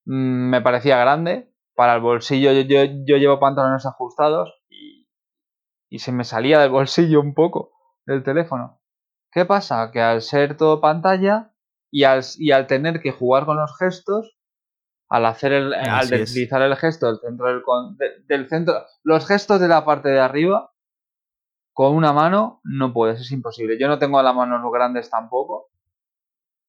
mm, 0.05 0.49
me 0.49 0.61
parecía 0.61 0.97
grande, 0.97 1.53
para 1.75 1.95
el 1.95 2.01
bolsillo 2.01 2.51
yo, 2.53 2.61
yo, 2.61 2.83
yo 3.05 3.17
llevo 3.17 3.39
pantalones 3.39 3.85
ajustados 3.85 4.51
y, 4.67 5.07
y 5.89 5.99
se 5.99 6.11
me 6.11 6.23
salía 6.23 6.59
del 6.59 6.71
bolsillo 6.71 7.21
un 7.21 7.35
poco 7.35 7.71
del 8.05 8.23
teléfono. 8.23 8.81
¿Qué 9.31 9.45
pasa? 9.45 9.91
Que 9.91 10.01
al 10.01 10.23
ser 10.23 10.57
todo 10.57 10.81
pantalla, 10.81 11.53
y 11.91 12.03
al, 12.03 12.23
y 12.37 12.51
al 12.51 12.67
tener 12.67 13.01
que 13.01 13.11
jugar 13.11 13.45
con 13.45 13.57
los 13.57 13.77
gestos, 13.77 14.37
al 15.09 15.25
hacer 15.25 15.53
el, 15.53 15.73
al 15.73 16.09
deslizar 16.09 16.61
el 16.61 16.75
gesto 16.75 17.07
del 17.07 17.19
centro 17.19 17.47
del, 17.47 17.63
del 18.27 18.49
centro, 18.49 18.85
los 19.03 19.25
gestos 19.25 19.59
de 19.61 19.67
la 19.67 19.85
parte 19.85 20.09
de 20.09 20.19
arriba, 20.19 20.73
con 21.73 21.95
una 21.95 22.11
mano 22.11 22.59
no 22.63 22.91
puedes, 22.91 23.21
es 23.21 23.31
imposible. 23.31 23.77
Yo 23.79 23.87
no 23.87 23.99
tengo 23.99 24.21
las 24.21 24.35
manos 24.35 24.61
grandes 24.73 25.09
tampoco. 25.09 25.69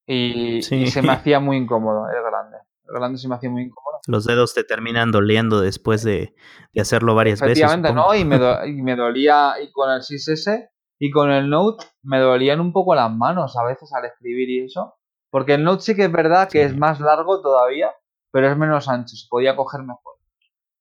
Y, 0.06 0.62
se 0.62 1.02
me 1.02 1.12
hacía 1.12 1.40
muy 1.40 1.56
incómodo 1.56 2.06
el 2.08 2.22
grande. 2.22 2.58
El 2.86 2.94
grande 2.94 3.18
se 3.18 3.28
me 3.28 3.34
hacía 3.34 3.50
muy 3.50 3.62
incómodo. 3.62 4.00
Los 4.06 4.24
dedos 4.24 4.54
te 4.54 4.64
terminan 4.64 5.10
doliendo 5.10 5.60
después 5.60 6.02
de, 6.02 6.34
de 6.72 6.80
hacerlo 6.80 7.14
varias 7.14 7.40
veces. 7.40 7.58
Efectivamente, 7.58 7.92
¿no? 7.92 8.14
Y 8.14 8.24
me, 8.24 8.36
y 8.68 8.82
me 8.82 8.96
dolía, 8.96 9.54
y 9.62 9.72
con 9.72 9.90
el 9.90 10.00
6S 10.00 10.68
y 10.98 11.10
con 11.10 11.30
el 11.30 11.48
Note 11.48 11.86
me 12.02 12.18
dolían 12.18 12.60
un 12.60 12.72
poco 12.72 12.94
las 12.94 13.10
manos 13.10 13.56
a 13.56 13.64
veces 13.64 13.92
al 13.94 14.04
escribir 14.04 14.50
y 14.50 14.64
eso. 14.64 14.97
Porque 15.30 15.54
el 15.54 15.64
Note 15.64 15.82
sí 15.82 15.94
que 15.94 16.04
es 16.04 16.12
verdad 16.12 16.48
que 16.48 16.62
es 16.62 16.76
más 16.76 17.00
largo 17.00 17.42
todavía, 17.42 17.90
pero 18.32 18.50
es 18.50 18.56
menos 18.56 18.88
ancho, 18.88 19.16
se 19.16 19.26
podía 19.28 19.56
coger 19.56 19.82
mejor. 19.82 20.14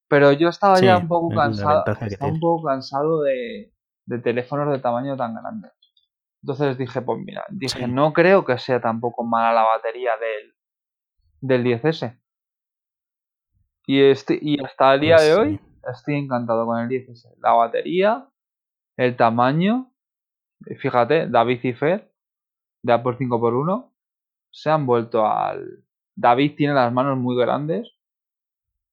Pero 0.08 0.32
yo 0.32 0.50
estaba 0.50 0.80
ya 0.80 0.98
un 0.98 1.08
poco 1.08 1.36
cansado, 1.36 1.84
un 2.22 2.40
poco 2.40 2.66
cansado 2.66 3.22
de, 3.24 3.74
teléfonos 4.24 4.72
de 4.72 4.80
tamaño 4.80 5.18
tan 5.18 5.36
grande. 5.36 5.70
Entonces 6.42 6.78
dije, 6.78 7.02
pues 7.02 7.20
mira, 7.20 7.44
dije, 7.50 7.88
no 7.88 8.14
creo 8.14 8.46
que 8.46 8.58
sea 8.58 8.80
tampoco 8.80 9.26
mala 9.26 9.52
la 9.54 9.64
batería 9.64 10.12
del, 10.18 10.54
del 11.42 11.82
10S. 11.82 12.18
Y, 13.86 14.02
este, 14.02 14.40
y 14.42 14.64
hasta 14.64 14.94
el 14.94 15.02
día 15.02 15.16
pues 15.18 15.28
de 15.28 15.36
hoy 15.36 15.62
estoy 15.92 16.16
encantado 16.16 16.66
con 16.66 16.80
el 16.80 16.88
10S. 16.88 17.36
La 17.40 17.54
batería, 17.54 18.30
el 18.96 19.18
tamaño, 19.18 19.92
fíjate, 20.80 21.28
David 21.28 21.60
Cipher 21.62 22.14
de 22.84 22.94
Apple 22.94 23.18
5x1 23.18 23.92
se 24.58 24.72
han 24.72 24.88
vuelto 24.88 25.28
al... 25.28 25.84
David 26.16 26.56
tiene 26.56 26.74
las 26.74 26.92
manos 26.92 27.16
muy 27.16 27.38
grandes. 27.38 27.94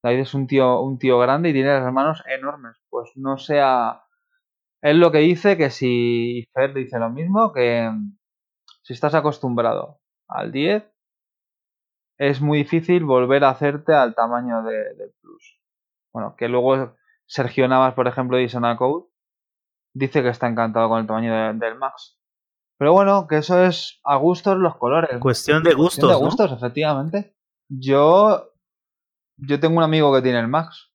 David 0.02 0.20
es 0.20 0.34
un 0.34 0.46
tío, 0.46 0.82
un 0.82 0.98
tío 0.98 1.18
grande 1.18 1.48
y 1.48 1.52
tiene 1.54 1.80
las 1.80 1.90
manos 1.90 2.22
enormes. 2.26 2.76
Pues 2.90 3.12
no 3.16 3.38
sea... 3.38 4.02
Es 4.82 4.94
lo 4.94 5.10
que 5.10 5.18
dice 5.18 5.56
que 5.56 5.70
si 5.70 6.46
Fer 6.52 6.74
dice 6.74 6.98
lo 6.98 7.08
mismo, 7.08 7.50
que 7.54 7.90
si 8.82 8.92
estás 8.92 9.14
acostumbrado 9.14 10.00
al 10.28 10.52
10, 10.52 10.84
es 12.18 12.42
muy 12.42 12.58
difícil 12.58 13.06
volver 13.06 13.44
a 13.44 13.48
hacerte 13.48 13.94
al 13.94 14.14
tamaño 14.14 14.62
del 14.64 14.98
de 14.98 15.14
Plus. 15.22 15.62
Bueno, 16.12 16.36
que 16.36 16.48
luego 16.50 16.94
Sergio 17.24 17.66
Navas, 17.68 17.94
por 17.94 18.06
ejemplo, 18.06 18.36
de 18.36 18.76
Code, 18.76 19.06
dice 19.94 20.22
que 20.22 20.28
está 20.28 20.46
encantado 20.46 20.90
con 20.90 21.00
el 21.00 21.06
tamaño 21.06 21.54
del 21.54 21.76
Max. 21.76 22.20
Pero 22.78 22.92
bueno, 22.92 23.26
que 23.28 23.38
eso 23.38 23.62
es 23.62 24.00
a 24.04 24.16
gustos 24.16 24.56
los 24.58 24.76
colores. 24.76 25.18
Cuestión 25.20 25.62
de 25.62 25.74
gustos. 25.74 26.04
Cuestión 26.04 26.10
de 26.10 26.24
gustos, 26.24 26.52
efectivamente. 26.52 27.36
Yo. 27.68 28.50
Yo 29.36 29.58
tengo 29.58 29.78
un 29.78 29.82
amigo 29.82 30.14
que 30.14 30.22
tiene 30.22 30.40
el 30.40 30.48
Max. 30.48 30.92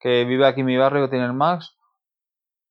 Que 0.00 0.24
vive 0.24 0.46
aquí 0.46 0.60
en 0.60 0.66
mi 0.66 0.76
barrio 0.76 1.04
que 1.04 1.10
tiene 1.10 1.26
el 1.26 1.32
Max. 1.32 1.76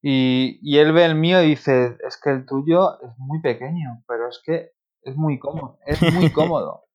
Y, 0.02 0.60
y 0.62 0.78
él 0.78 0.94
ve 0.94 1.06
el 1.06 1.16
mío 1.16 1.42
y 1.42 1.50
dice: 1.50 1.98
Es 2.08 2.20
que 2.22 2.30
el 2.30 2.46
tuyo 2.46 3.02
es 3.02 3.12
muy 3.18 3.42
pequeño, 3.42 4.04
pero 4.08 4.30
es 4.30 4.42
que 4.46 4.72
es 5.02 5.16
muy 5.16 5.40
cómodo. 5.40 5.80
Es 5.86 6.02
muy 6.14 6.32
cómodo. 6.34 6.88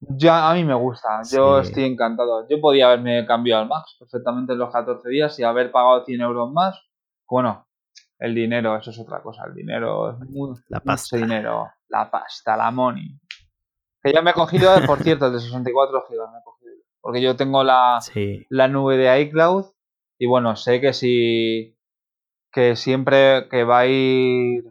Ya 0.00 0.50
a 0.50 0.54
mí 0.54 0.64
me 0.64 0.74
gusta, 0.74 1.22
yo 1.30 1.60
estoy 1.60 1.84
encantado. 1.84 2.46
Yo 2.48 2.60
podía 2.60 2.86
haberme 2.86 3.24
cambiado 3.26 3.62
al 3.62 3.68
Max 3.68 3.96
perfectamente 3.98 4.52
en 4.52 4.58
los 4.58 4.72
14 4.72 5.08
días 5.08 5.38
y 5.38 5.44
haber 5.44 5.70
pagado 5.70 6.04
100 6.04 6.20
euros 6.20 6.52
más. 6.52 6.78
Bueno, 7.28 7.63
el 8.24 8.34
dinero, 8.34 8.76
eso 8.76 8.90
es 8.90 8.98
otra 8.98 9.22
cosa. 9.22 9.44
El 9.46 9.54
dinero 9.54 10.10
es 10.10 10.18
muy, 10.30 10.56
la 10.68 10.80
pasta. 10.80 11.16
dinero. 11.16 11.70
La 11.88 12.10
pasta, 12.10 12.56
la 12.56 12.70
money. 12.70 13.20
Que 14.02 14.12
ya 14.12 14.22
me 14.22 14.30
he 14.30 14.34
cogido, 14.34 14.70
por 14.86 15.02
cierto, 15.02 15.26
el 15.26 15.34
de 15.34 15.40
64 15.40 16.06
gigas 16.08 16.30
me 16.32 16.38
he 16.38 16.42
cogido. 16.42 16.74
Porque 17.00 17.20
yo 17.20 17.36
tengo 17.36 17.62
la, 17.62 17.98
la 18.48 18.68
nube 18.68 18.96
de 18.96 19.20
iCloud 19.20 19.66
y 20.18 20.26
bueno, 20.26 20.56
sé 20.56 20.80
que 20.80 20.92
si 20.92 21.76
que 22.50 22.76
siempre 22.76 23.48
que 23.50 23.64
va 23.64 23.80
a 23.80 23.86
ir 23.86 24.64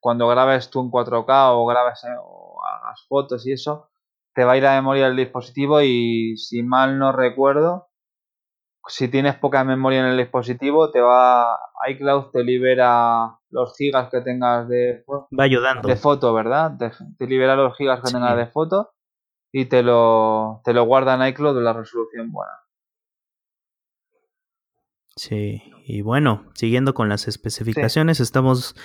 cuando 0.00 0.26
grabes 0.28 0.70
tú 0.70 0.80
en 0.80 0.90
4K 0.90 1.52
o 1.52 1.66
grabes 1.66 2.02
eh, 2.04 2.16
o 2.20 2.58
hagas 2.64 3.04
fotos 3.06 3.46
y 3.46 3.52
eso, 3.52 3.90
te 4.34 4.44
va 4.44 4.52
a 4.52 4.56
ir 4.56 4.66
a 4.66 4.74
memoria 4.74 5.06
del 5.06 5.16
dispositivo 5.16 5.82
y 5.82 6.36
si 6.36 6.62
mal 6.62 6.98
no 6.98 7.12
recuerdo, 7.12 7.87
si 8.86 9.08
tienes 9.08 9.36
poca 9.36 9.64
memoria 9.64 10.00
en 10.00 10.06
el 10.06 10.16
dispositivo, 10.16 10.90
te 10.90 11.00
va 11.00 11.58
iCloud 11.90 12.30
te 12.32 12.42
libera 12.42 13.38
los 13.50 13.76
gigas 13.76 14.10
que 14.10 14.20
tengas 14.20 14.68
de 14.68 15.04
va 15.08 15.44
ayudando 15.44 15.88
de 15.88 15.96
foto, 15.96 16.32
¿verdad? 16.32 16.72
Te, 17.18 17.26
libera 17.26 17.56
los 17.56 17.76
gigas 17.76 18.00
que 18.02 18.12
tengas 18.12 18.36
de 18.36 18.46
foto 18.46 18.92
y 19.52 19.66
te 19.66 19.82
lo 19.82 20.60
te 20.64 20.72
lo 20.72 20.84
guarda 20.84 21.14
en 21.14 21.28
iCloud 21.32 21.56
de 21.56 21.62
la 21.62 21.72
resolución 21.72 22.30
buena. 22.30 22.52
Sí, 25.16 25.62
y 25.84 26.00
bueno, 26.02 26.46
siguiendo 26.54 26.94
con 26.94 27.08
las 27.08 27.26
especificaciones, 27.26 28.20
estamos 28.20 28.76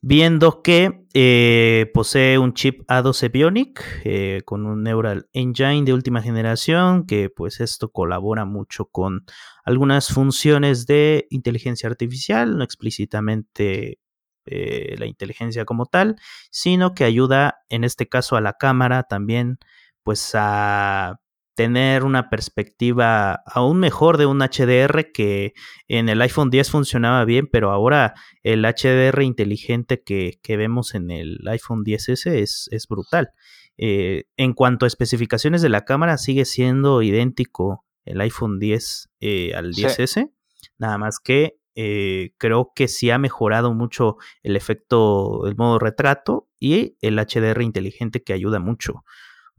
viendo 0.00 0.62
que 0.62 1.04
eh, 1.14 1.90
posee 1.92 2.38
un 2.38 2.54
chip 2.54 2.82
A12 2.88 3.32
Bionic 3.32 3.84
eh, 4.04 4.42
con 4.44 4.66
un 4.66 4.82
Neural 4.82 5.28
Engine 5.32 5.84
de 5.84 5.92
última 5.92 6.22
generación, 6.22 7.06
que 7.06 7.30
pues 7.30 7.60
esto 7.60 7.90
colabora 7.90 8.44
mucho 8.44 8.86
con 8.86 9.24
algunas 9.64 10.08
funciones 10.08 10.86
de 10.86 11.26
inteligencia 11.30 11.88
artificial, 11.88 12.56
no 12.56 12.64
explícitamente 12.64 13.98
eh, 14.46 14.94
la 14.98 15.06
inteligencia 15.06 15.64
como 15.64 15.86
tal, 15.86 16.16
sino 16.50 16.94
que 16.94 17.04
ayuda 17.04 17.58
en 17.68 17.84
este 17.84 18.08
caso 18.08 18.36
a 18.36 18.40
la 18.40 18.54
cámara 18.54 19.02
también 19.02 19.58
pues 20.02 20.30
a 20.34 21.20
tener 21.58 22.04
una 22.04 22.30
perspectiva 22.30 23.42
aún 23.44 23.80
mejor 23.80 24.16
de 24.16 24.26
un 24.26 24.38
HDR 24.38 25.10
que 25.12 25.54
en 25.88 26.08
el 26.08 26.22
iPhone 26.22 26.50
10 26.50 26.70
funcionaba 26.70 27.24
bien, 27.24 27.48
pero 27.50 27.72
ahora 27.72 28.14
el 28.44 28.62
HDR 28.64 29.24
inteligente 29.24 30.00
que, 30.00 30.38
vemos 30.56 30.94
en 30.94 31.10
el 31.10 31.40
iPhone 31.48 31.84
10S 31.84 32.30
es, 32.30 32.68
es 32.70 32.86
brutal. 32.86 33.30
Eh, 33.76 34.26
en 34.36 34.52
cuanto 34.52 34.84
a 34.84 34.86
especificaciones 34.86 35.60
de 35.60 35.68
la 35.68 35.84
cámara, 35.84 36.16
sigue 36.16 36.44
siendo 36.44 37.02
idéntico 37.02 37.84
el 38.04 38.20
iPhone 38.20 38.60
10 38.60 39.10
eh, 39.18 39.52
al 39.56 39.72
10S, 39.72 40.30
nada 40.78 40.96
más 40.96 41.18
que 41.18 41.58
eh, 41.74 42.34
creo 42.38 42.70
que 42.72 42.86
sí 42.86 43.10
ha 43.10 43.18
mejorado 43.18 43.74
mucho 43.74 44.16
el 44.44 44.54
efecto 44.54 45.40
del 45.44 45.56
modo 45.56 45.80
retrato 45.80 46.48
y 46.60 46.96
el 47.00 47.18
HDR 47.18 47.62
inteligente 47.62 48.22
que 48.22 48.32
ayuda 48.32 48.60
mucho. 48.60 49.02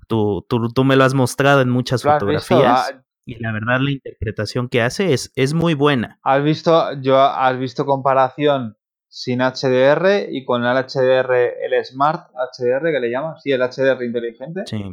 Tú, 0.10 0.44
tú, 0.48 0.84
me 0.84 0.96
lo 0.96 1.04
has 1.04 1.14
mostrado 1.14 1.62
en 1.62 1.70
muchas 1.70 2.02
fotografías. 2.02 2.92
Ah, 2.92 3.04
y 3.26 3.36
la 3.36 3.52
verdad 3.52 3.80
la 3.80 3.92
interpretación 3.92 4.68
que 4.68 4.82
hace 4.82 5.14
es, 5.14 5.32
es 5.36 5.54
muy 5.54 5.76
buena. 5.76 6.20
¿Has 6.24 6.44
visto, 6.44 7.00
yo, 7.00 7.22
has 7.22 7.60
visto 7.60 7.86
comparación 7.86 8.76
sin 9.08 9.40
HDR 9.42 10.28
y 10.32 10.46
con 10.46 10.66
el 10.66 10.76
HDR, 10.76 11.32
el 11.62 11.86
Smart 11.86 12.32
HDR 12.34 12.92
que 12.92 13.00
le 13.00 13.12
llaman? 13.12 13.36
Sí, 13.38 13.52
el 13.52 13.62
HDR 13.62 14.04
inteligente. 14.04 14.64
Sí. 14.66 14.84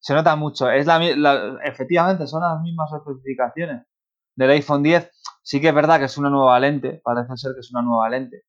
Se 0.00 0.12
nota 0.12 0.34
mucho. 0.34 0.68
Es 0.68 0.86
la, 0.86 1.60
efectivamente, 1.62 2.26
son 2.26 2.42
las 2.42 2.60
mismas 2.60 2.90
especificaciones 2.92 3.86
del 4.34 4.50
iPhone 4.50 4.82
10. 4.82 5.08
Sí 5.44 5.60
que 5.60 5.68
es 5.68 5.74
verdad 5.74 6.00
que 6.00 6.06
es 6.06 6.18
una 6.18 6.30
nueva 6.30 6.58
lente, 6.58 7.00
parece 7.04 7.36
ser 7.36 7.52
que 7.54 7.60
es 7.60 7.70
una 7.70 7.82
nueva 7.82 8.08
lente. 8.08 8.42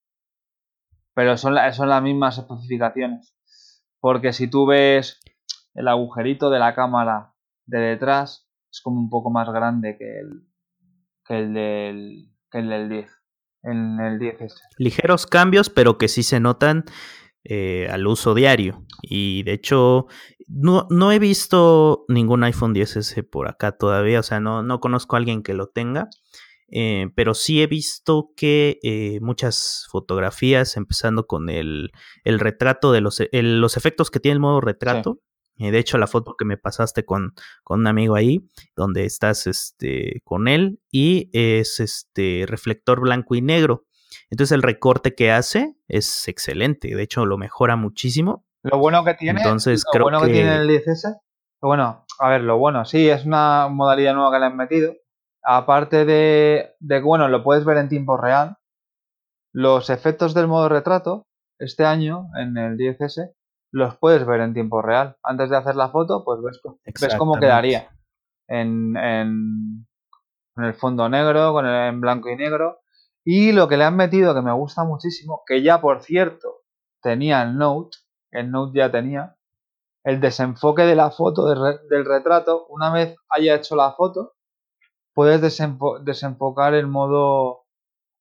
Pero 1.14 1.38
son, 1.38 1.56
son 1.74 1.90
las 1.90 2.02
mismas 2.02 2.40
especificaciones. 2.40 3.36
Porque 4.00 4.34
si 4.34 4.50
tú 4.50 4.66
ves 4.66 5.20
el 5.76 5.88
agujerito 5.88 6.50
de 6.50 6.60
la 6.60 6.74
cámara 6.74 7.34
de 7.66 7.80
detrás 7.80 8.50
es 8.72 8.82
como 8.82 9.00
un 9.00 9.10
poco 9.10 9.30
más 9.30 9.48
grande 9.50 9.98
que 9.98 10.20
el, 10.20 10.48
que 11.26 11.40
el, 11.40 11.54
del, 11.54 12.32
que 12.50 12.60
el 12.60 12.70
del 12.70 12.90
10. 12.90 13.12
En 13.64 14.00
el 14.00 14.20
10 14.20 14.36
Ligeros 14.78 15.26
cambios, 15.26 15.72
pero 15.72 15.98
que 15.98 16.08
sí 16.08 16.22
se 16.22 16.40
notan 16.40 16.86
eh, 17.44 17.88
al 17.90 18.06
uso 18.06 18.36
diario. 18.36 18.86
Y 19.02 19.42
de 19.44 19.54
hecho, 19.54 20.06
no, 20.48 20.88
no, 20.92 21.12
he 21.12 21.18
visto 21.18 22.06
ningún 22.08 22.44
iPhone 22.44 22.76
10S 22.76 23.28
por 23.28 23.48
acá 23.48 23.72
todavía. 23.72 24.20
O 24.20 24.24
sea, 24.24 24.40
no, 24.40 24.62
no 24.62 24.80
conozco 24.80 25.16
a 25.16 25.20
alguien 25.20 25.42
que 25.42 25.56
lo 25.56 25.68
tenga. 25.68 26.10
Eh, 26.68 27.08
pero 27.16 27.34
sí 27.34 27.62
he 27.62 27.68
visto 27.68 28.32
que 28.36 28.80
eh, 28.84 29.20
muchas 29.22 29.88
fotografías, 29.90 30.78
empezando 30.78 31.26
con 31.26 31.50
el, 31.50 31.92
el 32.24 32.40
retrato 32.40 32.92
de 32.92 33.02
los, 33.02 33.22
los 33.32 33.78
efectos 33.78 34.12
que 34.12 34.20
tiene 34.20 34.34
el 34.34 34.40
modo 34.40 34.62
retrato, 34.62 35.22
de 35.58 35.78
hecho, 35.80 35.98
la 35.98 36.08
foto 36.08 36.36
que 36.38 36.46
me 36.46 36.58
pasaste 36.58 37.06
con, 37.06 37.34
con, 37.64 37.82
un 37.82 37.88
amigo 37.88 38.16
ahí, 38.16 38.50
donde 38.76 39.06
estás 39.06 39.48
este, 39.48 40.22
con 40.24 40.48
él, 40.48 40.80
y 40.92 41.30
es 41.34 41.80
este 41.80 42.46
reflector 42.48 43.00
blanco 43.00 43.36
y 43.36 43.42
negro. 43.42 43.86
Entonces 44.30 44.54
el 44.54 44.64
recorte 44.64 45.16
que 45.16 45.32
hace 45.32 45.76
es 45.88 46.28
excelente. 46.28 46.96
De 46.96 47.04
hecho, 47.04 47.26
lo 47.26 47.38
mejora 47.38 47.76
muchísimo. 47.76 48.46
Lo 48.64 48.80
bueno 48.80 49.04
que 49.06 49.14
tiene, 49.14 49.42
Entonces, 49.42 49.84
lo 49.94 50.04
bueno 50.04 50.22
que... 50.22 50.32
tiene 50.32 50.56
el 50.56 50.68
10S, 50.68 51.20
bueno, 51.62 52.06
a 52.20 52.30
ver, 52.30 52.42
lo 52.42 52.58
bueno, 52.58 52.86
sí, 52.86 53.10
es 53.10 53.26
una 53.26 53.70
modalidad 53.70 54.14
nueva 54.14 54.32
que 54.32 54.40
le 54.40 54.46
han 54.46 54.58
metido. 54.58 54.94
Aparte 55.44 56.06
de, 56.06 56.76
de 56.80 56.96
que, 56.98 57.04
bueno, 57.04 57.28
lo 57.28 57.44
puedes 57.44 57.66
ver 57.66 57.78
en 57.78 57.90
tiempo 57.90 58.18
real. 58.18 58.58
Los 59.54 59.90
efectos 59.90 60.34
del 60.34 60.48
modo 60.48 60.70
retrato, 60.70 61.28
este 61.60 61.86
año, 61.86 62.28
en 62.38 62.58
el 62.58 62.78
10S, 62.78 63.34
los 63.76 63.98
puedes 63.98 64.26
ver 64.26 64.40
en 64.40 64.54
tiempo 64.54 64.82
real. 64.82 65.18
Antes 65.22 65.50
de 65.50 65.58
hacer 65.58 65.76
la 65.76 65.90
foto, 65.90 66.24
pues 66.24 66.40
ves, 66.42 66.62
ves 67.02 67.16
cómo 67.16 67.38
quedaría 67.38 67.90
en, 68.48 68.96
en, 68.96 69.86
el 70.56 70.74
fondo 70.76 71.10
negro, 71.10 71.52
con 71.52 71.66
el 71.66 71.90
en 71.90 72.00
blanco 72.00 72.30
y 72.30 72.38
negro. 72.38 72.80
Y 73.26 73.52
lo 73.52 73.68
que 73.68 73.76
le 73.76 73.84
han 73.84 73.98
metido, 73.98 74.34
que 74.34 74.42
me 74.42 74.54
gusta 74.54 74.86
muchísimo, 74.86 75.44
que 75.46 75.62
ya 75.62 75.82
por 75.82 76.02
cierto 76.04 76.62
tenía 77.02 77.44
el 77.44 77.58
Note, 77.58 77.98
el 78.32 78.50
Note 78.50 78.80
ya 78.80 78.90
tenía, 78.90 79.36
el 80.06 80.22
desenfoque 80.22 80.84
de 80.84 80.96
la 80.96 81.12
foto 81.12 81.46
del 81.46 82.06
retrato, 82.06 82.68
una 82.68 82.94
vez 82.94 83.18
haya 83.28 83.56
hecho 83.56 83.76
la 83.76 83.92
foto, 83.92 84.36
puedes 85.14 85.42
desenfocar 85.42 86.76
el 86.76 86.88
modo, 86.88 87.66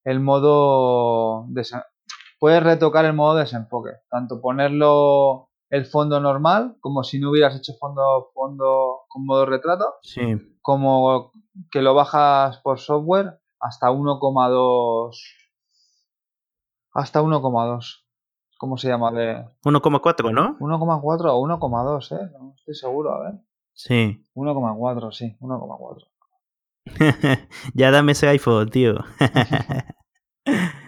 el 0.03 0.19
modo, 0.19 1.45
puedes 2.45 2.61
retocar 2.61 3.05
el 3.05 3.13
modo 3.13 3.37
desenfoque, 3.37 3.89
tanto 4.07 4.39
ponerlo 4.39 5.49
el 5.71 5.87
fondo 5.87 6.19
normal, 6.19 6.75
como 6.79 7.03
si 7.03 7.17
no 7.17 7.31
hubieras 7.31 7.55
hecho 7.55 7.73
fondo, 7.79 8.29
fondo 8.35 8.99
con 9.07 9.25
modo 9.25 9.47
retrato, 9.47 9.95
sí. 10.03 10.37
como 10.61 11.31
que 11.71 11.81
lo 11.81 11.95
bajas 11.95 12.59
por 12.59 12.77
software 12.77 13.39
hasta 13.59 13.87
1,2 13.87 15.09
hasta 16.93 17.23
1,2. 17.23 18.03
¿Cómo 18.59 18.77
se 18.77 18.89
llama? 18.89 19.11
De... 19.11 19.43
1,4, 19.63 20.31
¿no? 20.31 20.55
1,4 20.59 21.01
o 21.01 21.41
1,2, 21.47 22.11
¿eh? 22.11 22.31
No 22.31 22.53
estoy 22.55 22.75
seguro, 22.75 23.15
a 23.15 23.23
ver. 23.23 23.41
Sí. 23.73 24.23
1,4, 24.35 25.11
sí, 25.11 25.35
1,4. 25.39 26.07
ya 27.73 27.89
dame 27.89 28.11
ese 28.11 28.27
iPhone, 28.27 28.69
tío. 28.69 28.97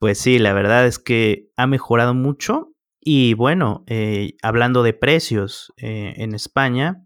Pues 0.00 0.18
sí, 0.18 0.38
la 0.38 0.54
verdad 0.54 0.86
es 0.86 0.98
que 0.98 1.50
ha 1.58 1.66
mejorado 1.66 2.14
mucho. 2.14 2.72
Y 3.02 3.34
bueno, 3.34 3.84
eh, 3.86 4.34
hablando 4.42 4.82
de 4.82 4.94
precios 4.94 5.74
eh, 5.76 6.14
en 6.16 6.34
España, 6.34 7.04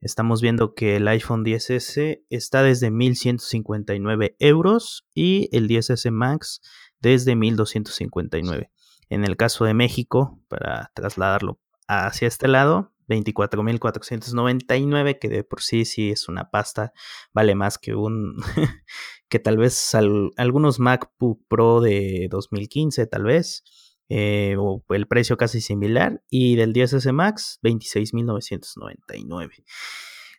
estamos 0.00 0.40
viendo 0.40 0.74
que 0.74 0.96
el 0.96 1.06
iPhone 1.08 1.44
10S 1.44 2.22
está 2.30 2.62
desde 2.62 2.90
1.159 2.90 4.36
euros 4.38 5.06
y 5.14 5.50
el 5.52 5.68
10S 5.68 6.10
Max 6.10 6.62
desde 7.00 7.34
1.259. 7.34 8.70
En 9.10 9.24
el 9.24 9.36
caso 9.36 9.66
de 9.66 9.74
México, 9.74 10.40
para 10.48 10.90
trasladarlo 10.94 11.60
hacia 11.86 12.28
este 12.28 12.48
lado, 12.48 12.91
24.499, 13.08 15.18
que 15.18 15.28
de 15.28 15.44
por 15.44 15.62
sí 15.62 15.84
sí 15.84 16.10
es 16.10 16.28
una 16.28 16.50
pasta, 16.50 16.92
vale 17.32 17.54
más 17.54 17.78
que 17.78 17.94
un 17.94 18.36
que 19.28 19.38
tal 19.38 19.58
vez 19.58 19.94
algunos 19.94 20.78
MacBook 20.78 21.46
Pro 21.48 21.80
de 21.80 22.28
2015 22.30 23.06
tal 23.06 23.24
vez, 23.24 23.64
eh, 24.08 24.56
o 24.58 24.82
el 24.90 25.06
precio 25.06 25.36
casi 25.36 25.60
similar, 25.60 26.22
y 26.28 26.56
del 26.56 26.72
10S 26.72 27.12
Max 27.12 27.60
26.999. 27.62 29.64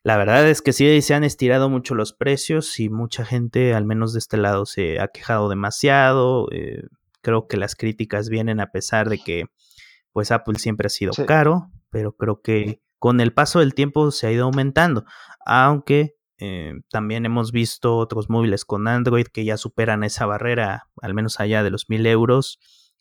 La 0.04 0.18
verdad 0.18 0.50
es 0.50 0.62
que 0.62 0.74
sí 0.74 1.02
se 1.02 1.14
han 1.14 1.24
estirado 1.24 1.70
mucho 1.70 1.96
los 1.96 2.12
precios 2.12 2.78
y 2.80 2.90
mucha 2.90 3.24
gente, 3.24 3.74
al 3.74 3.86
menos 3.86 4.12
de 4.12 4.20
este 4.20 4.36
lado, 4.36 4.66
se 4.66 5.00
ha 5.00 5.08
quejado 5.08 5.48
demasiado. 5.48 6.50
Eh, 6.52 6.84
creo 7.22 7.48
que 7.48 7.56
las 7.56 7.76
críticas 7.76 8.28
vienen 8.28 8.60
a 8.60 8.72
pesar 8.72 9.10
de 9.10 9.18
que 9.18 9.46
pues 10.14 10.32
Apple 10.32 10.60
siempre 10.60 10.88
ha 10.88 10.90
sido 10.90 11.12
caro, 11.28 11.72
pero 11.90 12.16
creo 12.16 12.42
que 12.42 12.82
con 13.00 13.20
el 13.20 13.34
paso 13.34 13.60
del 13.60 13.74
tiempo 13.74 14.12
se 14.12 14.28
ha 14.28 14.32
ido 14.32 14.46
aumentando, 14.46 15.04
aunque 15.46 16.16
eh, 16.38 16.74
también 16.90 17.26
hemos 17.26 17.52
visto 17.52 17.98
otros 17.98 18.30
móviles 18.30 18.64
con 18.64 18.88
Android 18.88 19.26
que 19.28 19.44
ya 19.44 19.58
superan 19.58 20.04
esa 20.04 20.26
barrera, 20.26 20.90
al 21.02 21.14
menos 21.14 21.40
allá 21.40 21.64
de 21.64 21.70
los 21.70 21.90
mil 21.90 22.06
euros. 22.06 22.60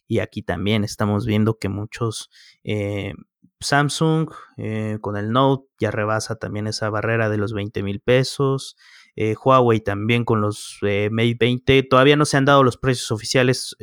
Y 0.09 0.19
aquí 0.19 0.43
también 0.43 0.85
estamos 0.85 1.25
viendo 1.27 1.59
que 1.59 1.69
muchos 1.69 2.31
eh, 2.65 3.15
Samsung 3.61 4.31
eh, 4.57 4.99
con 5.01 5.17
el 5.17 5.31
Note 5.31 5.69
ya 5.79 5.91
rebasa 5.91 6.37
también 6.37 6.67
esa 6.67 6.91
barrera 6.91 7.29
de 7.29 7.39
los 7.39 7.53
20 7.53 7.83
mil 7.83 8.01
pesos. 8.01 8.77
Huawei 9.17 9.81
también 9.81 10.25
con 10.25 10.41
los 10.41 10.79
Mate 10.81 11.37
20. 11.39 11.83
Todavía 11.85 12.17
no 12.17 12.25
se 12.25 12.39
han 12.39 12.47
dado 12.47 12.63
los 12.65 12.79
precios 12.79 13.11
oficiales 13.11 13.77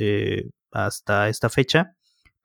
hasta 0.72 1.30
esta 1.30 1.50
fecha 1.50 1.96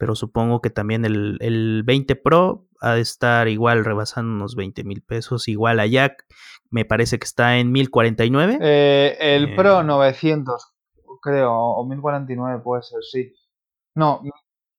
pero 0.05 0.15
supongo 0.15 0.61
que 0.61 0.69
también 0.69 1.07
el, 1.07 1.39
el 1.41 1.83
20 1.83 2.17
Pro 2.17 2.69
ha 2.79 2.93
de 2.93 3.01
estar 3.01 3.49
igual 3.49 3.87
rebasando 3.87 4.35
unos 4.35 4.55
20 4.55 4.85
mil 4.85 5.01
pesos, 5.01 5.49
igual 5.49 5.81
a 5.81 5.87
Jack, 5.87 6.27
me 6.69 6.85
parece 6.85 7.19
que 7.19 7.25
está 7.25 7.57
en 7.57 7.73
1049. 7.73 8.59
Eh, 8.61 9.17
el 9.19 9.57
Pro 9.57 9.83
900, 9.83 10.63
eh, 10.63 11.01
creo, 11.23 11.55
o 11.55 11.89
1049 11.89 12.61
puede 12.63 12.83
ser, 12.83 12.99
sí. 13.11 13.33
No. 13.95 14.21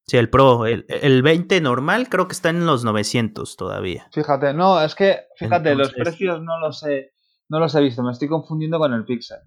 Sí, 0.05 0.17
el 0.17 0.29
Pro, 0.29 0.67
el, 0.67 0.85
el 0.89 1.23
20 1.23 1.59
normal 1.59 2.07
creo 2.07 2.27
que 2.27 2.33
está 2.33 2.49
en 2.49 2.67
los 2.67 2.85
900 2.85 3.55
todavía. 3.55 4.07
Fíjate, 4.11 4.53
no, 4.53 4.79
es 4.79 4.93
que, 4.93 5.21
fíjate, 5.37 5.73
los 5.73 5.91
precios 5.93 6.39
no 6.43 6.59
los 6.59 6.83
he, 6.83 7.13
no 7.49 7.59
los 7.59 7.73
he 7.73 7.81
visto, 7.81 8.03
me 8.03 8.11
estoy 8.11 8.27
confundiendo 8.27 8.77
con 8.77 8.93
el 8.93 9.05
Pixel 9.05 9.39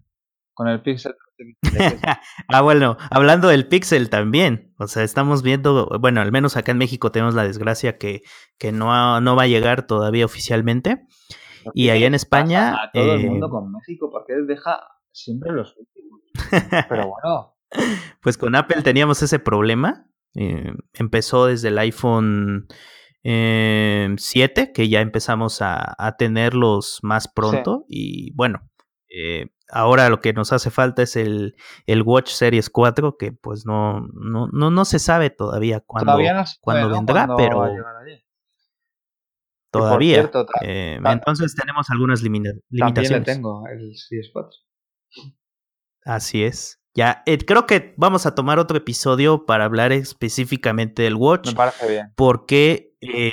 con 0.58 0.66
el 0.66 0.82
Pixel. 0.82 1.14
ah, 2.48 2.62
bueno, 2.62 2.96
hablando 3.12 3.46
del 3.46 3.68
Pixel 3.68 4.10
también. 4.10 4.74
O 4.80 4.88
sea, 4.88 5.04
estamos 5.04 5.44
viendo, 5.44 5.88
bueno, 6.00 6.20
al 6.20 6.32
menos 6.32 6.56
acá 6.56 6.72
en 6.72 6.78
México 6.78 7.12
tenemos 7.12 7.36
la 7.36 7.44
desgracia 7.44 7.96
que, 7.96 8.22
que 8.58 8.72
no, 8.72 9.20
no 9.20 9.36
va 9.36 9.44
a 9.44 9.46
llegar 9.46 9.86
todavía 9.86 10.24
oficialmente. 10.24 11.06
Y 11.74 11.90
allá 11.90 12.08
en 12.08 12.14
España. 12.14 12.74
A 12.74 12.90
todo 12.92 13.14
el 13.14 13.28
mundo 13.28 13.46
eh, 13.46 13.50
con 13.50 13.70
México, 13.70 14.10
porque 14.10 14.32
deja 14.48 14.80
siempre 15.12 15.52
los 15.52 15.76
últimos. 15.76 16.22
Pero 16.88 17.08
bueno. 17.08 17.54
Pues 18.20 18.36
con 18.36 18.56
Apple 18.56 18.82
teníamos 18.82 19.22
ese 19.22 19.38
problema. 19.38 20.10
Eh, 20.34 20.72
empezó 20.94 21.46
desde 21.46 21.68
el 21.68 21.78
iPhone 21.78 22.66
eh, 23.22 24.12
7, 24.16 24.72
que 24.72 24.88
ya 24.88 25.02
empezamos 25.02 25.62
a, 25.62 25.94
a 26.04 26.16
tenerlos 26.16 26.98
más 27.02 27.28
pronto. 27.28 27.84
Y 27.88 28.32
bueno, 28.34 28.68
eh, 29.08 29.50
ahora 29.70 30.08
lo 30.08 30.20
que 30.20 30.32
nos 30.32 30.52
hace 30.52 30.70
falta 30.70 31.02
es 31.02 31.16
el, 31.16 31.56
el 31.86 32.02
Watch 32.02 32.30
Series 32.30 32.70
4, 32.70 33.16
que 33.16 33.32
pues 33.32 33.66
no, 33.66 34.00
no, 34.12 34.48
no, 34.52 34.70
no 34.70 34.84
se 34.84 34.98
sabe 34.98 35.30
todavía 35.30 35.80
cuándo, 35.80 36.18
cuándo 36.60 36.90
vendrá, 36.90 37.28
pero 37.36 37.64
todavía. 39.70 40.30
eh, 40.62 40.98
entonces 41.04 41.54
tenemos 41.54 41.90
algunas 41.90 42.22
limitaciones. 42.22 42.70
También 42.94 43.24
tengo 43.24 43.66
el 43.68 43.94
Series 43.96 44.30
4. 44.32 44.50
Así 46.04 46.42
es. 46.42 46.80
Ya, 46.94 47.22
eh, 47.26 47.38
creo 47.38 47.66
que 47.66 47.94
vamos 47.96 48.26
a 48.26 48.34
tomar 48.34 48.58
otro 48.58 48.76
episodio 48.76 49.46
para 49.46 49.64
hablar 49.66 49.92
específicamente 49.92 51.02
del 51.02 51.14
Watch. 51.14 51.48
Me 51.48 51.54
parece 51.54 51.88
bien. 51.88 52.12
Porque 52.16 52.96
eh, 53.00 53.32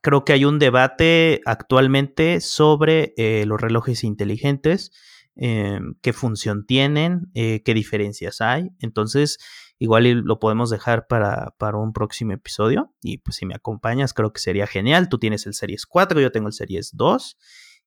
creo 0.00 0.24
que 0.24 0.34
hay 0.34 0.44
un 0.44 0.58
debate 0.58 1.40
actualmente 1.46 2.40
sobre 2.40 3.14
eh, 3.16 3.46
los 3.46 3.60
relojes 3.60 4.04
inteligentes, 4.04 4.92
eh, 5.36 5.80
qué 6.02 6.12
función 6.12 6.66
tienen, 6.66 7.30
eh, 7.34 7.62
qué 7.64 7.74
diferencias 7.74 8.40
hay. 8.40 8.70
Entonces, 8.80 9.38
igual 9.78 10.04
lo 10.04 10.38
podemos 10.38 10.70
dejar 10.70 11.06
para, 11.06 11.54
para, 11.58 11.78
un 11.78 11.92
próximo 11.92 12.32
episodio. 12.32 12.92
Y 13.02 13.18
pues 13.18 13.36
si 13.36 13.46
me 13.46 13.54
acompañas, 13.54 14.14
creo 14.14 14.32
que 14.32 14.40
sería 14.40 14.66
genial. 14.66 15.08
Tú 15.08 15.18
tienes 15.18 15.46
el 15.46 15.54
Series 15.54 15.86
4, 15.86 16.20
yo 16.20 16.32
tengo 16.32 16.48
el 16.48 16.52
Series 16.52 16.96
2. 16.96 17.38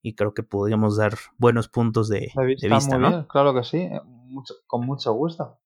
Y 0.02 0.14
creo 0.16 0.34
que 0.34 0.44
podríamos 0.44 0.98
dar 0.98 1.16
buenos 1.38 1.70
puntos 1.70 2.08
de, 2.08 2.32
de 2.36 2.70
vista, 2.70 2.98
¿no? 2.98 3.10
Bien, 3.10 3.24
claro 3.24 3.54
que 3.54 3.64
sí, 3.64 3.90
mucho, 4.06 4.54
con 4.68 4.86
mucho 4.86 5.12
gusto. 5.14 5.58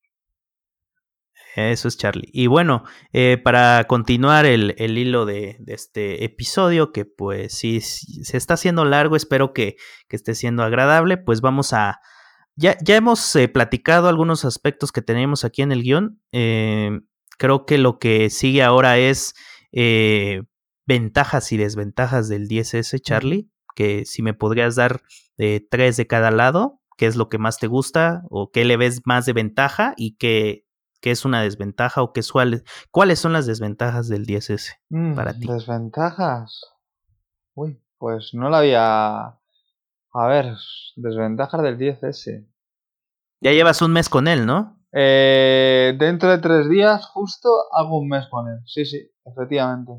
Eso 1.55 1.87
es 1.87 1.97
Charlie. 1.97 2.29
Y 2.31 2.47
bueno, 2.47 2.83
eh, 3.11 3.37
para 3.43 3.83
continuar 3.85 4.45
el, 4.45 4.75
el 4.77 4.97
hilo 4.97 5.25
de, 5.25 5.57
de, 5.59 5.73
este 5.73 6.23
episodio, 6.23 6.91
que 6.91 7.05
pues 7.05 7.53
sí, 7.53 7.81
se 7.81 8.37
está 8.37 8.53
haciendo 8.53 8.85
largo, 8.85 9.15
espero 9.15 9.53
que, 9.53 9.75
que 10.07 10.15
esté 10.15 10.33
siendo 10.35 10.63
agradable, 10.63 11.17
pues 11.17 11.41
vamos 11.41 11.73
a... 11.73 11.99
Ya, 12.55 12.77
ya 12.81 12.95
hemos 12.95 13.35
eh, 13.35 13.47
platicado 13.47 14.07
algunos 14.07 14.45
aspectos 14.45 14.91
que 14.91 15.01
tenemos 15.01 15.43
aquí 15.43 15.61
en 15.61 15.71
el 15.71 15.83
guion. 15.83 16.21
Eh, 16.31 16.99
creo 17.37 17.65
que 17.65 17.77
lo 17.77 17.97
que 17.97 18.29
sigue 18.29 18.63
ahora 18.63 18.97
es 18.97 19.33
ventajas 20.85 21.51
y 21.51 21.57
desventajas 21.57 22.27
del 22.27 22.47
10S, 22.47 23.01
Charlie, 23.01 23.49
que 23.73 24.05
si 24.05 24.21
me 24.21 24.33
podrías 24.33 24.75
dar 24.75 25.01
tres 25.69 25.97
de 25.97 26.07
cada 26.07 26.29
lado, 26.29 26.81
qué 26.97 27.07
es 27.07 27.15
lo 27.15 27.29
que 27.29 27.37
más 27.37 27.57
te 27.57 27.67
gusta 27.67 28.21
o 28.29 28.51
qué 28.51 28.65
le 28.65 28.77
ves 28.77 29.01
más 29.05 29.25
de 29.25 29.33
ventaja 29.33 29.93
y 29.95 30.17
qué 30.17 30.65
qué 31.01 31.11
es 31.11 31.25
una 31.25 31.41
desventaja 31.41 32.01
o 32.01 32.13
qué 32.13 32.21
es, 32.21 32.31
cuáles 32.91 33.19
son 33.19 33.33
las 33.33 33.45
desventajas 33.45 34.07
del 34.07 34.25
10S 34.25 34.77
mm, 34.89 35.15
para 35.15 35.33
ti. 35.33 35.47
Desventajas. 35.47 36.61
Uy, 37.55 37.81
pues 37.97 38.33
no 38.33 38.49
la 38.49 38.59
había. 38.59 39.39
A 40.13 40.27
ver, 40.27 40.55
desventajas 40.95 41.61
del 41.63 41.77
10S. 41.77 42.47
Ya 43.41 43.51
llevas 43.51 43.81
un 43.81 43.91
mes 43.91 44.07
con 44.07 44.27
él, 44.27 44.45
¿no? 44.45 44.77
Eh, 44.93 45.95
dentro 45.97 46.29
de 46.29 46.37
tres 46.37 46.69
días, 46.69 47.05
justo 47.07 47.49
hago 47.71 47.99
un 47.99 48.09
mes 48.09 48.27
con 48.29 48.47
él. 48.47 48.59
Sí, 48.65 48.85
sí, 48.85 49.09
efectivamente. 49.25 49.91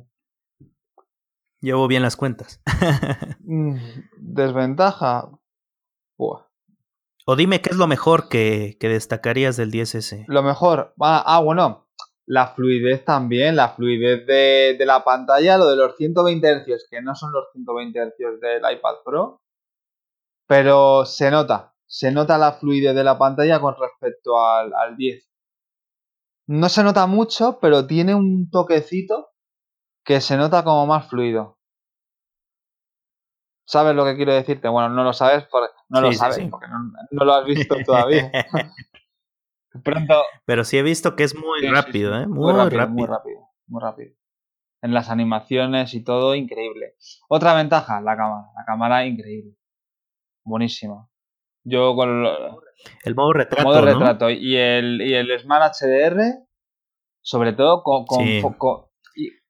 Llevo 1.61 1.89
bien 1.89 2.03
las 2.03 2.17
cuentas. 2.17 2.61
Mm, 3.45 3.77
desventaja. 4.19 5.29
O 7.25 7.37
dime 7.37 7.61
qué 7.61 7.71
es 7.71 7.77
lo 7.77 7.87
mejor 7.87 8.29
que, 8.29 8.77
que 8.81 8.89
destacarías 8.89 9.57
del 9.57 9.71
10S. 9.71 10.25
Lo 10.27 10.43
mejor. 10.43 10.95
Ah, 11.01 11.23
ah, 11.25 11.41
bueno. 11.41 11.87
La 12.27 12.49
fluidez 12.49 13.05
también, 13.05 13.57
la 13.57 13.71
fluidez 13.71 14.27
de, 14.27 14.77
de, 14.79 14.87
la 14.87 15.03
pantalla, 15.03 15.59
lo 15.59 15.67
de 15.67 15.77
los 15.77 15.97
120 15.97 16.65
Hz, 16.65 16.87
que 16.89 17.03
no 17.03 17.17
son 17.17 17.33
los 17.33 17.47
120 17.53 17.99
Hz 18.01 18.41
del 18.41 18.63
iPad 18.73 18.95
Pro, 19.05 19.43
pero 20.47 21.05
se 21.05 21.31
nota, 21.31 21.75
se 21.87 22.13
nota 22.13 22.39
la 22.39 22.53
fluidez 22.53 22.95
de 22.95 23.05
la 23.05 23.19
pantalla 23.19 23.61
con 23.61 23.75
respecto 23.77 24.39
al, 24.39 24.73
al 24.73 24.97
10. 24.97 25.29
No 26.47 26.69
se 26.69 26.85
nota 26.85 27.07
mucho, 27.07 27.59
pero 27.61 27.87
tiene 27.87 28.15
un 28.15 28.51
toquecito 28.51 29.31
que 30.05 30.21
se 30.21 30.37
nota 30.37 30.63
como 30.63 30.87
más 30.87 31.09
fluido. 31.09 31.59
¿Sabes 33.73 33.97
lo 33.97 34.05
que 34.05 34.17
quiero 34.17 34.35
decirte? 34.35 34.69
Bueno, 34.69 34.91
no 34.91 35.03
lo 35.03 35.15
sabes, 35.15 35.45
por, 35.45 35.63
no 35.89 36.01
sí, 36.01 36.05
lo 36.05 36.13
sabes 36.13 36.37
sí, 36.37 36.43
sí. 36.43 36.49
porque 36.51 36.69
no, 36.69 36.93
no, 37.11 37.25
lo 37.25 37.33
has 37.33 37.47
visto 37.47 37.75
todavía. 37.87 38.31
Pronto. 39.83 40.23
Pero 40.45 40.65
sí 40.65 40.77
he 40.77 40.83
visto 40.83 41.17
que 41.17 41.25
es 41.25 41.35
muy 41.35 41.63
rápido, 41.63 42.15
¿eh? 42.21 42.27
Muy, 42.27 42.53
muy 42.53 42.53
rápido, 42.53 42.81
rápido, 42.81 42.89
Muy 42.91 43.07
rápido, 43.07 43.49
muy 43.69 43.81
rápido. 43.81 44.15
En 44.83 44.93
las 44.93 45.09
animaciones 45.09 45.95
y 45.95 46.05
todo, 46.05 46.35
increíble. 46.35 46.97
Otra 47.29 47.55
ventaja, 47.55 48.03
la 48.03 48.15
cámara. 48.15 48.49
La 48.55 48.65
cámara, 48.67 49.07
increíble. 49.07 49.57
Buenísima. 50.45 51.09
Yo 51.65 51.97
con 51.97 52.27
el 53.05 53.15
modo 53.15 53.33
retrato. 53.33 53.65
Modo 53.65 53.81
¿no? 53.81 53.87
retrato. 53.87 54.29
Y, 54.29 54.55
el, 54.55 55.01
y 55.01 55.15
el 55.15 55.41
Smart 55.41 55.73
HDR, 55.73 56.47
sobre 57.23 57.55
todo 57.55 57.83
con, 57.83 58.05
con, 58.05 58.53
con, 58.59 58.85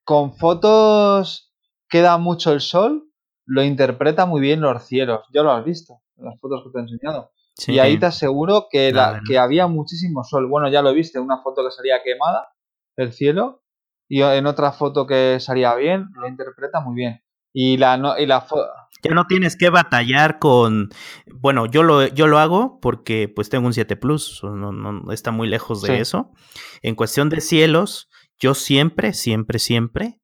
con 0.04 0.32
fotos 0.36 1.52
que 1.88 2.02
da 2.02 2.18
mucho 2.18 2.52
el 2.52 2.60
sol 2.60 3.08
lo 3.46 3.62
interpreta 3.62 4.26
muy 4.26 4.40
bien 4.40 4.60
los 4.60 4.84
cielos. 4.84 5.20
Ya 5.32 5.42
lo 5.42 5.52
has 5.52 5.64
visto 5.64 6.00
en 6.16 6.26
las 6.26 6.38
fotos 6.40 6.62
que 6.64 6.70
te 6.70 6.78
he 6.78 6.82
enseñado. 6.82 7.32
Sí. 7.54 7.72
Y 7.72 7.78
ahí 7.78 7.98
te 7.98 8.06
aseguro 8.06 8.66
que, 8.70 8.92
la, 8.92 9.20
que 9.26 9.38
había 9.38 9.66
muchísimo 9.66 10.24
sol. 10.24 10.48
Bueno, 10.48 10.70
ya 10.70 10.82
lo 10.82 10.92
viste, 10.94 11.18
una 11.18 11.42
foto 11.42 11.62
que 11.64 11.70
salía 11.70 12.02
quemada 12.02 12.48
del 12.96 13.12
cielo 13.12 13.62
y 14.08 14.22
en 14.22 14.46
otra 14.46 14.72
foto 14.72 15.06
que 15.06 15.38
salía 15.40 15.74
bien, 15.74 16.08
lo 16.14 16.28
interpreta 16.28 16.80
muy 16.80 16.94
bien. 16.94 17.22
Y 17.52 17.76
la, 17.76 17.96
no, 17.96 18.18
y 18.18 18.26
la 18.26 18.40
foto... 18.40 18.66
Ya 19.04 19.14
no 19.14 19.26
tienes 19.26 19.56
que 19.56 19.68
batallar 19.68 20.38
con... 20.38 20.90
Bueno, 21.26 21.66
yo 21.66 21.82
lo, 21.82 22.06
yo 22.06 22.26
lo 22.26 22.38
hago 22.38 22.78
porque 22.80 23.28
pues 23.28 23.48
tengo 23.48 23.66
un 23.66 23.72
7 23.72 23.96
Plus, 23.96 24.40
no, 24.44 24.72
no 24.72 25.12
está 25.12 25.32
muy 25.32 25.48
lejos 25.48 25.82
de 25.82 25.96
sí. 25.96 26.00
eso. 26.00 26.30
En 26.82 26.94
cuestión 26.94 27.28
de 27.28 27.40
cielos, 27.40 28.08
yo 28.38 28.54
siempre, 28.54 29.12
siempre, 29.12 29.58
siempre 29.58 30.21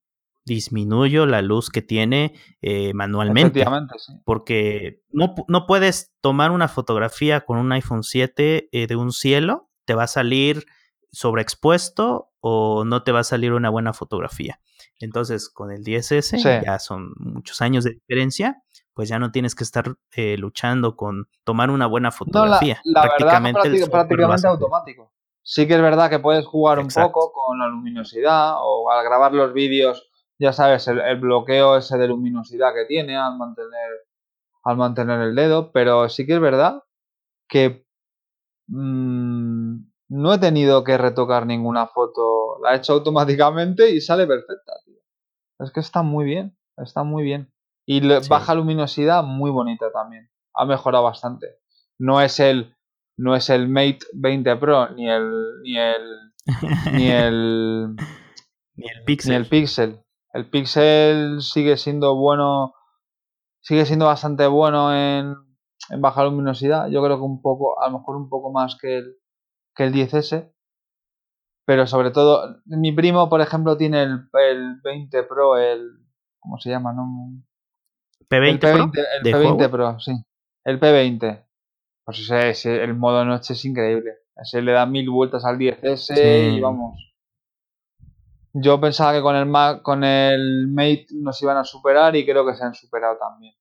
disminuyo 0.49 1.27
la 1.27 1.43
luz 1.43 1.71
que 1.71 1.83
tiene 1.83 2.35
eh, 2.61 2.93
manualmente. 2.95 3.65
Sí. 3.99 4.13
Porque 4.25 5.03
no, 5.11 5.35
no, 5.47 5.67
puedes 5.67 6.13
tomar 6.21 6.51
una 6.51 6.67
fotografía 6.67 7.43
con 7.43 7.59
un 7.59 7.71
iPhone 7.71 8.03
7 8.03 8.69
eh, 8.73 8.87
de 8.89 8.97
un 8.97 9.13
cielo, 9.13 9.71
te 9.85 9.95
va 9.95 10.05
a 10.05 10.09
salir 10.09 10.67
sobreexpuesto 11.13 12.33
o 12.41 12.85
no 12.85 13.03
te 13.05 13.13
va 13.13 13.21
a 13.21 13.25
salir 13.25 13.53
una 13.53 13.71
buena 13.71 13.93
fotografía. 13.93 14.61
Entonces, 14.99 15.49
con 15.49 15.71
el 15.71 15.85
10S, 15.85 16.23
sí. 16.23 16.43
ya 16.43 16.79
son 16.79 17.13
muchos 17.19 17.61
años 17.63 17.85
de 17.85 17.93
diferencia, 17.93 18.63
pues 18.95 19.09
ya 19.09 19.19
no 19.21 19.31
tienes 19.31 19.55
que 19.55 19.63
estar 19.63 19.95
eh, 20.17 20.37
luchando 20.37 20.97
con 20.97 21.29
tomar 21.45 21.71
una 21.71 21.87
buena 21.87 22.11
fotografía. 22.11 22.81
No, 22.85 22.93
la, 22.93 23.03
la 23.03 23.07
prácticamente, 23.09 23.69
verdad, 23.69 23.91
prácticamente, 23.91 23.91
prácticamente 23.91 24.47
automático. 24.49 25.13
Sí 25.43 25.67
que 25.67 25.75
es 25.77 25.81
verdad 25.81 26.11
que 26.11 26.19
puedes 26.19 26.45
jugar 26.45 26.79
Exacto. 26.79 27.07
un 27.07 27.13
poco 27.13 27.33
con 27.33 27.59
la 27.59 27.69
luminosidad 27.69 28.57
o 28.61 28.91
al 28.91 29.03
grabar 29.03 29.33
los 29.33 29.55
vídeos 29.55 30.08
ya 30.39 30.53
sabes, 30.53 30.87
el, 30.89 31.01
el, 31.01 31.19
bloqueo 31.19 31.77
ese 31.77 31.99
de 31.99 32.09
luminosidad 32.09 32.73
que 32.75 32.85
tiene 32.85 33.17
al 33.17 33.37
mantener, 33.37 33.91
al 34.65 34.77
mantener 34.77 35.21
el 35.21 35.35
dedo, 35.35 35.73
pero 35.73 36.09
sí 36.09 36.27
que 36.27 36.35
es 36.35 36.41
verdad 36.41 36.85
que 37.49 37.87
mmm, 38.69 39.77
no 40.09 40.35
he 40.35 40.39
tenido 40.39 40.85
que 40.85 40.97
retocar 40.97 41.47
ninguna 41.47 41.87
foto, 41.87 42.59
la 42.63 42.75
he 42.75 42.77
hecho 42.79 42.95
automáticamente 42.95 43.91
y 43.91 44.01
sale 44.01 44.27
perfecta, 44.27 44.73
tío. 44.85 44.99
Es 45.59 45.73
que 45.73 45.81
está 45.81 46.03
muy 46.03 46.25
bien, 46.25 46.57
está 46.77 47.03
muy 47.03 47.25
bien. 47.25 47.53
Y 47.87 48.01
le, 48.01 48.23
sí. 48.23 48.29
baja 48.29 48.55
luminosidad 48.55 49.25
muy 49.25 49.51
bonita 49.51 49.91
también. 49.91 50.31
Ha 50.55 50.65
mejorado 50.67 51.05
bastante. 51.05 51.59
No 51.99 52.21
es 52.21 52.39
el 52.39 52.75
no 53.17 53.35
es 53.35 53.51
el 53.51 53.69
Mate 53.69 53.99
20 54.13 54.57
Pro 54.57 54.91
ni 54.91 55.11
el 55.11 55.63
ni 55.63 55.79
el 55.79 56.33
ni 56.93 57.07
el 57.11 57.97
ni 58.77 58.87
el 58.89 59.05
Pixel. 59.05 59.31
Ni 59.31 59.37
el 59.37 59.47
Pixel 59.47 60.05
el 60.33 60.51
Pixel 60.51 61.41
sigue 61.41 61.77
siendo 61.77 62.17
bueno, 62.17 62.75
sigue 63.61 63.87
siendo 63.87 64.07
bastante 64.07 64.47
bueno 64.47 64.95
en, 64.95 65.35
en, 65.91 66.01
baja 66.01 66.25
luminosidad. 66.25 66.89
Yo 66.89 67.03
creo 67.03 67.17
que 67.17 67.23
un 67.23 67.41
poco, 67.41 67.81
a 67.81 67.89
lo 67.89 67.99
mejor 67.99 68.17
un 68.17 68.29
poco 68.29 68.53
más 68.53 68.77
que 68.81 68.99
el, 68.99 69.17
que 69.75 69.85
el 69.85 69.93
10S. 69.93 70.53
Pero 71.67 71.87
sobre 71.87 72.11
todo, 72.11 72.63
mi 72.65 72.93
primo, 72.93 73.29
por 73.29 73.41
ejemplo, 73.41 73.77
tiene 73.77 74.03
el, 74.03 74.29
el 74.33 74.81
20 74.83 75.23
Pro, 75.25 75.59
el. 75.59 75.87
¿Cómo 76.41 76.59
se 76.59 76.71
llama? 76.71 76.95
No? 76.95 77.05
¿P20 78.31 78.49
el 78.49 78.61
P20 78.61 78.61
Pro? 78.61 78.93
El 79.23 79.35
P20 79.35 79.71
Pro, 79.71 80.01
sí. 80.01 80.13
El 80.65 80.81
P20. 80.81 81.45
Pues 82.05 82.21
ese, 82.21 82.49
ese, 82.49 82.83
el 82.83 82.95
modo 82.95 83.23
noche 83.27 83.53
es 83.53 83.65
increíble. 83.67 84.13
Ese 84.37 84.63
le 84.63 84.73
da 84.73 84.87
mil 84.87 85.11
vueltas 85.11 85.45
al 85.45 85.59
10S 85.59 85.97
sí. 85.97 86.57
y 86.57 86.61
vamos. 86.61 86.97
Yo 88.53 88.81
pensaba 88.81 89.13
que 89.13 89.23
con 89.23 89.37
el 89.37 89.47
Mac, 89.47 89.83
con 89.83 90.05
el 90.05 90.69
Mate 90.69 91.07
nos 91.15 91.41
iban 91.43 91.57
a 91.57 91.65
superar 91.65 92.17
y 92.17 92.25
creo 92.25 92.47
que 92.47 92.55
se 92.55 92.65
han 92.65 92.75
superado 92.75 93.17
también 93.19 93.55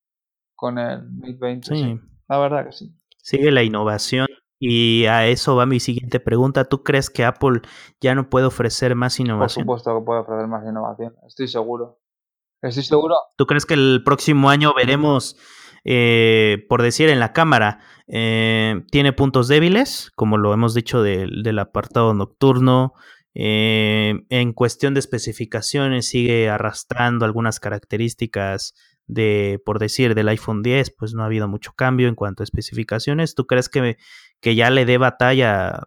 con 0.55 0.77
el 0.77 1.09
Mate 1.11 1.37
20. 1.39 1.67
Sí. 1.67 1.83
sí. 1.83 1.99
La 2.27 2.39
verdad 2.39 2.65
que 2.65 2.71
sí. 2.71 2.93
Sigue 3.17 3.51
la 3.51 3.63
innovación 3.63 4.27
y 4.59 5.05
a 5.05 5.27
eso 5.27 5.55
va 5.55 5.65
mi 5.65 5.79
siguiente 5.79 6.19
pregunta. 6.19 6.65
¿Tú 6.65 6.83
crees 6.83 7.09
que 7.09 7.25
Apple 7.25 7.61
ya 8.01 8.15
no 8.15 8.29
puede 8.29 8.45
ofrecer 8.45 8.95
más 8.95 9.19
innovación? 9.19 9.65
Por 9.65 9.79
supuesto 9.79 9.99
que 9.99 10.05
puede 10.05 10.21
ofrecer 10.21 10.47
más 10.47 10.65
innovación, 10.67 11.15
estoy 11.27 11.47
seguro. 11.47 11.99
Estoy 12.61 12.83
seguro. 12.83 13.15
¿Tú 13.35 13.45
crees 13.45 13.65
que 13.65 13.75
el 13.75 14.01
próximo 14.03 14.49
año 14.49 14.73
veremos, 14.75 15.37
eh, 15.83 16.65
por 16.67 16.81
decir, 16.81 17.09
en 17.09 17.19
la 17.19 17.31
cámara, 17.31 17.81
eh, 18.07 18.83
tiene 18.89 19.13
puntos 19.13 19.47
débiles, 19.47 20.11
como 20.15 20.37
lo 20.37 20.53
hemos 20.53 20.73
dicho 20.73 21.03
del 21.03 21.59
apartado 21.59 22.13
nocturno? 22.15 22.93
Eh, 23.39 24.25
en 24.29 24.51
cuestión 24.51 24.95
de 24.95 24.99
especificaciones 24.99 26.09
sigue 26.09 26.49
arrastrando 26.49 27.23
algunas 27.23 27.59
características 27.59 28.73
de, 29.05 29.61
por 29.63 29.77
decir, 29.77 30.15
del 30.15 30.29
iPhone 30.29 30.63
10, 30.63 30.95
pues 30.97 31.13
no 31.13 31.21
ha 31.21 31.27
habido 31.27 31.47
mucho 31.47 31.73
cambio 31.73 32.07
en 32.07 32.15
cuanto 32.15 32.41
a 32.41 32.45
especificaciones. 32.45 33.35
¿Tú 33.35 33.45
crees 33.45 33.69
que, 33.69 33.97
que 34.41 34.55
ya 34.55 34.71
le 34.71 34.85
dé 34.85 34.97
batalla 34.97 35.83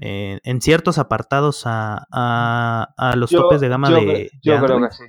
eh, 0.00 0.38
en 0.44 0.60
ciertos 0.60 0.98
apartados 0.98 1.64
a, 1.66 2.06
a, 2.08 3.16
los 3.16 3.30
topes 3.30 3.60
de 3.60 3.68
gama 3.68 3.90
de, 3.90 4.30
Yo 4.40 4.62
creo 4.62 4.80
que 4.80 4.92
sí. 4.92 5.04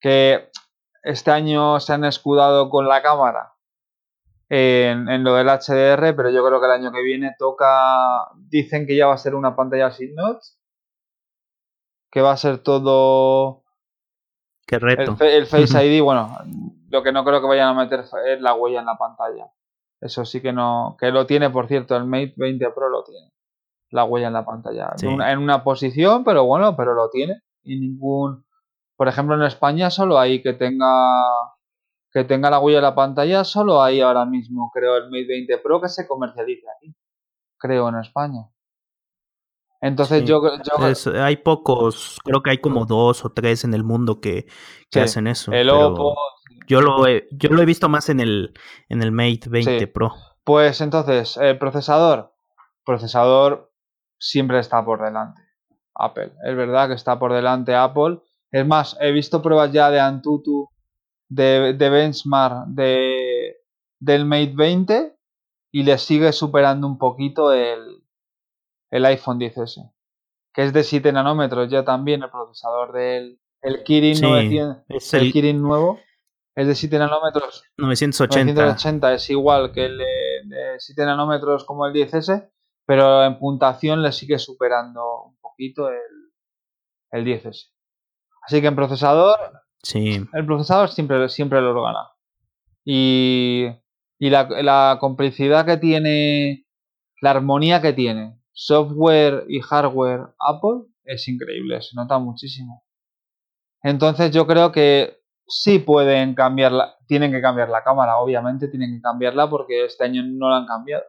Que 0.00 0.48
este 1.02 1.32
año 1.32 1.80
se 1.80 1.92
han 1.92 2.04
escudado 2.06 2.70
con 2.70 2.88
la 2.88 3.02
cámara 3.02 3.52
en, 4.48 5.10
en, 5.10 5.22
lo 5.22 5.34
del 5.34 5.48
HDR, 5.48 6.16
pero 6.16 6.30
yo 6.30 6.42
creo 6.46 6.60
que 6.60 6.66
el 6.66 6.72
año 6.72 6.92
que 6.92 7.02
viene 7.02 7.34
toca. 7.38 8.30
Dicen 8.48 8.86
que 8.86 8.96
ya 8.96 9.06
va 9.06 9.14
a 9.14 9.18
ser 9.18 9.34
una 9.34 9.54
pantalla 9.54 9.90
sin 9.90 10.14
notch 10.14 10.56
que 12.16 12.22
va 12.22 12.32
a 12.32 12.36
ser 12.38 12.60
todo... 12.60 13.62
Qué 14.66 14.78
reto. 14.78 15.18
El, 15.20 15.44
Face 15.44 15.84
ID, 15.84 16.02
bueno, 16.02 16.34
lo 16.88 17.02
que 17.02 17.12
no 17.12 17.22
creo 17.26 17.42
que 17.42 17.46
vayan 17.46 17.68
a 17.68 17.74
meter 17.74 18.00
es 18.00 18.40
la 18.40 18.54
huella 18.54 18.80
en 18.80 18.86
la 18.86 18.96
pantalla. 18.96 19.52
Eso 20.00 20.24
sí 20.24 20.40
que 20.40 20.50
no... 20.50 20.96
Que 20.98 21.10
lo 21.10 21.26
tiene, 21.26 21.50
por 21.50 21.68
cierto, 21.68 21.94
el 21.94 22.06
Mate 22.06 22.32
20 22.38 22.70
Pro 22.70 22.88
lo 22.88 23.04
tiene. 23.04 23.34
La 23.90 24.04
huella 24.04 24.28
en 24.28 24.32
la 24.32 24.46
pantalla. 24.46 24.94
En, 25.02 25.38
una, 25.38 25.62
posición, 25.62 26.24
pero 26.24 26.46
bueno, 26.46 26.74
pero 26.74 26.94
lo 26.94 27.10
tiene. 27.10 27.42
Y 27.62 27.78
ningún... 27.78 28.46
Por 28.96 29.08
ejemplo, 29.08 29.34
en 29.34 29.42
España 29.42 29.90
solo 29.90 30.18
hay 30.18 30.42
que 30.42 30.54
tenga 30.54 31.22
que 32.12 32.24
tenga 32.24 32.48
la 32.48 32.60
huella 32.60 32.78
en 32.78 32.84
la 32.84 32.94
pantalla, 32.94 33.44
solo 33.44 33.82
hay 33.82 34.00
ahora 34.00 34.24
mismo, 34.24 34.70
creo, 34.72 34.96
el 34.96 35.10
Mate 35.10 35.26
20 35.28 35.58
Pro 35.58 35.82
que 35.82 35.90
se 35.90 36.08
comercializa 36.08 36.70
aquí. 36.78 36.96
Creo 37.58 37.90
en 37.90 37.96
España. 37.96 38.48
Entonces 39.80 40.24
yo, 40.24 40.40
hay 41.20 41.36
pocos, 41.36 42.18
creo 42.24 42.42
que 42.42 42.50
hay 42.50 42.58
como 42.58 42.86
dos 42.86 43.24
o 43.24 43.30
tres 43.30 43.64
en 43.64 43.74
el 43.74 43.84
mundo 43.84 44.20
que, 44.20 44.46
hacen 44.94 45.26
eso. 45.26 45.52
El 45.52 45.70
Oppo. 45.70 46.16
Yo 46.66 46.80
lo 46.80 47.06
he, 47.06 47.28
yo 47.30 47.50
lo 47.50 47.62
he 47.62 47.66
visto 47.66 47.88
más 47.88 48.08
en 48.08 48.18
el, 48.20 48.54
en 48.88 49.02
el 49.02 49.12
Mate 49.12 49.48
20 49.48 49.86
Pro. 49.88 50.14
Pues 50.42 50.80
entonces, 50.80 51.36
el 51.36 51.58
procesador. 51.58 52.32
Procesador 52.84 53.72
siempre 54.18 54.58
está 54.58 54.84
por 54.84 55.02
delante. 55.02 55.42
Apple. 55.94 56.32
Es 56.44 56.56
verdad 56.56 56.88
que 56.88 56.94
está 56.94 57.18
por 57.18 57.32
delante 57.32 57.74
Apple. 57.74 58.20
Es 58.50 58.66
más, 58.66 58.96
he 59.00 59.12
visto 59.12 59.42
pruebas 59.42 59.72
ya 59.72 59.90
de 59.90 60.00
Antutu, 60.00 60.70
de, 61.28 61.74
de 61.74 61.90
benchmark 61.90 62.66
de, 62.68 63.56
del 63.98 64.24
Mate 64.24 64.52
20 64.54 65.16
y 65.72 65.82
le 65.82 65.98
sigue 65.98 66.32
superando 66.32 66.86
un 66.86 66.98
poquito 66.98 67.52
el, 67.52 68.02
el 68.90 69.04
iPhone 69.04 69.38
10S, 69.38 69.92
que 70.52 70.62
es 70.62 70.72
de 70.72 70.84
7 70.84 71.12
nanómetros 71.12 71.70
ya 71.70 71.84
también 71.84 72.22
el 72.22 72.30
procesador 72.30 72.92
del 72.92 73.40
el 73.62 73.82
Kirin, 73.82 74.20
900, 74.20 75.14
el, 75.14 75.32
Kirin 75.32 75.60
nuevo 75.60 75.98
es 76.54 76.66
de 76.66 76.74
7 76.74 76.98
nanómetros. 76.98 77.64
980. 77.76 78.52
980 78.52 79.14
es 79.14 79.30
igual 79.30 79.72
que 79.72 79.86
el 79.86 79.98
de, 79.98 80.76
7 80.78 81.04
nanómetros 81.04 81.64
como 81.64 81.86
el 81.86 81.92
10S, 81.92 82.48
pero 82.86 83.24
en 83.24 83.38
puntuación 83.38 84.02
le 84.02 84.12
sigue 84.12 84.38
superando 84.38 85.24
un 85.24 85.36
poquito 85.38 85.88
el, 85.88 85.96
el 87.10 87.24
10S. 87.24 87.72
Así 88.42 88.60
que 88.60 88.68
en 88.68 88.76
procesador, 88.76 89.36
sí. 89.82 90.24
el 90.32 90.46
procesador 90.46 90.88
siempre, 90.88 91.28
siempre 91.28 91.60
lo 91.60 91.82
gana. 91.82 92.08
Y, 92.84 93.66
y 94.18 94.30
la, 94.30 94.44
la 94.62 94.98
complicidad 95.00 95.66
que 95.66 95.76
tiene, 95.76 96.66
la 97.20 97.32
armonía 97.32 97.82
que 97.82 97.92
tiene 97.92 98.38
software 98.56 99.44
y 99.48 99.60
hardware 99.60 100.34
Apple 100.40 100.88
es 101.04 101.28
increíble, 101.28 101.82
se 101.82 101.94
nota 101.94 102.18
muchísimo. 102.18 102.82
Entonces 103.82 104.30
yo 104.32 104.46
creo 104.46 104.72
que 104.72 105.20
sí 105.46 105.78
pueden 105.78 106.34
cambiarla, 106.34 106.96
tienen 107.06 107.30
que 107.30 107.42
cambiar 107.42 107.68
la 107.68 107.84
cámara, 107.84 108.16
obviamente 108.18 108.68
tienen 108.68 108.96
que 108.96 109.02
cambiarla 109.02 109.48
porque 109.48 109.84
este 109.84 110.04
año 110.04 110.22
no 110.24 110.48
la 110.48 110.56
han 110.56 110.66
cambiado. 110.66 111.04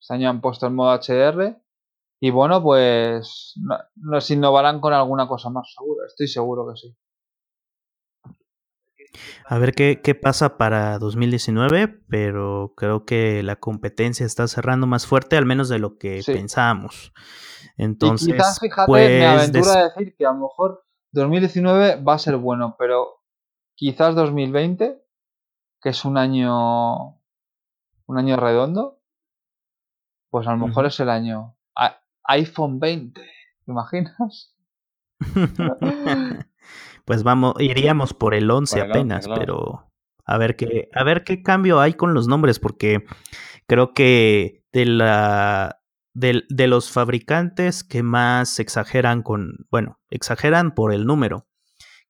Este 0.00 0.14
año 0.14 0.30
han 0.30 0.40
puesto 0.40 0.66
el 0.66 0.72
modo 0.72 0.98
HDR 0.98 1.60
y 2.20 2.30
bueno, 2.30 2.62
pues 2.62 3.54
nos 3.96 4.30
innovarán 4.30 4.80
con 4.80 4.94
alguna 4.94 5.28
cosa 5.28 5.50
más 5.50 5.72
seguro, 5.72 6.06
estoy 6.06 6.26
seguro 6.26 6.66
que 6.68 6.76
sí. 6.76 6.96
A 9.46 9.58
ver 9.58 9.74
qué, 9.74 10.00
qué, 10.02 10.14
pasa 10.14 10.58
para 10.58 10.98
2019, 10.98 11.88
pero 12.08 12.74
creo 12.76 13.04
que 13.04 13.42
la 13.42 13.56
competencia 13.56 14.26
está 14.26 14.46
cerrando 14.48 14.86
más 14.86 15.06
fuerte, 15.06 15.36
al 15.36 15.46
menos 15.46 15.68
de 15.68 15.78
lo 15.78 15.98
que 15.98 16.22
pensábamos. 16.24 17.12
Entonces, 17.76 18.34
quizás, 18.34 18.58
fíjate, 18.60 18.90
me 18.90 19.18
pues, 19.18 19.22
aventura 19.24 19.72
a 19.72 19.84
decir 19.84 20.16
que 20.16 20.26
a 20.26 20.32
lo 20.32 20.40
mejor 20.40 20.84
2019 21.12 22.02
va 22.02 22.14
a 22.14 22.18
ser 22.18 22.36
bueno, 22.36 22.76
pero 22.78 23.22
quizás 23.74 24.14
2020, 24.14 25.02
que 25.80 25.88
es 25.88 26.04
un 26.04 26.18
año 26.18 27.18
un 28.06 28.18
año 28.18 28.36
redondo, 28.36 29.00
pues 30.30 30.46
a 30.46 30.52
lo 30.52 30.66
mejor 30.66 30.86
es 30.86 30.98
el 31.00 31.10
año 31.10 31.56
iPhone 32.24 32.78
20, 32.80 33.20
¿te 33.20 33.70
imaginas? 33.70 34.54
pues 37.08 37.22
vamos, 37.22 37.54
iríamos 37.58 38.12
por 38.12 38.34
el 38.34 38.50
11 38.50 38.82
apenas, 38.82 39.26
pero 39.34 39.90
a 40.26 40.36
ver 40.36 40.56
qué, 40.56 40.90
a 40.92 41.04
ver 41.04 41.24
qué 41.24 41.42
cambio 41.42 41.80
hay 41.80 41.94
con 41.94 42.12
los 42.12 42.28
nombres, 42.28 42.60
porque 42.60 43.02
creo 43.66 43.94
que 43.94 44.62
de 44.72 44.84
la 44.84 45.80
de, 46.12 46.42
de, 46.50 46.66
los 46.66 46.90
fabricantes 46.92 47.82
que 47.82 48.02
más 48.02 48.58
exageran 48.58 49.22
con, 49.22 49.66
bueno, 49.70 49.98
exageran 50.10 50.74
por 50.74 50.92
el 50.92 51.06
número. 51.06 51.48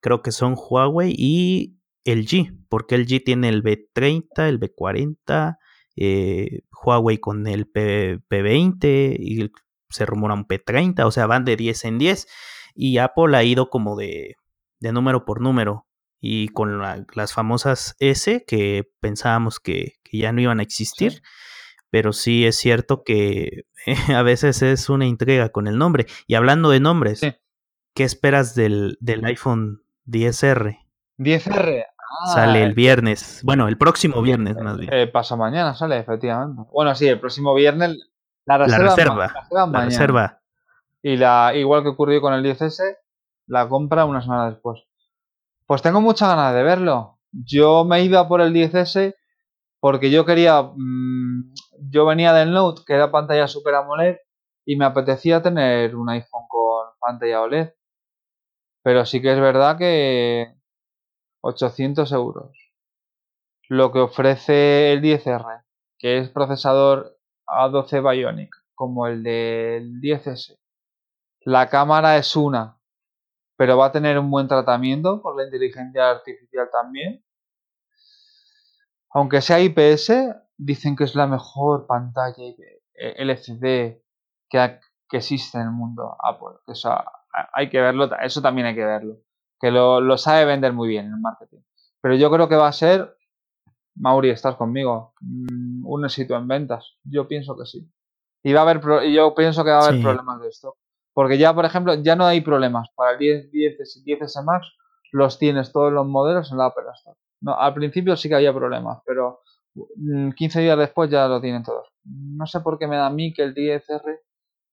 Creo 0.01 0.21
que 0.21 0.33
son 0.33 0.57
Huawei 0.57 1.15
y 1.17 1.79
el 2.03 2.27
G, 2.27 2.59
porque 2.67 2.95
el 2.95 3.07
G 3.07 3.23
tiene 3.23 3.47
el 3.47 3.63
B30, 3.63 4.49
el 4.49 4.59
B40, 4.59 5.55
eh, 5.95 6.59
Huawei 6.83 7.19
con 7.19 7.47
el 7.47 7.69
P, 7.69 8.19
P20 8.29 9.15
y 9.17 9.49
se 9.89 10.05
rumora 10.05 10.33
un 10.33 10.45
P30, 10.45 11.05
o 11.05 11.11
sea, 11.11 11.25
van 11.25 11.45
de 11.45 11.55
10 11.55 11.85
en 11.85 11.97
10 11.99 12.27
y 12.75 12.97
Apple 12.97 13.37
ha 13.37 13.45
ido 13.45 13.69
como 13.69 13.95
de 13.95 14.35
de 14.79 14.91
número 14.91 15.25
por 15.25 15.41
número 15.41 15.87
y 16.19 16.49
con 16.49 16.81
las 17.13 17.33
famosas 17.33 17.95
S 17.99 18.43
que 18.47 18.89
pensábamos 18.99 19.59
que, 19.59 19.93
ya 20.11 20.31
no 20.31 20.41
iban 20.41 20.59
a 20.59 20.63
existir. 20.63 21.21
Pero 21.91 22.13
sí 22.13 22.45
es 22.45 22.55
cierto 22.55 23.03
que 23.03 23.63
a 24.15 24.21
veces 24.21 24.61
es 24.61 24.89
una 24.89 25.05
intriga 25.05 25.49
con 25.49 25.67
el 25.67 25.77
nombre. 25.77 26.05
Y 26.27 26.35
hablando 26.35 26.69
de 26.69 26.79
nombres, 26.79 27.21
¿qué 27.95 28.03
esperas 28.03 28.53
del, 28.55 28.97
del 28.99 29.25
iPhone 29.25 29.83
10R? 30.07 30.79
10R. 31.17 31.85
sale 32.33 32.63
el 32.63 32.73
viernes. 32.73 33.41
Bueno, 33.43 33.67
el 33.67 33.77
próximo 33.77 34.21
viernes 34.21 34.55
más 34.57 34.77
bien. 34.77 34.93
Eh, 34.93 35.07
pasa 35.07 35.35
mañana 35.35 35.73
sale, 35.73 35.97
efectivamente. 35.97 36.63
Bueno, 36.71 36.93
sí, 36.95 37.07
el 37.07 37.19
próximo 37.19 37.53
viernes 37.55 37.97
la 38.49 38.57
reserva. 38.57 39.31
La 39.51 39.85
reserva. 39.85 40.41
Y 41.03 41.17
la, 41.17 41.53
igual 41.55 41.83
que 41.83 41.89
ocurrió 41.89 42.19
con 42.19 42.33
el 42.33 42.43
10S, 42.43 42.97
la 43.49 43.67
compra 43.67 44.05
una 44.05 44.21
semana 44.21 44.49
después. 44.49 44.83
Pues 45.65 45.81
tengo 45.81 46.01
muchas 46.01 46.29
ganas 46.29 46.53
de 46.53 46.63
verlo. 46.63 47.19
Yo 47.31 47.83
me 47.83 48.01
iba 48.03 48.27
por 48.27 48.41
el 48.41 48.53
10S 48.53 49.15
porque 49.79 50.11
yo 50.11 50.25
quería. 50.25 50.61
Mm, 50.61 51.53
yo 51.91 52.05
venía 52.05 52.33
del 52.33 52.51
Note, 52.51 52.83
que 52.85 52.93
era 52.93 53.11
pantalla 53.11 53.47
Super 53.47 53.75
AMOLED, 53.75 54.17
y 54.65 54.75
me 54.75 54.85
apetecía 54.85 55.41
tener 55.41 55.95
un 55.95 56.09
iPhone 56.09 56.45
con 56.47 56.87
pantalla 56.99 57.41
OLED. 57.41 57.73
Pero 58.83 59.05
sí 59.05 59.21
que 59.21 59.33
es 59.33 59.39
verdad 59.39 59.77
que 59.77 60.55
800 61.41 62.11
euros. 62.11 62.51
Lo 63.67 63.91
que 63.91 63.99
ofrece 63.99 64.93
el 64.93 65.01
10R, 65.01 65.63
que 65.97 66.19
es 66.19 66.29
procesador 66.29 67.17
A12 67.47 68.01
Bionic, 68.01 68.55
como 68.75 69.07
el 69.07 69.23
del 69.23 69.99
10S. 70.01 70.57
La 71.41 71.69
cámara 71.69 72.17
es 72.17 72.35
una, 72.35 72.78
pero 73.59 73.75
va 73.75 73.87
a 73.87 73.91
tener 73.91 74.17
un 74.17 74.31
buen 74.31 74.47
tratamiento 74.47 75.21
por 75.21 75.35
la 75.35 75.43
inteligencia 75.43 76.11
artificial 76.11 76.69
también. 76.71 77.21
Aunque 79.09 79.41
sea 79.41 79.59
IPS, 79.59 80.13
dicen 80.55 80.95
que 80.95 81.03
es 81.03 81.13
la 81.13 81.27
mejor 81.27 81.85
pantalla 81.85 82.41
LCD 82.93 83.99
que, 84.49 84.79
existe 85.11 85.57
en 85.57 85.65
el 85.65 85.71
mundo 85.71 86.15
Apple. 86.23 86.61
Eso 86.67 86.89
hay 87.51 87.69
que 87.69 87.81
verlo, 87.81 88.09
eso 88.21 88.41
también 88.41 88.65
hay 88.65 88.75
que 88.75 88.85
verlo. 88.85 89.17
Que 89.59 89.71
lo, 89.71 90.17
sabe 90.17 90.45
vender 90.45 90.71
muy 90.71 90.87
bien 90.87 91.07
en 91.07 91.15
el 91.15 91.19
marketing. 91.19 91.59
Pero 91.99 92.15
yo 92.15 92.31
creo 92.31 92.47
que 92.47 92.55
va 92.55 92.69
a 92.69 92.71
ser, 92.71 93.13
Mauri, 93.93 94.29
estás 94.29 94.55
conmigo, 94.55 95.15
mm, 95.19 95.85
un 95.85 96.05
éxito 96.05 96.37
en 96.37 96.47
ventas. 96.47 96.95
Yo 97.03 97.27
pienso 97.27 97.57
que 97.57 97.65
sí. 97.65 97.91
Y 98.41 98.53
va 98.53 98.61
a 98.61 98.69
haber, 98.69 99.11
yo 99.11 99.35
pienso 99.35 99.65
que 99.65 99.71
va 99.71 99.79
a 99.79 99.87
haber 99.89 100.01
problemas 100.01 100.39
de 100.39 100.47
stock. 100.47 100.77
Porque 101.19 101.37
ya, 101.37 101.53
por 101.53 101.65
ejemplo, 101.65 101.95
ya 101.95 102.15
no 102.15 102.25
hay 102.25 102.39
problemas 102.39 102.87
para 102.95 103.11
el 103.11 103.19
10, 103.19 103.51
10, 103.51 104.05
10S 104.05 104.41
Max. 104.41 104.65
los 105.11 105.37
tienes 105.37 105.73
todos 105.73 105.91
los 105.91 106.07
modelos 106.07 106.49
en 106.49 106.59
la 106.59 106.67
Apple 106.67 106.85
Store. 106.95 107.17
No, 107.41 107.59
al 107.59 107.73
principio 107.73 108.15
sí 108.15 108.29
que 108.29 108.35
había 108.35 108.53
problemas, 108.53 108.99
pero 109.05 109.41
15 109.73 110.59
mm, 110.59 110.61
días 110.61 110.77
después 110.77 111.09
ya 111.09 111.27
lo 111.27 111.41
tienen 111.41 111.63
todos. 111.63 111.89
No 112.05 112.45
sé 112.45 112.61
por 112.61 112.79
qué 112.79 112.87
me 112.87 112.95
da 112.95 113.07
a 113.07 113.09
mí 113.09 113.33
que 113.33 113.43
el 113.43 113.53
10R 113.53 114.21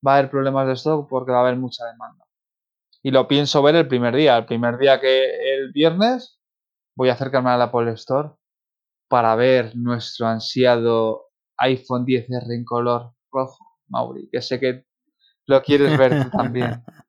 va 0.07 0.13
a 0.13 0.17
haber 0.19 0.31
problemas 0.31 0.67
de 0.67 0.73
stock 0.75 1.09
porque 1.09 1.33
va 1.33 1.39
a 1.39 1.41
haber 1.41 1.57
mucha 1.57 1.83
demanda. 1.85 2.23
Y 3.03 3.11
lo 3.11 3.27
pienso 3.27 3.61
ver 3.61 3.75
el 3.75 3.89
primer 3.89 4.15
día. 4.15 4.37
El 4.37 4.45
primer 4.45 4.77
día 4.77 5.01
que 5.01 5.53
el 5.53 5.73
viernes 5.73 6.39
voy 6.95 7.09
a 7.09 7.13
acercarme 7.15 7.49
a 7.49 7.57
la 7.57 7.65
Apple 7.65 7.91
Store 7.91 8.29
para 9.09 9.35
ver 9.35 9.75
nuestro 9.75 10.27
ansiado 10.27 11.25
iPhone 11.57 12.05
10R 12.05 12.55
en 12.55 12.63
color 12.63 13.11
rojo, 13.33 13.65
Mauri, 13.89 14.29
que 14.31 14.41
sé 14.41 14.61
que 14.61 14.86
lo 15.47 15.61
quieres 15.63 15.97
ver 15.97 16.23
tú 16.23 16.37
también. 16.37 16.83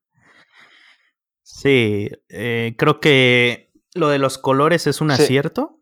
Sí, 1.51 2.09
eh, 2.29 2.75
creo 2.77 3.01
que 3.01 3.69
lo 3.93 4.07
de 4.07 4.19
los 4.19 4.37
colores 4.37 4.87
es 4.87 5.01
un 5.01 5.11
acierto. 5.11 5.81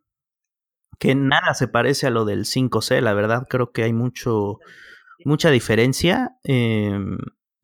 Que 0.98 1.14
nada 1.14 1.54
se 1.54 1.68
parece 1.68 2.08
a 2.08 2.10
lo 2.10 2.26
del 2.26 2.46
5C, 2.46 3.00
la 3.02 3.14
verdad. 3.14 3.46
Creo 3.48 3.72
que 3.72 3.84
hay 3.84 3.94
mucho, 3.94 4.58
mucha 5.24 5.52
diferencia. 5.52 6.40
Em, 6.44 7.20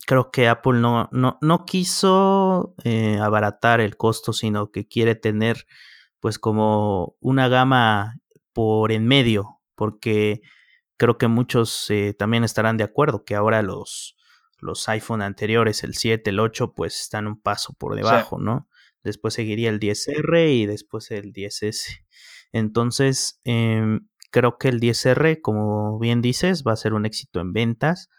creo 0.05 0.29
que 0.29 0.47
Apple 0.47 0.79
no, 0.79 1.09
no, 1.11 1.39
no 1.41 1.65
quiso 1.65 2.75
eh, 2.83 3.17
abaratar 3.19 3.81
el 3.81 3.97
costo, 3.97 4.31
sino 4.33 4.69
que 4.69 4.87
quiere 4.87 5.15
tener 5.15 5.65
pues 6.19 6.37
como 6.37 7.15
una 7.19 7.47
gama 7.47 8.19
por 8.53 8.91
en 8.91 9.07
medio, 9.07 9.59
porque 9.75 10.41
creo 10.97 11.17
que 11.17 11.27
muchos 11.27 11.89
eh, 11.89 12.13
también 12.17 12.43
estarán 12.43 12.77
de 12.77 12.83
acuerdo 12.83 13.25
que 13.25 13.35
ahora 13.35 13.61
los, 13.61 14.15
los 14.64 14.88
iPhone 14.89 15.22
anteriores, 15.22 15.84
el 15.84 15.95
7, 15.95 16.30
el 16.30 16.39
8, 16.39 16.74
pues 16.74 16.99
están 17.01 17.28
un 17.28 17.39
paso 17.39 17.74
por 17.74 17.95
debajo, 17.95 18.39
¿no? 18.39 18.68
Después 19.03 19.34
seguiría 19.34 19.70
el 19.70 19.80
10R 19.80 20.53
y 20.53 20.66
después 20.66 21.11
el 21.11 21.34
10S. 21.34 22.05
Entonces, 22.53 23.41
em, 23.43 24.07
creo 24.32 24.57
que 24.57 24.70
el 24.70 24.80
10R, 24.80 25.41
como 25.41 25.99
bien 25.99 26.22
dices, 26.22 26.64
va 26.66 26.74
a 26.74 26.78
ser 26.78 26.93
un 26.93 27.05
éxito 27.05 27.41
en 27.41 27.51
ventas. 27.51 28.09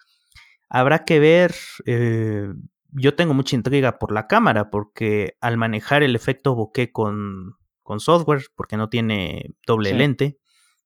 Habrá 0.69 1.05
que 1.05 1.19
ver, 1.19 1.55
eh, 1.87 2.49
yo 2.91 3.15
tengo 3.15 3.35
mucha 3.35 3.57
intriga 3.57 3.99
por 3.99 4.13
la 4.13 4.27
cámara, 4.27 4.71
porque 4.71 5.37
al 5.41 5.57
manejar 5.57 6.03
el 6.03 6.15
efecto 6.15 6.55
bokeh 6.55 6.93
con, 6.93 7.57
con 7.83 8.01
software, 8.01 8.43
porque 8.55 8.77
no 8.77 8.89
tiene 8.89 9.55
doble 9.67 9.95
lente, 9.95 10.39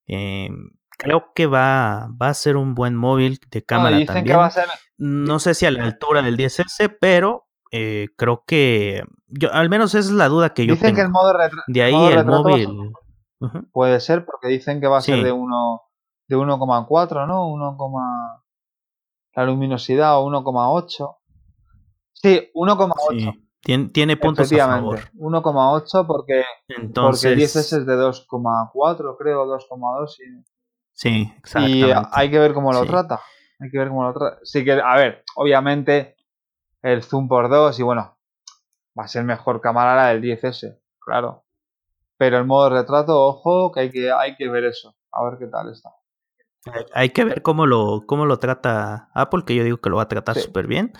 em, 0.06 0.70
creo 0.98 1.32
que 1.34 1.46
va, 1.46 2.08
va 2.20 2.28
a 2.28 2.34
ser 2.34 2.56
un 2.56 2.74
buen 2.74 2.94
móvil 2.94 3.40
de 3.50 3.64
cámara 3.64 4.04
también. 4.04 4.38
No 4.98 5.38
sé 5.38 5.54
si 5.54 5.64
a 5.64 5.70
la 5.70 5.84
altura 5.84 6.20
del 6.22 6.36
10S, 6.36 6.98
pero 7.00 7.46
eh, 7.70 8.08
creo 8.16 8.44
que 8.46 9.04
yo, 9.28 9.52
al 9.52 9.68
menos 9.68 9.94
esa 9.94 10.00
es 10.00 10.10
la 10.10 10.28
duda 10.28 10.54
que 10.54 10.66
yo 10.66 10.74
dicen 10.74 10.94
que 10.94 11.02
el 11.02 11.10
modo 11.10 11.32
de 11.66 11.82
ahí 11.82 11.94
el 11.94 12.24
móvil 12.24 12.92
puede 13.72 14.00
ser 14.00 14.24
porque 14.24 14.48
dicen 14.48 14.80
que 14.80 14.86
va 14.86 14.98
a 14.98 15.02
ser 15.02 15.22
de 15.22 15.32
1 15.32 15.82
de 16.28 16.36
1,4 16.36 17.26
no 17.26 17.46
1, 17.46 17.76
la 19.34 19.44
luminosidad 19.44 20.18
o 20.18 20.26
1,8 20.30 21.16
sí 22.14 22.50
1,8 22.54 23.44
Tiene, 23.60 23.88
tiene, 23.90 24.16
puntos 24.16 24.50
a 24.52 24.66
favor. 24.66 25.00
1,8 25.14 26.06
porque 26.06 26.44
Entonces... 26.68 27.30
porque 27.30 27.42
el 27.42 27.48
10S 27.48 27.78
es 27.78 27.86
de 27.86 27.96
2,4 27.96 29.16
creo 29.18 29.46
2,2 29.46 30.16
y 30.20 30.57
Sí, 30.98 31.32
exactamente. 31.38 31.90
Y 31.90 31.92
hay 32.10 32.28
que 32.28 32.40
ver 32.40 32.52
cómo 32.52 32.72
lo 32.72 32.84
trata. 32.84 33.20
Hay 33.60 33.70
que 33.70 33.78
ver 33.78 33.86
cómo 33.86 34.02
lo 34.02 34.12
trata. 34.12 34.40
Sí 34.42 34.64
que, 34.64 34.72
a 34.72 34.96
ver, 34.96 35.22
obviamente 35.36 36.16
el 36.82 37.04
zoom 37.04 37.28
por 37.28 37.48
2 37.48 37.78
y 37.78 37.84
bueno, 37.84 38.18
va 38.98 39.04
a 39.04 39.08
ser 39.08 39.22
mejor 39.22 39.60
cámara 39.60 39.94
la 39.94 40.08
del 40.08 40.20
10S, 40.20 40.76
claro. 40.98 41.44
Pero 42.16 42.38
el 42.38 42.46
modo 42.46 42.70
retrato, 42.70 43.16
ojo, 43.16 43.70
que 43.70 43.78
hay 43.78 43.90
que, 43.90 44.10
hay 44.10 44.34
que 44.34 44.48
ver 44.48 44.64
eso. 44.64 44.96
A 45.12 45.22
ver 45.22 45.38
qué 45.38 45.46
tal 45.46 45.70
está. 45.70 45.90
Hay 46.92 47.10
que 47.10 47.24
ver 47.24 47.42
cómo 47.42 47.66
lo, 47.66 48.02
cómo 48.04 48.26
lo 48.26 48.40
trata 48.40 49.08
Apple, 49.14 49.44
que 49.46 49.54
yo 49.54 49.62
digo 49.62 49.76
que 49.76 49.90
lo 49.90 49.98
va 49.98 50.02
a 50.02 50.08
tratar 50.08 50.34
súper 50.34 50.66
bien. 50.66 50.94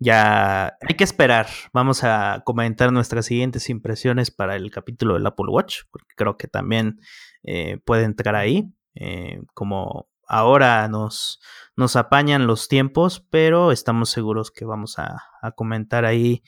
Ya 0.00 0.76
hay 0.80 0.96
que 0.96 1.04
esperar. 1.04 1.46
Vamos 1.72 2.02
a 2.02 2.42
comentar 2.44 2.92
nuestras 2.92 3.26
siguientes 3.26 3.70
impresiones 3.70 4.32
para 4.32 4.56
el 4.56 4.72
capítulo 4.72 5.14
del 5.14 5.26
Apple 5.26 5.46
Watch, 5.48 5.82
porque 5.92 6.12
creo 6.16 6.36
que 6.36 6.48
también 6.48 6.98
eh, 7.44 7.78
puede 7.84 8.02
entrar 8.02 8.34
ahí. 8.34 8.72
Eh, 8.94 9.40
como 9.54 10.08
ahora 10.28 10.86
nos, 10.88 11.40
nos 11.76 11.96
apañan 11.96 12.46
los 12.46 12.68
tiempos, 12.68 13.26
pero 13.30 13.72
estamos 13.72 14.10
seguros 14.10 14.50
que 14.50 14.64
vamos 14.64 14.98
a, 14.98 15.22
comentar 15.56 16.04
ahí 16.04 16.42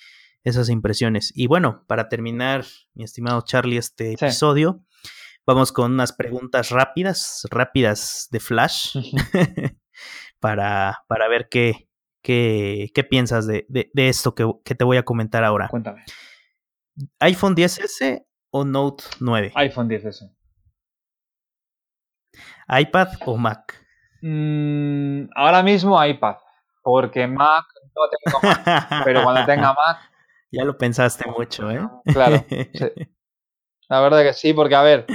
esas 0.45 0.69
impresiones. 0.69 1.33
Y 1.35 1.47
bueno, 1.47 1.85
para 1.87 2.09
terminar, 2.09 2.65
mi 2.95 3.05
estimado 3.05 3.43
Charlie, 3.43 3.79
este 3.79 4.13
episodio, 4.13 4.85
vamos 5.47 5.73
con 5.73 5.93
unas 5.93 6.13
preguntas 6.13 6.71
rápidas, 6.71 7.47
rápidas 7.51 8.29
de 8.31 8.41
flash, 8.41 8.97
para, 10.41 10.99
para 11.09 11.29
ver 11.29 11.49
qué, 11.51 11.89
qué, 12.23 12.91
qué 12.95 13.05
piensas 13.05 13.47
de, 13.47 13.67
de, 13.69 14.09
esto 14.09 14.35
que, 14.35 14.51
que, 14.65 14.75
te 14.75 14.85
voy 14.85 14.99
a 14.99 15.05
comentar 15.05 15.45
ahora. 15.45 15.69
Cuéntame. 15.69 16.05
¿iPhone 17.21 17.57
10S 17.57 18.27
o 18.51 18.65
Note 18.65 19.05
9? 19.21 19.53
iPhone 19.55 19.89
10S 19.89 20.31
iPad 22.71 23.09
o 23.27 23.37
Mac? 23.37 23.75
Mm, 24.23 25.31
ahora 25.35 25.63
mismo 25.63 26.03
iPad, 26.05 26.37
porque 26.83 27.27
Mac 27.27 27.65
no 27.95 28.03
tengo 28.09 28.39
Mac, 28.43 28.89
pero 29.05 29.23
cuando 29.23 29.45
tenga 29.45 29.73
Mac... 29.73 29.99
Ya 30.53 30.65
lo 30.65 30.77
pensaste 30.77 31.29
mucho, 31.31 31.71
¿eh? 31.71 31.81
Claro, 32.07 32.45
La 33.89 34.01
verdad 34.01 34.23
que 34.23 34.33
sí, 34.33 34.53
porque 34.53 34.75
a 34.75 34.83
ver, 34.83 35.07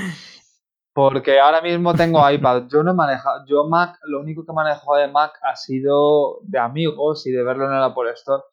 porque 0.93 1.39
ahora 1.39 1.61
mismo 1.61 1.93
tengo 1.93 2.29
iPad. 2.31 2.63
Yo 2.67 2.81
no 2.83 2.91
he 2.91 2.93
manejado, 2.93 3.45
yo 3.45 3.67
Mac, 3.67 3.99
lo 4.03 4.21
único 4.21 4.45
que 4.45 4.51
he 4.51 4.55
manejado 4.55 4.95
de 4.95 5.09
Mac 5.09 5.33
ha 5.43 5.55
sido 5.55 6.39
de 6.43 6.57
amigos 6.57 7.27
y 7.27 7.31
de 7.31 7.43
verlo 7.43 7.65
en 7.65 7.75
el 7.75 7.83
Apple 7.83 8.11
Store. 8.13 8.43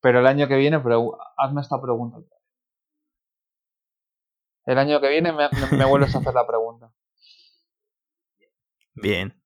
Pero 0.00 0.18
el 0.18 0.26
año 0.26 0.48
que 0.48 0.56
viene, 0.56 0.80
pero 0.80 1.16
hazme 1.36 1.60
esta 1.60 1.80
pregunta. 1.80 2.18
El 4.66 4.78
año 4.78 5.00
que 5.00 5.08
viene 5.08 5.32
me 5.32 5.84
vuelves 5.84 6.14
a 6.14 6.18
hacer 6.18 6.34
la 6.34 6.46
pregunta. 6.46 6.92
Bien. 8.94 9.40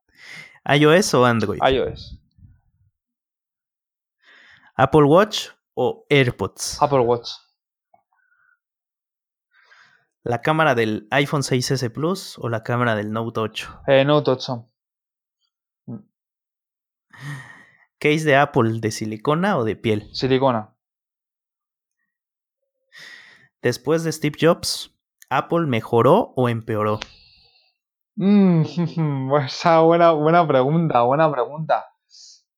¿iOS 0.64 1.14
o 1.14 1.24
Android? 1.24 1.60
iOS. 1.62 2.20
¿Apple 4.74 5.04
Watch 5.04 5.48
o 5.74 6.06
AirPods? 6.10 6.82
Apple 6.82 7.00
Watch. 7.00 7.30
¿La 10.22 10.42
cámara 10.42 10.74
del 10.74 11.06
iPhone 11.12 11.42
6S 11.42 11.92
Plus 11.92 12.36
o 12.38 12.48
la 12.48 12.62
cámara 12.64 12.96
del 12.96 13.12
Note 13.12 13.40
8? 13.40 13.82
Eh, 13.86 14.04
Note 14.04 14.30
8. 14.32 14.66
¿Case 17.98 18.24
de 18.24 18.36
Apple 18.36 18.80
de 18.80 18.90
silicona 18.90 19.56
o 19.56 19.64
de 19.64 19.76
piel? 19.76 20.08
Silicona. 20.12 20.74
Después 23.62 24.04
de 24.04 24.12
Steve 24.12 24.36
Jobs, 24.38 24.94
¿Apple 25.30 25.66
mejoró 25.66 26.32
o 26.36 26.48
empeoró? 26.48 27.00
Mm, 28.16 28.62
esa 29.46 29.80
buena, 29.80 30.12
buena 30.12 30.46
pregunta, 30.46 31.02
buena 31.02 31.30
pregunta. 31.30 31.86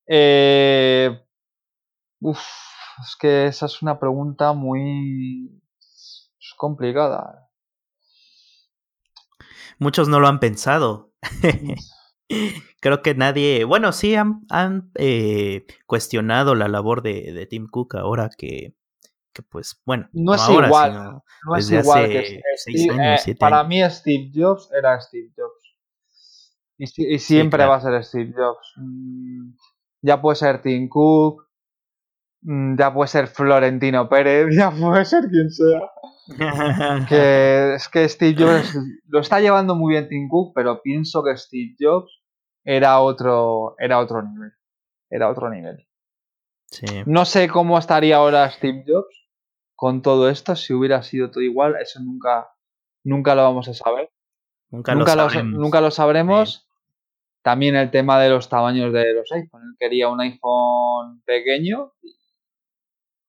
Eh, 0.07 1.21
es 2.21 3.17
que 3.21 3.47
esa 3.47 3.67
es 3.67 3.83
una 3.83 3.99
pregunta 3.99 4.53
muy 4.53 5.61
complicada. 6.57 7.49
Muchos 9.79 10.09
no 10.09 10.21
lo 10.21 10.29
han 10.29 10.41
pensado. 10.41 11.13
Creo 12.81 13.03
que 13.03 13.15
nadie, 13.15 13.65
bueno, 13.65 13.93
sí 13.93 14.15
han, 14.15 14.43
eh, 14.95 15.67
cuestionado 15.87 16.55
la 16.55 16.69
labor 16.69 17.03
de, 17.03 17.47
Tim 17.49 17.67
Cook 17.69 17.97
ahora 17.97 18.29
que, 18.37 18.75
pues, 19.43 19.81
bueno, 19.85 20.09
no, 20.13 20.35
es 20.35 20.49
igual, 20.49 21.21
no 21.47 21.57
es 21.57 21.71
igual 21.71 22.09
que 22.09 22.41
eh, 22.67 23.37
para 23.39 23.65
mí 23.65 23.81
Steve 23.91 24.31
Jobs 24.35 24.71
era 24.73 25.01
Steve 25.01 25.31
Jobs. 25.37 25.59
Y, 26.79 27.19
siempre 27.19 27.67
va 27.67 27.77
a 27.77 27.81
ser 27.81 28.05
Steve 28.05 28.33
Jobs. 28.37 28.73
Mm, 28.77 29.51
ya 30.03 30.21
puede 30.21 30.37
ser 30.37 30.63
Tim 30.63 30.89
Cook, 30.89 31.49
mm, 32.43 32.79
ya 32.79 32.95
puede 32.95 33.09
ser 33.09 33.27
Florentino 33.27 34.09
Pérez, 34.09 34.47
ya 34.57 34.71
puede 34.71 35.05
ser 35.05 35.29
quien 35.29 35.51
sea. 35.51 35.81
que 37.09 37.75
es 37.75 37.89
que 37.89 38.09
Steve 38.09 38.37
Jobs 38.39 38.79
lo 39.07 39.21
está 39.21 39.41
llevando 39.41 39.75
muy 39.75 39.95
bien 39.95 40.09
Tim 40.09 40.29
Cook, 40.29 40.53
pero 40.55 40.83
pienso 40.83 41.25
que 41.25 41.37
Steve 41.37 41.75
Jobs 41.81 42.13
era 42.65 43.01
otro, 43.01 43.75
era 43.79 43.99
otro 43.99 44.23
nivel. 44.23 44.53
Era 45.11 45.31
otro 45.31 45.49
nivel. 45.49 45.89
No 47.07 47.25
sé 47.25 47.49
cómo 47.49 47.79
estaría 47.79 48.17
ahora 48.17 48.51
Steve 48.51 48.85
Jobs 48.87 49.28
con 49.79 50.03
todo 50.03 50.29
esto, 50.29 50.57
si 50.57 50.75
hubiera 50.75 51.05
sido 51.05 51.31
todo 51.31 51.41
igual, 51.41 51.77
eso 51.81 52.01
nunca, 52.01 52.51
nunca 53.05 53.37
lo 53.37 53.45
vamos 53.45 53.69
a 53.69 53.75
saber. 53.75 54.11
Nunca, 54.71 54.93
lo, 54.97 55.07
sabremos. 55.07 55.61
nunca 55.61 55.81
lo 55.81 55.93
sabremos. 55.93 56.69
También 57.43 57.77
el 57.77 57.89
tema 57.93 58.19
de 58.19 58.29
los 58.29 58.49
tamaños 58.49 58.93
de 58.93 59.15
los 59.15 59.31
iPhones. 59.31 59.69
Él 59.69 59.77
quería 59.79 60.09
un 60.09 60.21
iPhone 60.21 61.23
pequeño 61.25 61.93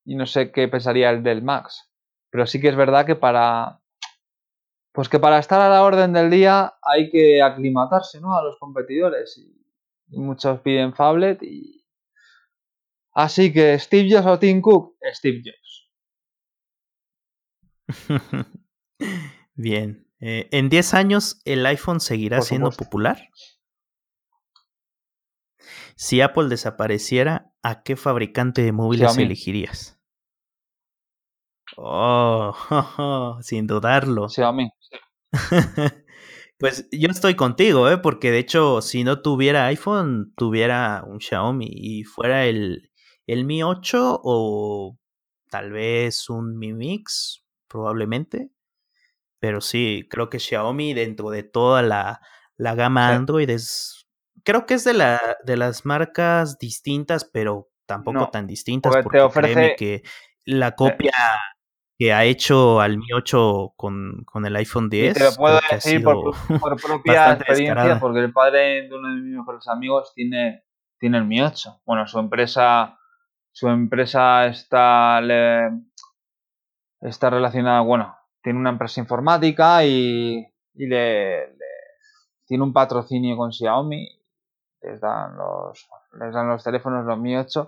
y 0.05 0.15
no 0.15 0.25
sé 0.25 0.51
qué 0.51 0.67
pensaría 0.67 1.11
el 1.11 1.21
del 1.21 1.43
Max. 1.43 1.87
Pero 2.31 2.47
sí 2.47 2.59
que 2.59 2.69
es 2.69 2.75
verdad 2.75 3.05
que 3.05 3.15
para. 3.15 3.79
Pues 4.91 5.07
que 5.07 5.19
para 5.19 5.37
estar 5.37 5.61
a 5.61 5.69
la 5.69 5.83
orden 5.83 6.13
del 6.13 6.31
día 6.31 6.73
hay 6.81 7.11
que 7.11 7.43
aclimatarse, 7.43 8.19
¿no? 8.21 8.35
A 8.35 8.43
los 8.43 8.57
competidores. 8.57 9.37
Y, 9.37 10.17
muchos 10.17 10.61
piden 10.61 10.95
Fablet 10.95 11.43
y. 11.43 11.85
Así 13.13 13.53
que 13.53 13.77
Steve 13.77 14.09
Jobs 14.11 14.25
o 14.25 14.39
Tim 14.39 14.61
Cook, 14.61 14.97
Steve 15.13 15.43
Jobs. 15.45 15.58
Bien. 19.55 20.07
Eh, 20.21 20.49
¿En 20.51 20.69
10 20.69 20.93
años 20.93 21.41
el 21.45 21.65
iPhone 21.65 21.99
seguirá 21.99 22.41
siendo 22.41 22.71
popular? 22.71 23.29
Si 25.95 26.21
Apple 26.21 26.47
desapareciera, 26.49 27.51
¿a 27.61 27.83
qué 27.83 27.95
fabricante 27.95 28.61
de 28.61 28.71
móviles 28.71 29.17
elegirías? 29.17 29.99
Oh, 31.77 32.55
sin 33.41 33.67
dudarlo. 33.67 34.29
Xiaomi. 34.29 34.69
pues 36.57 36.87
yo 36.91 37.09
estoy 37.09 37.35
contigo, 37.35 37.89
¿eh? 37.89 37.97
porque 37.97 38.31
de 38.31 38.39
hecho, 38.39 38.81
si 38.81 39.03
no 39.03 39.21
tuviera 39.21 39.65
iPhone, 39.67 40.33
tuviera 40.35 41.03
un 41.05 41.19
Xiaomi 41.19 41.67
y 41.69 42.03
fuera 42.03 42.45
el, 42.45 42.91
el 43.27 43.45
Mi 43.45 43.63
8 43.63 44.21
o 44.23 44.97
tal 45.49 45.71
vez 45.71 46.29
un 46.29 46.57
Mi 46.57 46.73
Mix, 46.73 47.43
probablemente. 47.69 48.49
Pero 49.39 49.61
sí, 49.61 50.05
creo 50.09 50.29
que 50.29 50.39
Xiaomi 50.39 50.93
dentro 50.93 51.29
de 51.29 51.43
toda 51.43 51.81
la, 51.81 52.19
la 52.57 52.75
gama 52.75 53.09
Android 53.09 53.49
es 53.49 53.99
creo 54.43 54.65
que 54.65 54.73
es 54.75 54.83
de, 54.83 54.93
la, 54.93 55.37
de 55.43 55.57
las 55.57 55.85
marcas 55.85 56.57
distintas, 56.57 57.25
pero 57.25 57.69
tampoco 57.85 58.29
tan 58.29 58.47
distintas, 58.47 58.95
porque, 59.03 59.17
te 59.17 59.23
ofrece... 59.23 59.75
que 59.77 60.03
la 60.45 60.75
copia 60.75 61.11
que 61.97 62.13
ha 62.13 62.23
hecho 62.23 62.79
al 62.79 62.97
Mi 62.97 63.11
8 63.13 63.73
con, 63.75 64.23
con 64.23 64.45
el 64.45 64.55
iPhone 64.55 64.89
10. 64.89 65.13
te 65.13 65.23
lo 65.23 65.33
puedo 65.33 65.59
decir 65.69 66.01
por, 66.01 66.33
propia 66.81 67.33
experiencia, 67.33 67.99
porque 67.99 68.19
el 68.19 68.31
padre 68.31 68.87
de 68.87 68.95
uno 68.95 69.09
de 69.09 69.21
mis 69.21 69.37
mejores 69.37 69.67
amigos 69.67 70.13
tiene, 70.15 70.63
tiene 70.97 71.17
el 71.17 71.25
Mi 71.25 71.41
8. 71.41 71.81
Bueno, 71.85 72.07
su 72.07 72.17
empresa, 72.19 72.97
su 73.51 73.67
empresa 73.67 74.45
está, 74.45 75.19
está 77.01 77.29
relacionada, 77.29 77.81
bueno, 77.81 78.15
tiene 78.43 78.59
una 78.59 78.71
empresa 78.71 79.01
informática 79.01 79.85
y, 79.85 80.45
y 80.75 80.87
le, 80.87 81.55
tiene 82.45 82.63
un 82.63 82.73
patrocinio 82.73 83.37
con 83.37 83.51
Xiaomi 83.51 84.07
les 84.81 85.01
dan 85.01 85.37
los, 85.37 85.87
les 86.19 86.33
dan 86.33 86.47
los 86.49 86.63
teléfonos, 86.63 87.05
los 87.05 87.19
Mi 87.19 87.35
8, 87.35 87.67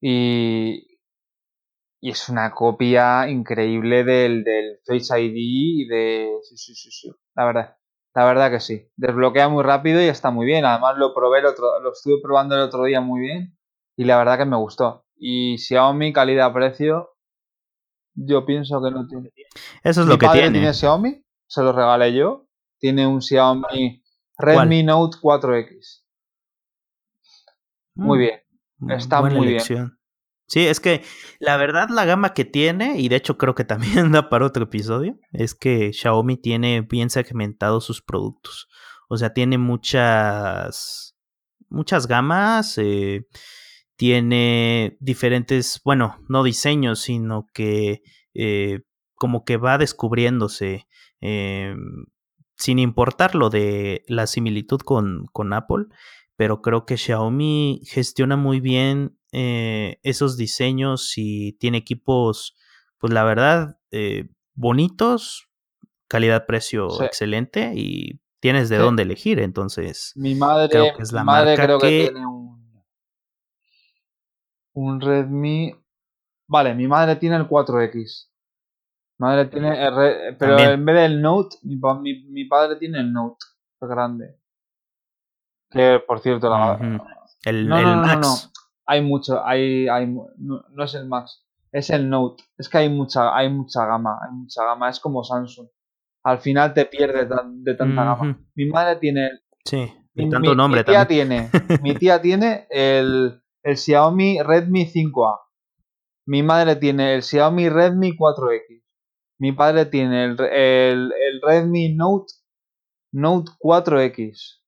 y, 0.00 0.98
y 2.00 2.10
es 2.10 2.28
una 2.28 2.50
copia 2.50 3.28
increíble 3.28 4.04
del, 4.04 4.44
del 4.44 4.78
Face 4.86 5.20
ID 5.20 5.32
y 5.36 5.86
de... 5.86 6.30
Sí, 6.42 6.56
sí, 6.56 6.74
sí, 6.74 6.90
sí, 6.90 7.12
la 7.34 7.46
verdad. 7.46 7.76
La 8.14 8.24
verdad 8.26 8.50
que 8.50 8.60
sí. 8.60 8.88
Desbloquea 8.96 9.48
muy 9.48 9.64
rápido 9.64 10.00
y 10.00 10.04
está 10.06 10.30
muy 10.30 10.46
bien. 10.46 10.64
Además 10.64 10.96
lo 10.98 11.14
probé 11.14 11.40
el 11.40 11.46
otro, 11.46 11.80
lo 11.80 11.92
estuve 11.92 12.20
probando 12.22 12.54
el 12.54 12.60
otro 12.60 12.84
día 12.84 13.00
muy 13.00 13.20
bien 13.20 13.56
y 13.96 14.04
la 14.04 14.18
verdad 14.18 14.38
que 14.38 14.44
me 14.44 14.56
gustó. 14.56 15.06
Y 15.16 15.58
Xiaomi 15.58 16.12
calidad-precio, 16.12 17.13
yo 18.14 18.46
pienso 18.46 18.82
que 18.82 18.90
no 18.90 19.06
tiene. 19.06 19.32
Eso 19.82 20.02
es 20.02 20.06
lo 20.06 20.18
que 20.18 20.28
tiene. 20.28 20.50
tiene 20.50 20.74
Xiaomi, 20.74 21.24
se 21.46 21.62
lo 21.62 21.72
regalé 21.72 22.14
yo. 22.14 22.46
Tiene 22.78 23.06
un 23.06 23.22
Xiaomi 23.22 24.02
Redmi 24.38 24.82
Note 24.82 25.16
4X. 25.20 26.02
Muy 27.94 28.18
mm, 28.18 28.20
bien. 28.20 28.40
Está 28.90 29.22
muy 29.22 29.46
bien. 29.46 29.96
Sí, 30.46 30.66
es 30.66 30.78
que 30.78 31.02
la 31.38 31.56
verdad 31.56 31.88
la 31.88 32.04
gama 32.04 32.34
que 32.34 32.44
tiene, 32.44 33.00
y 33.00 33.08
de 33.08 33.16
hecho 33.16 33.38
creo 33.38 33.54
que 33.54 33.64
también 33.64 34.12
da 34.12 34.28
para 34.28 34.46
otro 34.46 34.64
episodio, 34.64 35.18
es 35.32 35.54
que 35.54 35.92
Xiaomi 35.92 36.36
tiene 36.36 36.82
bien 36.82 37.10
segmentados 37.10 37.84
sus 37.84 38.02
productos. 38.02 38.68
O 39.08 39.16
sea, 39.16 39.32
tiene 39.32 39.58
muchas, 39.58 41.16
muchas 41.68 42.06
gamas, 42.06 42.78
eh, 42.78 43.26
tiene 43.96 44.96
diferentes, 45.00 45.80
bueno, 45.84 46.18
no 46.28 46.42
diseños, 46.42 47.00
sino 47.00 47.46
que 47.52 48.02
eh, 48.34 48.80
como 49.14 49.44
que 49.44 49.56
va 49.56 49.78
descubriéndose, 49.78 50.86
eh, 51.20 51.74
sin 52.56 52.78
importar 52.78 53.34
lo 53.34 53.50
de 53.50 54.04
la 54.08 54.26
similitud 54.26 54.80
con, 54.80 55.26
con 55.32 55.52
Apple, 55.52 55.86
pero 56.36 56.62
creo 56.62 56.84
que 56.84 56.96
Xiaomi 56.96 57.82
gestiona 57.86 58.36
muy 58.36 58.60
bien 58.60 59.18
eh, 59.32 59.98
esos 60.02 60.36
diseños 60.36 61.14
y 61.16 61.52
tiene 61.54 61.78
equipos, 61.78 62.56
pues 62.98 63.12
la 63.12 63.24
verdad, 63.24 63.78
eh, 63.90 64.28
bonitos, 64.54 65.48
calidad-precio 66.08 67.02
excelente 67.02 67.72
y 67.74 68.20
tienes 68.40 68.68
de 68.68 68.76
dónde 68.78 69.02
elegir, 69.04 69.40
entonces 69.40 70.12
mi 70.16 70.34
madre, 70.34 70.68
creo 70.68 70.96
que 70.96 71.02
es 71.02 71.12
la 71.12 71.24
madre 71.24 71.56
creo 71.56 71.78
que, 71.78 72.10
tiene 72.10 72.26
un, 72.26 72.63
un 74.74 75.00
Redmi, 75.00 75.74
vale, 76.48 76.74
mi 76.74 76.86
madre 76.86 77.16
tiene 77.16 77.36
el 77.36 77.48
4X, 77.48 78.30
madre 79.18 79.46
tiene, 79.46 79.86
el, 79.86 80.36
pero 80.36 80.58
en 80.58 80.84
vez 80.84 80.96
del 80.96 81.22
Note, 81.22 81.56
mi, 81.62 81.78
mi 82.24 82.44
padre 82.44 82.76
tiene 82.76 83.00
el 83.00 83.12
Note, 83.12 83.44
grande. 83.88 84.36
Que 85.70 86.00
por 86.06 86.20
cierto, 86.20 86.48
la. 86.48 86.78
El, 87.44 87.68
no, 87.68 87.82
no, 87.82 87.96
no, 87.96 88.14
No, 88.16 88.34
Hay 88.86 89.02
mucho, 89.02 89.44
hay, 89.44 89.88
hay 89.88 90.06
no, 90.06 90.84
es 90.84 90.94
el 90.94 91.06
Max, 91.06 91.44
es 91.72 91.90
el 91.90 92.08
Note. 92.08 92.44
Es 92.56 92.68
que 92.68 92.78
hay 92.78 92.88
mucha, 92.88 93.36
hay 93.36 93.50
mucha 93.50 93.84
gama, 93.86 94.18
hay 94.22 94.32
mucha 94.32 94.64
gama. 94.64 94.88
Es 94.88 95.00
como 95.00 95.24
Samsung. 95.24 95.68
Al 96.22 96.38
final 96.38 96.72
te 96.72 96.86
pierdes 96.86 97.28
de, 97.28 97.74
tanta 97.74 98.04
gama. 98.04 98.38
Mi 98.54 98.66
madre 98.66 98.96
tiene. 98.96 99.30
Sí, 99.64 99.92
de 100.14 100.30
tanto 100.30 100.50
mi, 100.50 100.56
nombre 100.56 100.80
mi 100.80 100.84
tía 100.84 101.06
tiene, 101.06 101.50
mi 101.82 101.94
tía 101.94 102.20
tiene 102.20 102.66
el, 102.70 103.42
el 103.64 103.76
Xiaomi 103.76 104.40
Redmi 104.42 104.86
5A. 104.86 105.40
Mi 106.26 106.42
madre 106.42 106.76
tiene 106.76 107.14
el 107.14 107.22
Xiaomi 107.22 107.68
Redmi 107.68 108.16
4X. 108.16 108.82
Mi 109.38 109.52
padre 109.52 109.86
tiene 109.86 110.24
el, 110.24 110.40
el, 110.40 111.12
el 111.12 111.40
Redmi 111.42 111.94
Note 111.94 112.32
Note 113.12 113.52
4X. 113.60 114.60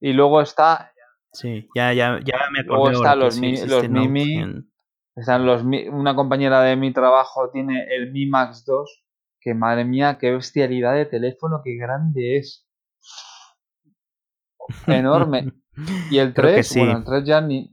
Y 0.00 0.12
luego 0.12 0.40
está. 0.40 0.92
Sí, 1.32 1.68
ya, 1.74 1.92
ya, 1.92 2.18
ya 2.24 2.38
me 2.52 2.60
acuerdo. 2.60 2.90
Luego 2.90 2.90
están 2.90 3.18
los, 3.18 3.36
los 3.68 3.88
Mimi. 3.88 4.64
Están 5.14 5.44
los, 5.44 5.62
una 5.62 6.14
compañera 6.14 6.62
de 6.62 6.76
mi 6.76 6.92
trabajo 6.92 7.50
tiene 7.50 7.86
el 7.94 8.12
Mi 8.12 8.26
Max 8.26 8.64
2. 8.64 9.04
Que 9.40 9.54
madre 9.54 9.84
mía, 9.84 10.18
qué 10.20 10.32
bestialidad 10.32 10.94
de 10.94 11.06
teléfono, 11.06 11.60
qué 11.64 11.76
grande 11.76 12.38
es. 12.38 12.66
Enorme. 14.86 15.52
Y 16.10 16.18
el 16.18 16.34
3, 16.34 16.76
bueno, 16.76 16.98
el 16.98 17.04
3 17.04 17.24
ya 17.24 17.40
ni, 17.40 17.70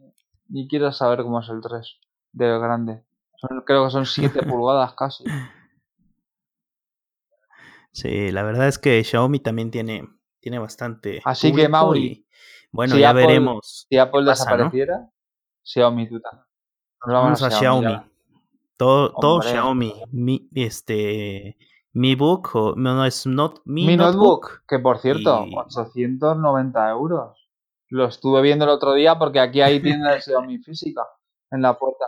ni 0.47 0.67
quiero 0.67 0.91
saber 0.91 1.23
cómo 1.23 1.39
es 1.39 1.49
el 1.49 1.61
3 1.61 1.99
de 2.33 2.59
grande. 2.59 3.03
creo 3.65 3.85
que 3.85 3.91
son 3.91 4.05
7 4.05 4.43
pulgadas 4.47 4.93
casi. 4.93 5.23
Sí, 7.91 8.31
la 8.31 8.43
verdad 8.43 8.67
es 8.67 8.77
que 8.77 9.03
Xiaomi 9.03 9.39
también 9.39 9.71
tiene 9.71 10.07
tiene 10.45 10.59
bastante. 10.59 11.23
Así 11.25 11.51
que 11.51 11.67
Mauri. 11.67 12.23
bueno, 12.71 12.95
ya 12.99 13.13
veremos. 13.13 13.87
Si 13.89 13.97
Apple 13.97 14.25
desapareciera, 14.25 15.09
Xiaomi 15.63 16.07
tú 16.07 16.19
también. 16.19 16.45
vamos, 17.03 17.41
a, 17.41 17.49
Xiaomi. 17.49 17.99
Todo, 18.77 19.11
todo 19.19 19.41
Xiaomi. 19.41 20.03
Mi, 20.11 20.47
este. 20.53 21.57
Mi 21.93 22.13
Book, 22.13 22.49
o, 22.53 22.75
no, 22.75 23.03
es 23.05 23.25
not, 23.25 23.61
mi, 23.65 23.97
notebook, 23.97 24.63
Que 24.67 24.77
por 24.77 24.99
cierto, 24.99 25.47
890 25.51 26.89
euros. 26.91 27.44
Lo 27.89 28.05
estuve 28.05 28.41
viendo 28.41 28.65
el 28.65 28.71
otro 28.71 28.93
día 28.93 29.17
porque 29.17 29.39
aquí 29.39 29.61
hay 29.61 29.81
tienda 29.81 30.11
de 30.13 30.21
Xiaomi 30.21 30.59
física 30.59 31.07
en 31.51 31.61
la 31.61 31.77
puerta. 31.77 32.05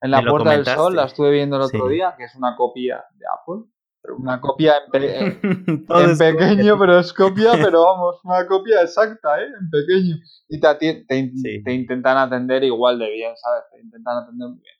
En 0.00 0.10
la 0.10 0.22
puerta 0.22 0.50
del 0.50 0.66
sol 0.66 0.96
la 0.96 1.04
estuve 1.04 1.30
viendo 1.30 1.56
el 1.56 1.62
otro 1.62 1.88
día, 1.88 2.14
que 2.16 2.24
es 2.24 2.34
una 2.34 2.56
copia 2.56 3.04
de 3.14 3.24
Apple 3.26 3.74
una 4.12 4.40
copia 4.40 4.74
en, 4.92 5.38
pequeño, 6.18 6.78
pero 6.78 6.98
es 6.98 7.12
copia, 7.12 7.52
pero 7.52 7.84
vamos, 7.84 8.16
una 8.24 8.46
copia 8.46 8.82
exacta, 8.82 9.40
¿eh? 9.40 9.46
En 9.60 9.70
pequeño. 9.70 10.16
Y 10.48 10.60
te, 10.60 11.04
te, 11.06 11.72
intentan 11.72 12.18
atender 12.18 12.64
igual 12.64 12.98
de 12.98 13.10
bien, 13.10 13.32
¿sabes? 13.36 13.64
Te 13.72 13.80
intentan 13.80 14.18
atender 14.18 14.48
muy 14.48 14.60
bien. 14.60 14.74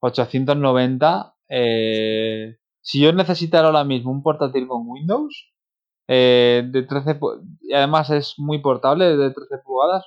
890. 0.00 1.34
Eh, 1.48 2.56
si 2.80 3.00
yo 3.00 3.12
necesitara 3.12 3.68
ahora 3.68 3.84
mismo 3.84 4.10
un 4.10 4.22
portátil 4.22 4.66
con 4.66 4.88
Windows, 4.88 5.52
eh, 6.08 6.62
de 6.70 6.82
13 6.82 7.18
y 7.62 7.72
además 7.72 8.10
es 8.10 8.34
muy 8.38 8.60
portable, 8.60 9.16
de 9.16 9.30
13 9.30 9.58
pulgadas, 9.64 10.04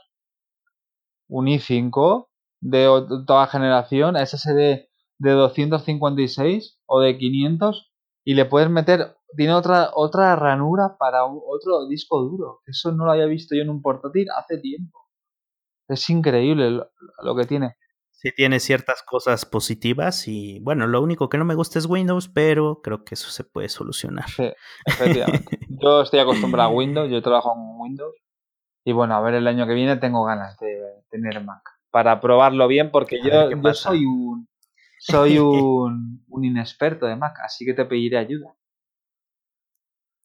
un 1.27 1.47
i5 1.47 2.27
de 2.61 3.05
toda 3.25 3.47
generación, 3.47 4.15
SSD 4.15 4.87
de 5.19 5.31
256 5.31 6.79
o 6.85 7.01
de 7.01 7.17
500 7.17 7.91
y 8.23 8.33
le 8.33 8.45
puedes 8.45 8.69
meter, 8.69 9.15
tiene 9.35 9.53
otra, 9.53 9.91
otra 9.93 10.35
ranura 10.35 10.97
para 10.97 11.25
otro 11.25 11.87
disco 11.87 12.21
duro. 12.21 12.61
Eso 12.65 12.91
no 12.91 13.05
lo 13.05 13.11
había 13.11 13.25
visto 13.25 13.55
yo 13.55 13.61
en 13.61 13.69
un 13.69 13.81
portátil 13.81 14.27
hace 14.35 14.57
tiempo. 14.57 14.99
Es 15.87 16.09
increíble 16.09 16.71
lo, 16.71 17.35
que 17.35 17.45
tiene. 17.45 17.77
Sí 18.17 18.31
tiene 18.35 18.59
ciertas 18.59 19.03
cosas 19.03 19.45
positivas 19.45 20.27
y 20.27 20.59
bueno, 20.59 20.87
lo 20.87 21.01
único 21.01 21.29
que 21.29 21.37
no 21.37 21.45
me 21.45 21.55
gusta 21.55 21.77
es 21.79 21.85
Windows, 21.85 22.27
pero 22.27 22.81
creo 22.81 23.03
que 23.03 23.13
eso 23.13 23.29
se 23.29 23.43
puede 23.43 23.69
solucionar. 23.69 24.27
Sí, 24.29 24.51
efectivamente. 24.85 25.59
yo 25.69 26.01
estoy 26.01 26.19
acostumbrado 26.19 26.69
a 26.69 26.73
Windows, 26.73 27.11
yo 27.11 27.21
trabajo 27.21 27.53
en 27.55 27.79
Windows 27.79 28.15
y 28.83 28.91
bueno, 28.91 29.15
a 29.15 29.21
ver 29.21 29.35
el 29.35 29.47
año 29.47 29.67
que 29.67 29.73
viene 29.73 29.97
tengo 29.97 30.25
ganas 30.25 30.57
de 30.57 30.81
tener 31.09 31.43
Mac 31.43 31.61
para 31.91 32.19
probarlo 32.19 32.67
bien 32.67 32.89
porque 32.91 33.19
yo, 33.23 33.51
yo 33.51 33.73
soy 33.73 34.05
un 34.05 34.47
soy 34.99 35.37
un, 35.37 36.25
un 36.27 36.43
inexperto 36.43 37.05
de 37.05 37.15
Mac, 37.15 37.37
así 37.43 37.65
que 37.65 37.75
te 37.75 37.85
pediré 37.85 38.17
ayuda. 38.17 38.55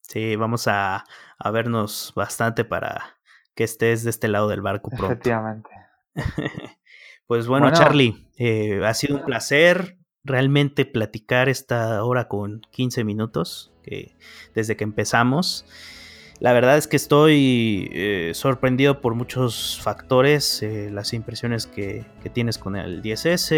Sí, 0.01 0.35
vamos 0.35 0.67
a, 0.67 1.05
a 1.37 1.51
vernos 1.51 2.11
bastante 2.15 2.65
para 2.65 3.17
que 3.55 3.63
estés 3.63 4.03
de 4.03 4.09
este 4.09 4.27
lado 4.27 4.47
del 4.47 4.61
barco 4.61 4.89
pronto. 4.89 5.13
Efectivamente. 5.13 5.69
Pues 7.27 7.47
bueno, 7.47 7.71
Charlie, 7.71 8.27
eh, 8.37 8.81
ha 8.83 8.93
sido 8.93 9.17
un 9.17 9.25
placer 9.25 9.97
realmente 10.23 10.85
platicar 10.85 11.49
esta 11.49 12.03
hora 12.03 12.27
con 12.27 12.61
15 12.71 13.03
minutos 13.03 13.71
que, 13.81 14.15
desde 14.53 14.75
que 14.75 14.83
empezamos. 14.83 15.65
La 16.39 16.51
verdad 16.51 16.77
es 16.77 16.87
que 16.87 16.97
estoy 16.97 17.89
eh, 17.93 18.31
sorprendido 18.33 18.99
por 18.99 19.15
muchos 19.15 19.79
factores, 19.81 20.61
eh, 20.61 20.89
las 20.91 21.13
impresiones 21.13 21.67
que, 21.67 22.05
tienes 22.33 22.57
con 22.57 22.75
el 22.75 23.01
DSS, 23.01 23.51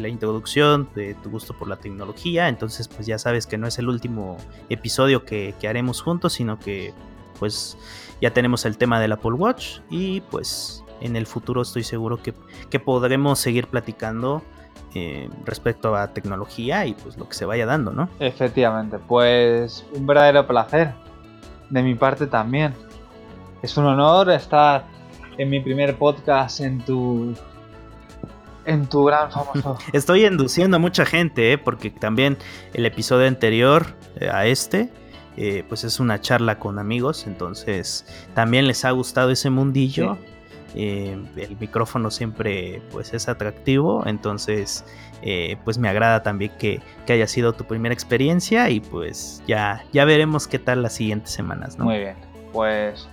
la 0.00 0.08
introducción 0.08 0.88
de 0.96 1.14
tu 1.14 1.30
gusto 1.30 1.56
por 1.56 1.68
la 1.68 1.76
tecnología, 1.76 2.48
entonces 2.48 2.88
pues 2.88 3.06
ya 3.06 3.18
sabes 3.18 3.46
que 3.46 3.58
no 3.58 3.68
es 3.68 3.78
el 3.78 3.88
último 3.88 4.38
episodio 4.68 5.24
que, 5.24 5.54
que 5.60 5.68
haremos 5.68 6.02
juntos, 6.02 6.32
sino 6.32 6.58
que 6.58 6.92
pues 7.38 7.76
ya 8.20 8.32
tenemos 8.32 8.64
el 8.64 8.78
tema 8.78 9.00
del 9.00 9.12
Apple 9.12 9.32
Watch 9.32 9.80
y 9.90 10.20
pues 10.22 10.83
en 11.00 11.16
el 11.16 11.26
futuro 11.26 11.62
estoy 11.62 11.84
seguro 11.84 12.18
que, 12.22 12.34
podremos 12.78 13.38
seguir 13.38 13.68
platicando 13.68 14.42
eh, 14.94 15.28
respecto 15.44 15.94
a 15.96 16.08
tecnología 16.08 16.86
y 16.86 16.94
pues 16.94 17.16
lo 17.16 17.28
que 17.28 17.34
se 17.34 17.44
vaya 17.44 17.66
dando, 17.66 17.92
¿no? 17.92 18.08
Efectivamente, 18.20 18.98
pues 18.98 19.84
un 19.92 20.06
verdadero 20.06 20.46
placer 20.46 20.94
de 21.70 21.82
mi 21.82 21.94
parte 21.94 22.26
también. 22.26 22.74
Es 23.62 23.76
un 23.76 23.86
honor 23.86 24.30
estar 24.30 24.84
en 25.38 25.50
mi 25.50 25.60
primer 25.60 25.96
podcast 25.96 26.60
en 26.60 26.80
tu 26.84 27.34
en 28.66 28.86
tu 28.86 29.04
gran 29.04 29.30
famoso. 29.30 29.78
Estoy 29.92 30.24
induciendo 30.24 30.76
a 30.76 30.80
mucha 30.80 31.04
gente, 31.04 31.52
¿eh? 31.52 31.58
porque 31.58 31.90
también 31.90 32.38
el 32.72 32.86
episodio 32.86 33.28
anterior 33.28 33.86
eh, 34.16 34.30
a 34.30 34.46
este, 34.46 34.90
pues 35.68 35.84
es 35.84 36.00
una 36.00 36.20
charla 36.20 36.58
con 36.58 36.78
amigos, 36.78 37.26
entonces 37.26 38.06
también 38.34 38.66
les 38.66 38.84
ha 38.84 38.90
gustado 38.92 39.30
ese 39.30 39.50
mundillo. 39.50 40.16
Eh, 40.76 41.16
el 41.36 41.56
micrófono 41.58 42.10
siempre 42.10 42.82
pues 42.90 43.14
es 43.14 43.28
atractivo, 43.28 44.04
entonces 44.06 44.84
eh, 45.22 45.56
pues 45.64 45.78
me 45.78 45.88
agrada 45.88 46.22
también 46.22 46.50
que, 46.58 46.80
haya 47.08 47.28
sido 47.28 47.52
tu 47.52 47.64
primera 47.64 47.94
experiencia 47.94 48.68
y 48.70 48.80
pues 48.80 49.42
ya, 49.46 49.84
ya 49.92 50.04
veremos 50.04 50.48
qué 50.48 50.58
tal 50.58 50.82
las 50.82 50.94
siguientes 50.94 51.30
semanas, 51.30 51.78
¿no? 51.78 51.84
Muy 51.84 51.98
bien, 51.98 52.16
pues... 52.52 53.08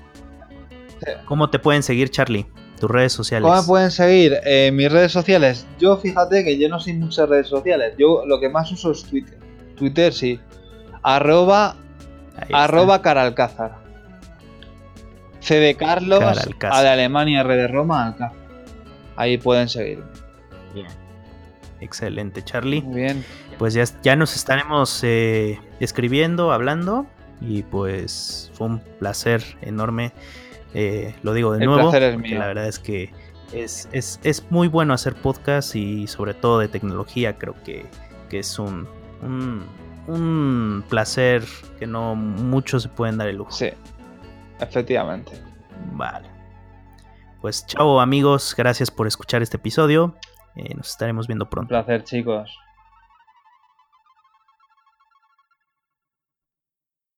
¿Cómo 1.25 1.49
te 1.49 1.57
pueden 1.57 1.81
seguir, 1.81 2.11
Charlie? 2.11 2.45
Tus 2.79 2.89
redes 2.89 3.11
sociales. 3.11 3.47
¿Cómo 3.47 3.59
me 3.59 3.67
pueden 3.67 3.89
seguir? 3.89 4.37
en 4.43 4.75
mis 4.75 4.91
redes 4.91 5.11
sociales. 5.11 5.65
Yo 5.79 5.97
fíjate 5.97 6.43
que 6.43 6.59
yo 6.59 6.69
no 6.69 6.79
soy 6.79 6.93
muchas 6.93 7.27
redes 7.27 7.47
sociales. 7.47 7.95
Yo 7.97 8.23
lo 8.25 8.39
que 8.39 8.49
más 8.49 8.71
uso 8.71 8.91
es 8.91 9.03
Twitter. 9.03 9.39
Twitter 9.75 10.13
sí. 10.13 10.39
Arroba, 11.01 11.75
arroba 12.51 13.01
caralcázar. 13.01 13.80
C 15.41 15.55
de 15.55 15.75
Carlos, 15.75 16.23
A 16.61 16.81
de 16.81 16.89
Alemania, 16.89 17.41
R 17.41 17.55
de 17.55 17.67
Roma, 17.67 18.07
acá. 18.07 18.31
Ahí 19.15 19.37
pueden 19.37 19.67
seguir. 19.67 20.03
Bien. 20.73 20.87
Excelente, 21.81 22.43
Charlie. 22.43 22.81
Muy 22.81 23.01
bien. 23.01 23.25
Pues 23.57 23.73
ya, 23.73 23.83
ya 24.03 24.15
nos 24.15 24.35
estaremos 24.35 25.03
eh, 25.03 25.59
escribiendo, 25.79 26.51
hablando. 26.51 27.07
Y 27.41 27.63
pues 27.63 28.51
fue 28.53 28.67
un 28.67 28.79
placer 28.99 29.43
enorme. 29.61 30.13
Eh, 30.73 31.15
lo 31.23 31.33
digo 31.33 31.53
de 31.53 31.65
nuevo. 31.65 31.89
Placer 31.89 32.03
es 32.03 32.17
mío. 32.19 32.37
La 32.39 32.47
verdad 32.47 32.67
es 32.67 32.77
que 32.77 33.11
es, 33.51 33.89
es, 33.91 34.45
muy 34.51 34.67
bueno 34.67 34.93
hacer 34.93 35.15
podcast 35.15 35.75
y 35.75 36.07
sobre 36.07 36.35
todo 36.35 36.59
de 36.59 36.67
tecnología. 36.67 37.37
Creo 37.37 37.55
que, 37.63 37.85
que 38.29 38.39
es 38.39 38.59
un, 38.59 38.87
un, 39.23 39.65
un 40.07 40.83
placer 40.87 41.43
que 41.79 41.87
no 41.87 42.15
muchos 42.15 42.83
se 42.83 42.89
pueden 42.89 43.17
dar 43.17 43.27
el 43.27 43.37
lujo. 43.37 43.51
Sí, 43.51 43.69
Efectivamente. 44.61 45.31
Vale. 45.93 46.29
Pues 47.41 47.65
chao 47.65 47.99
amigos, 47.99 48.53
gracias 48.55 48.91
por 48.91 49.07
escuchar 49.07 49.41
este 49.41 49.57
episodio. 49.57 50.15
Eh, 50.55 50.75
nos 50.75 50.89
estaremos 50.89 51.27
viendo 51.27 51.49
pronto. 51.49 51.73
Un 51.73 51.83
placer 51.83 52.03
chicos. 52.03 52.55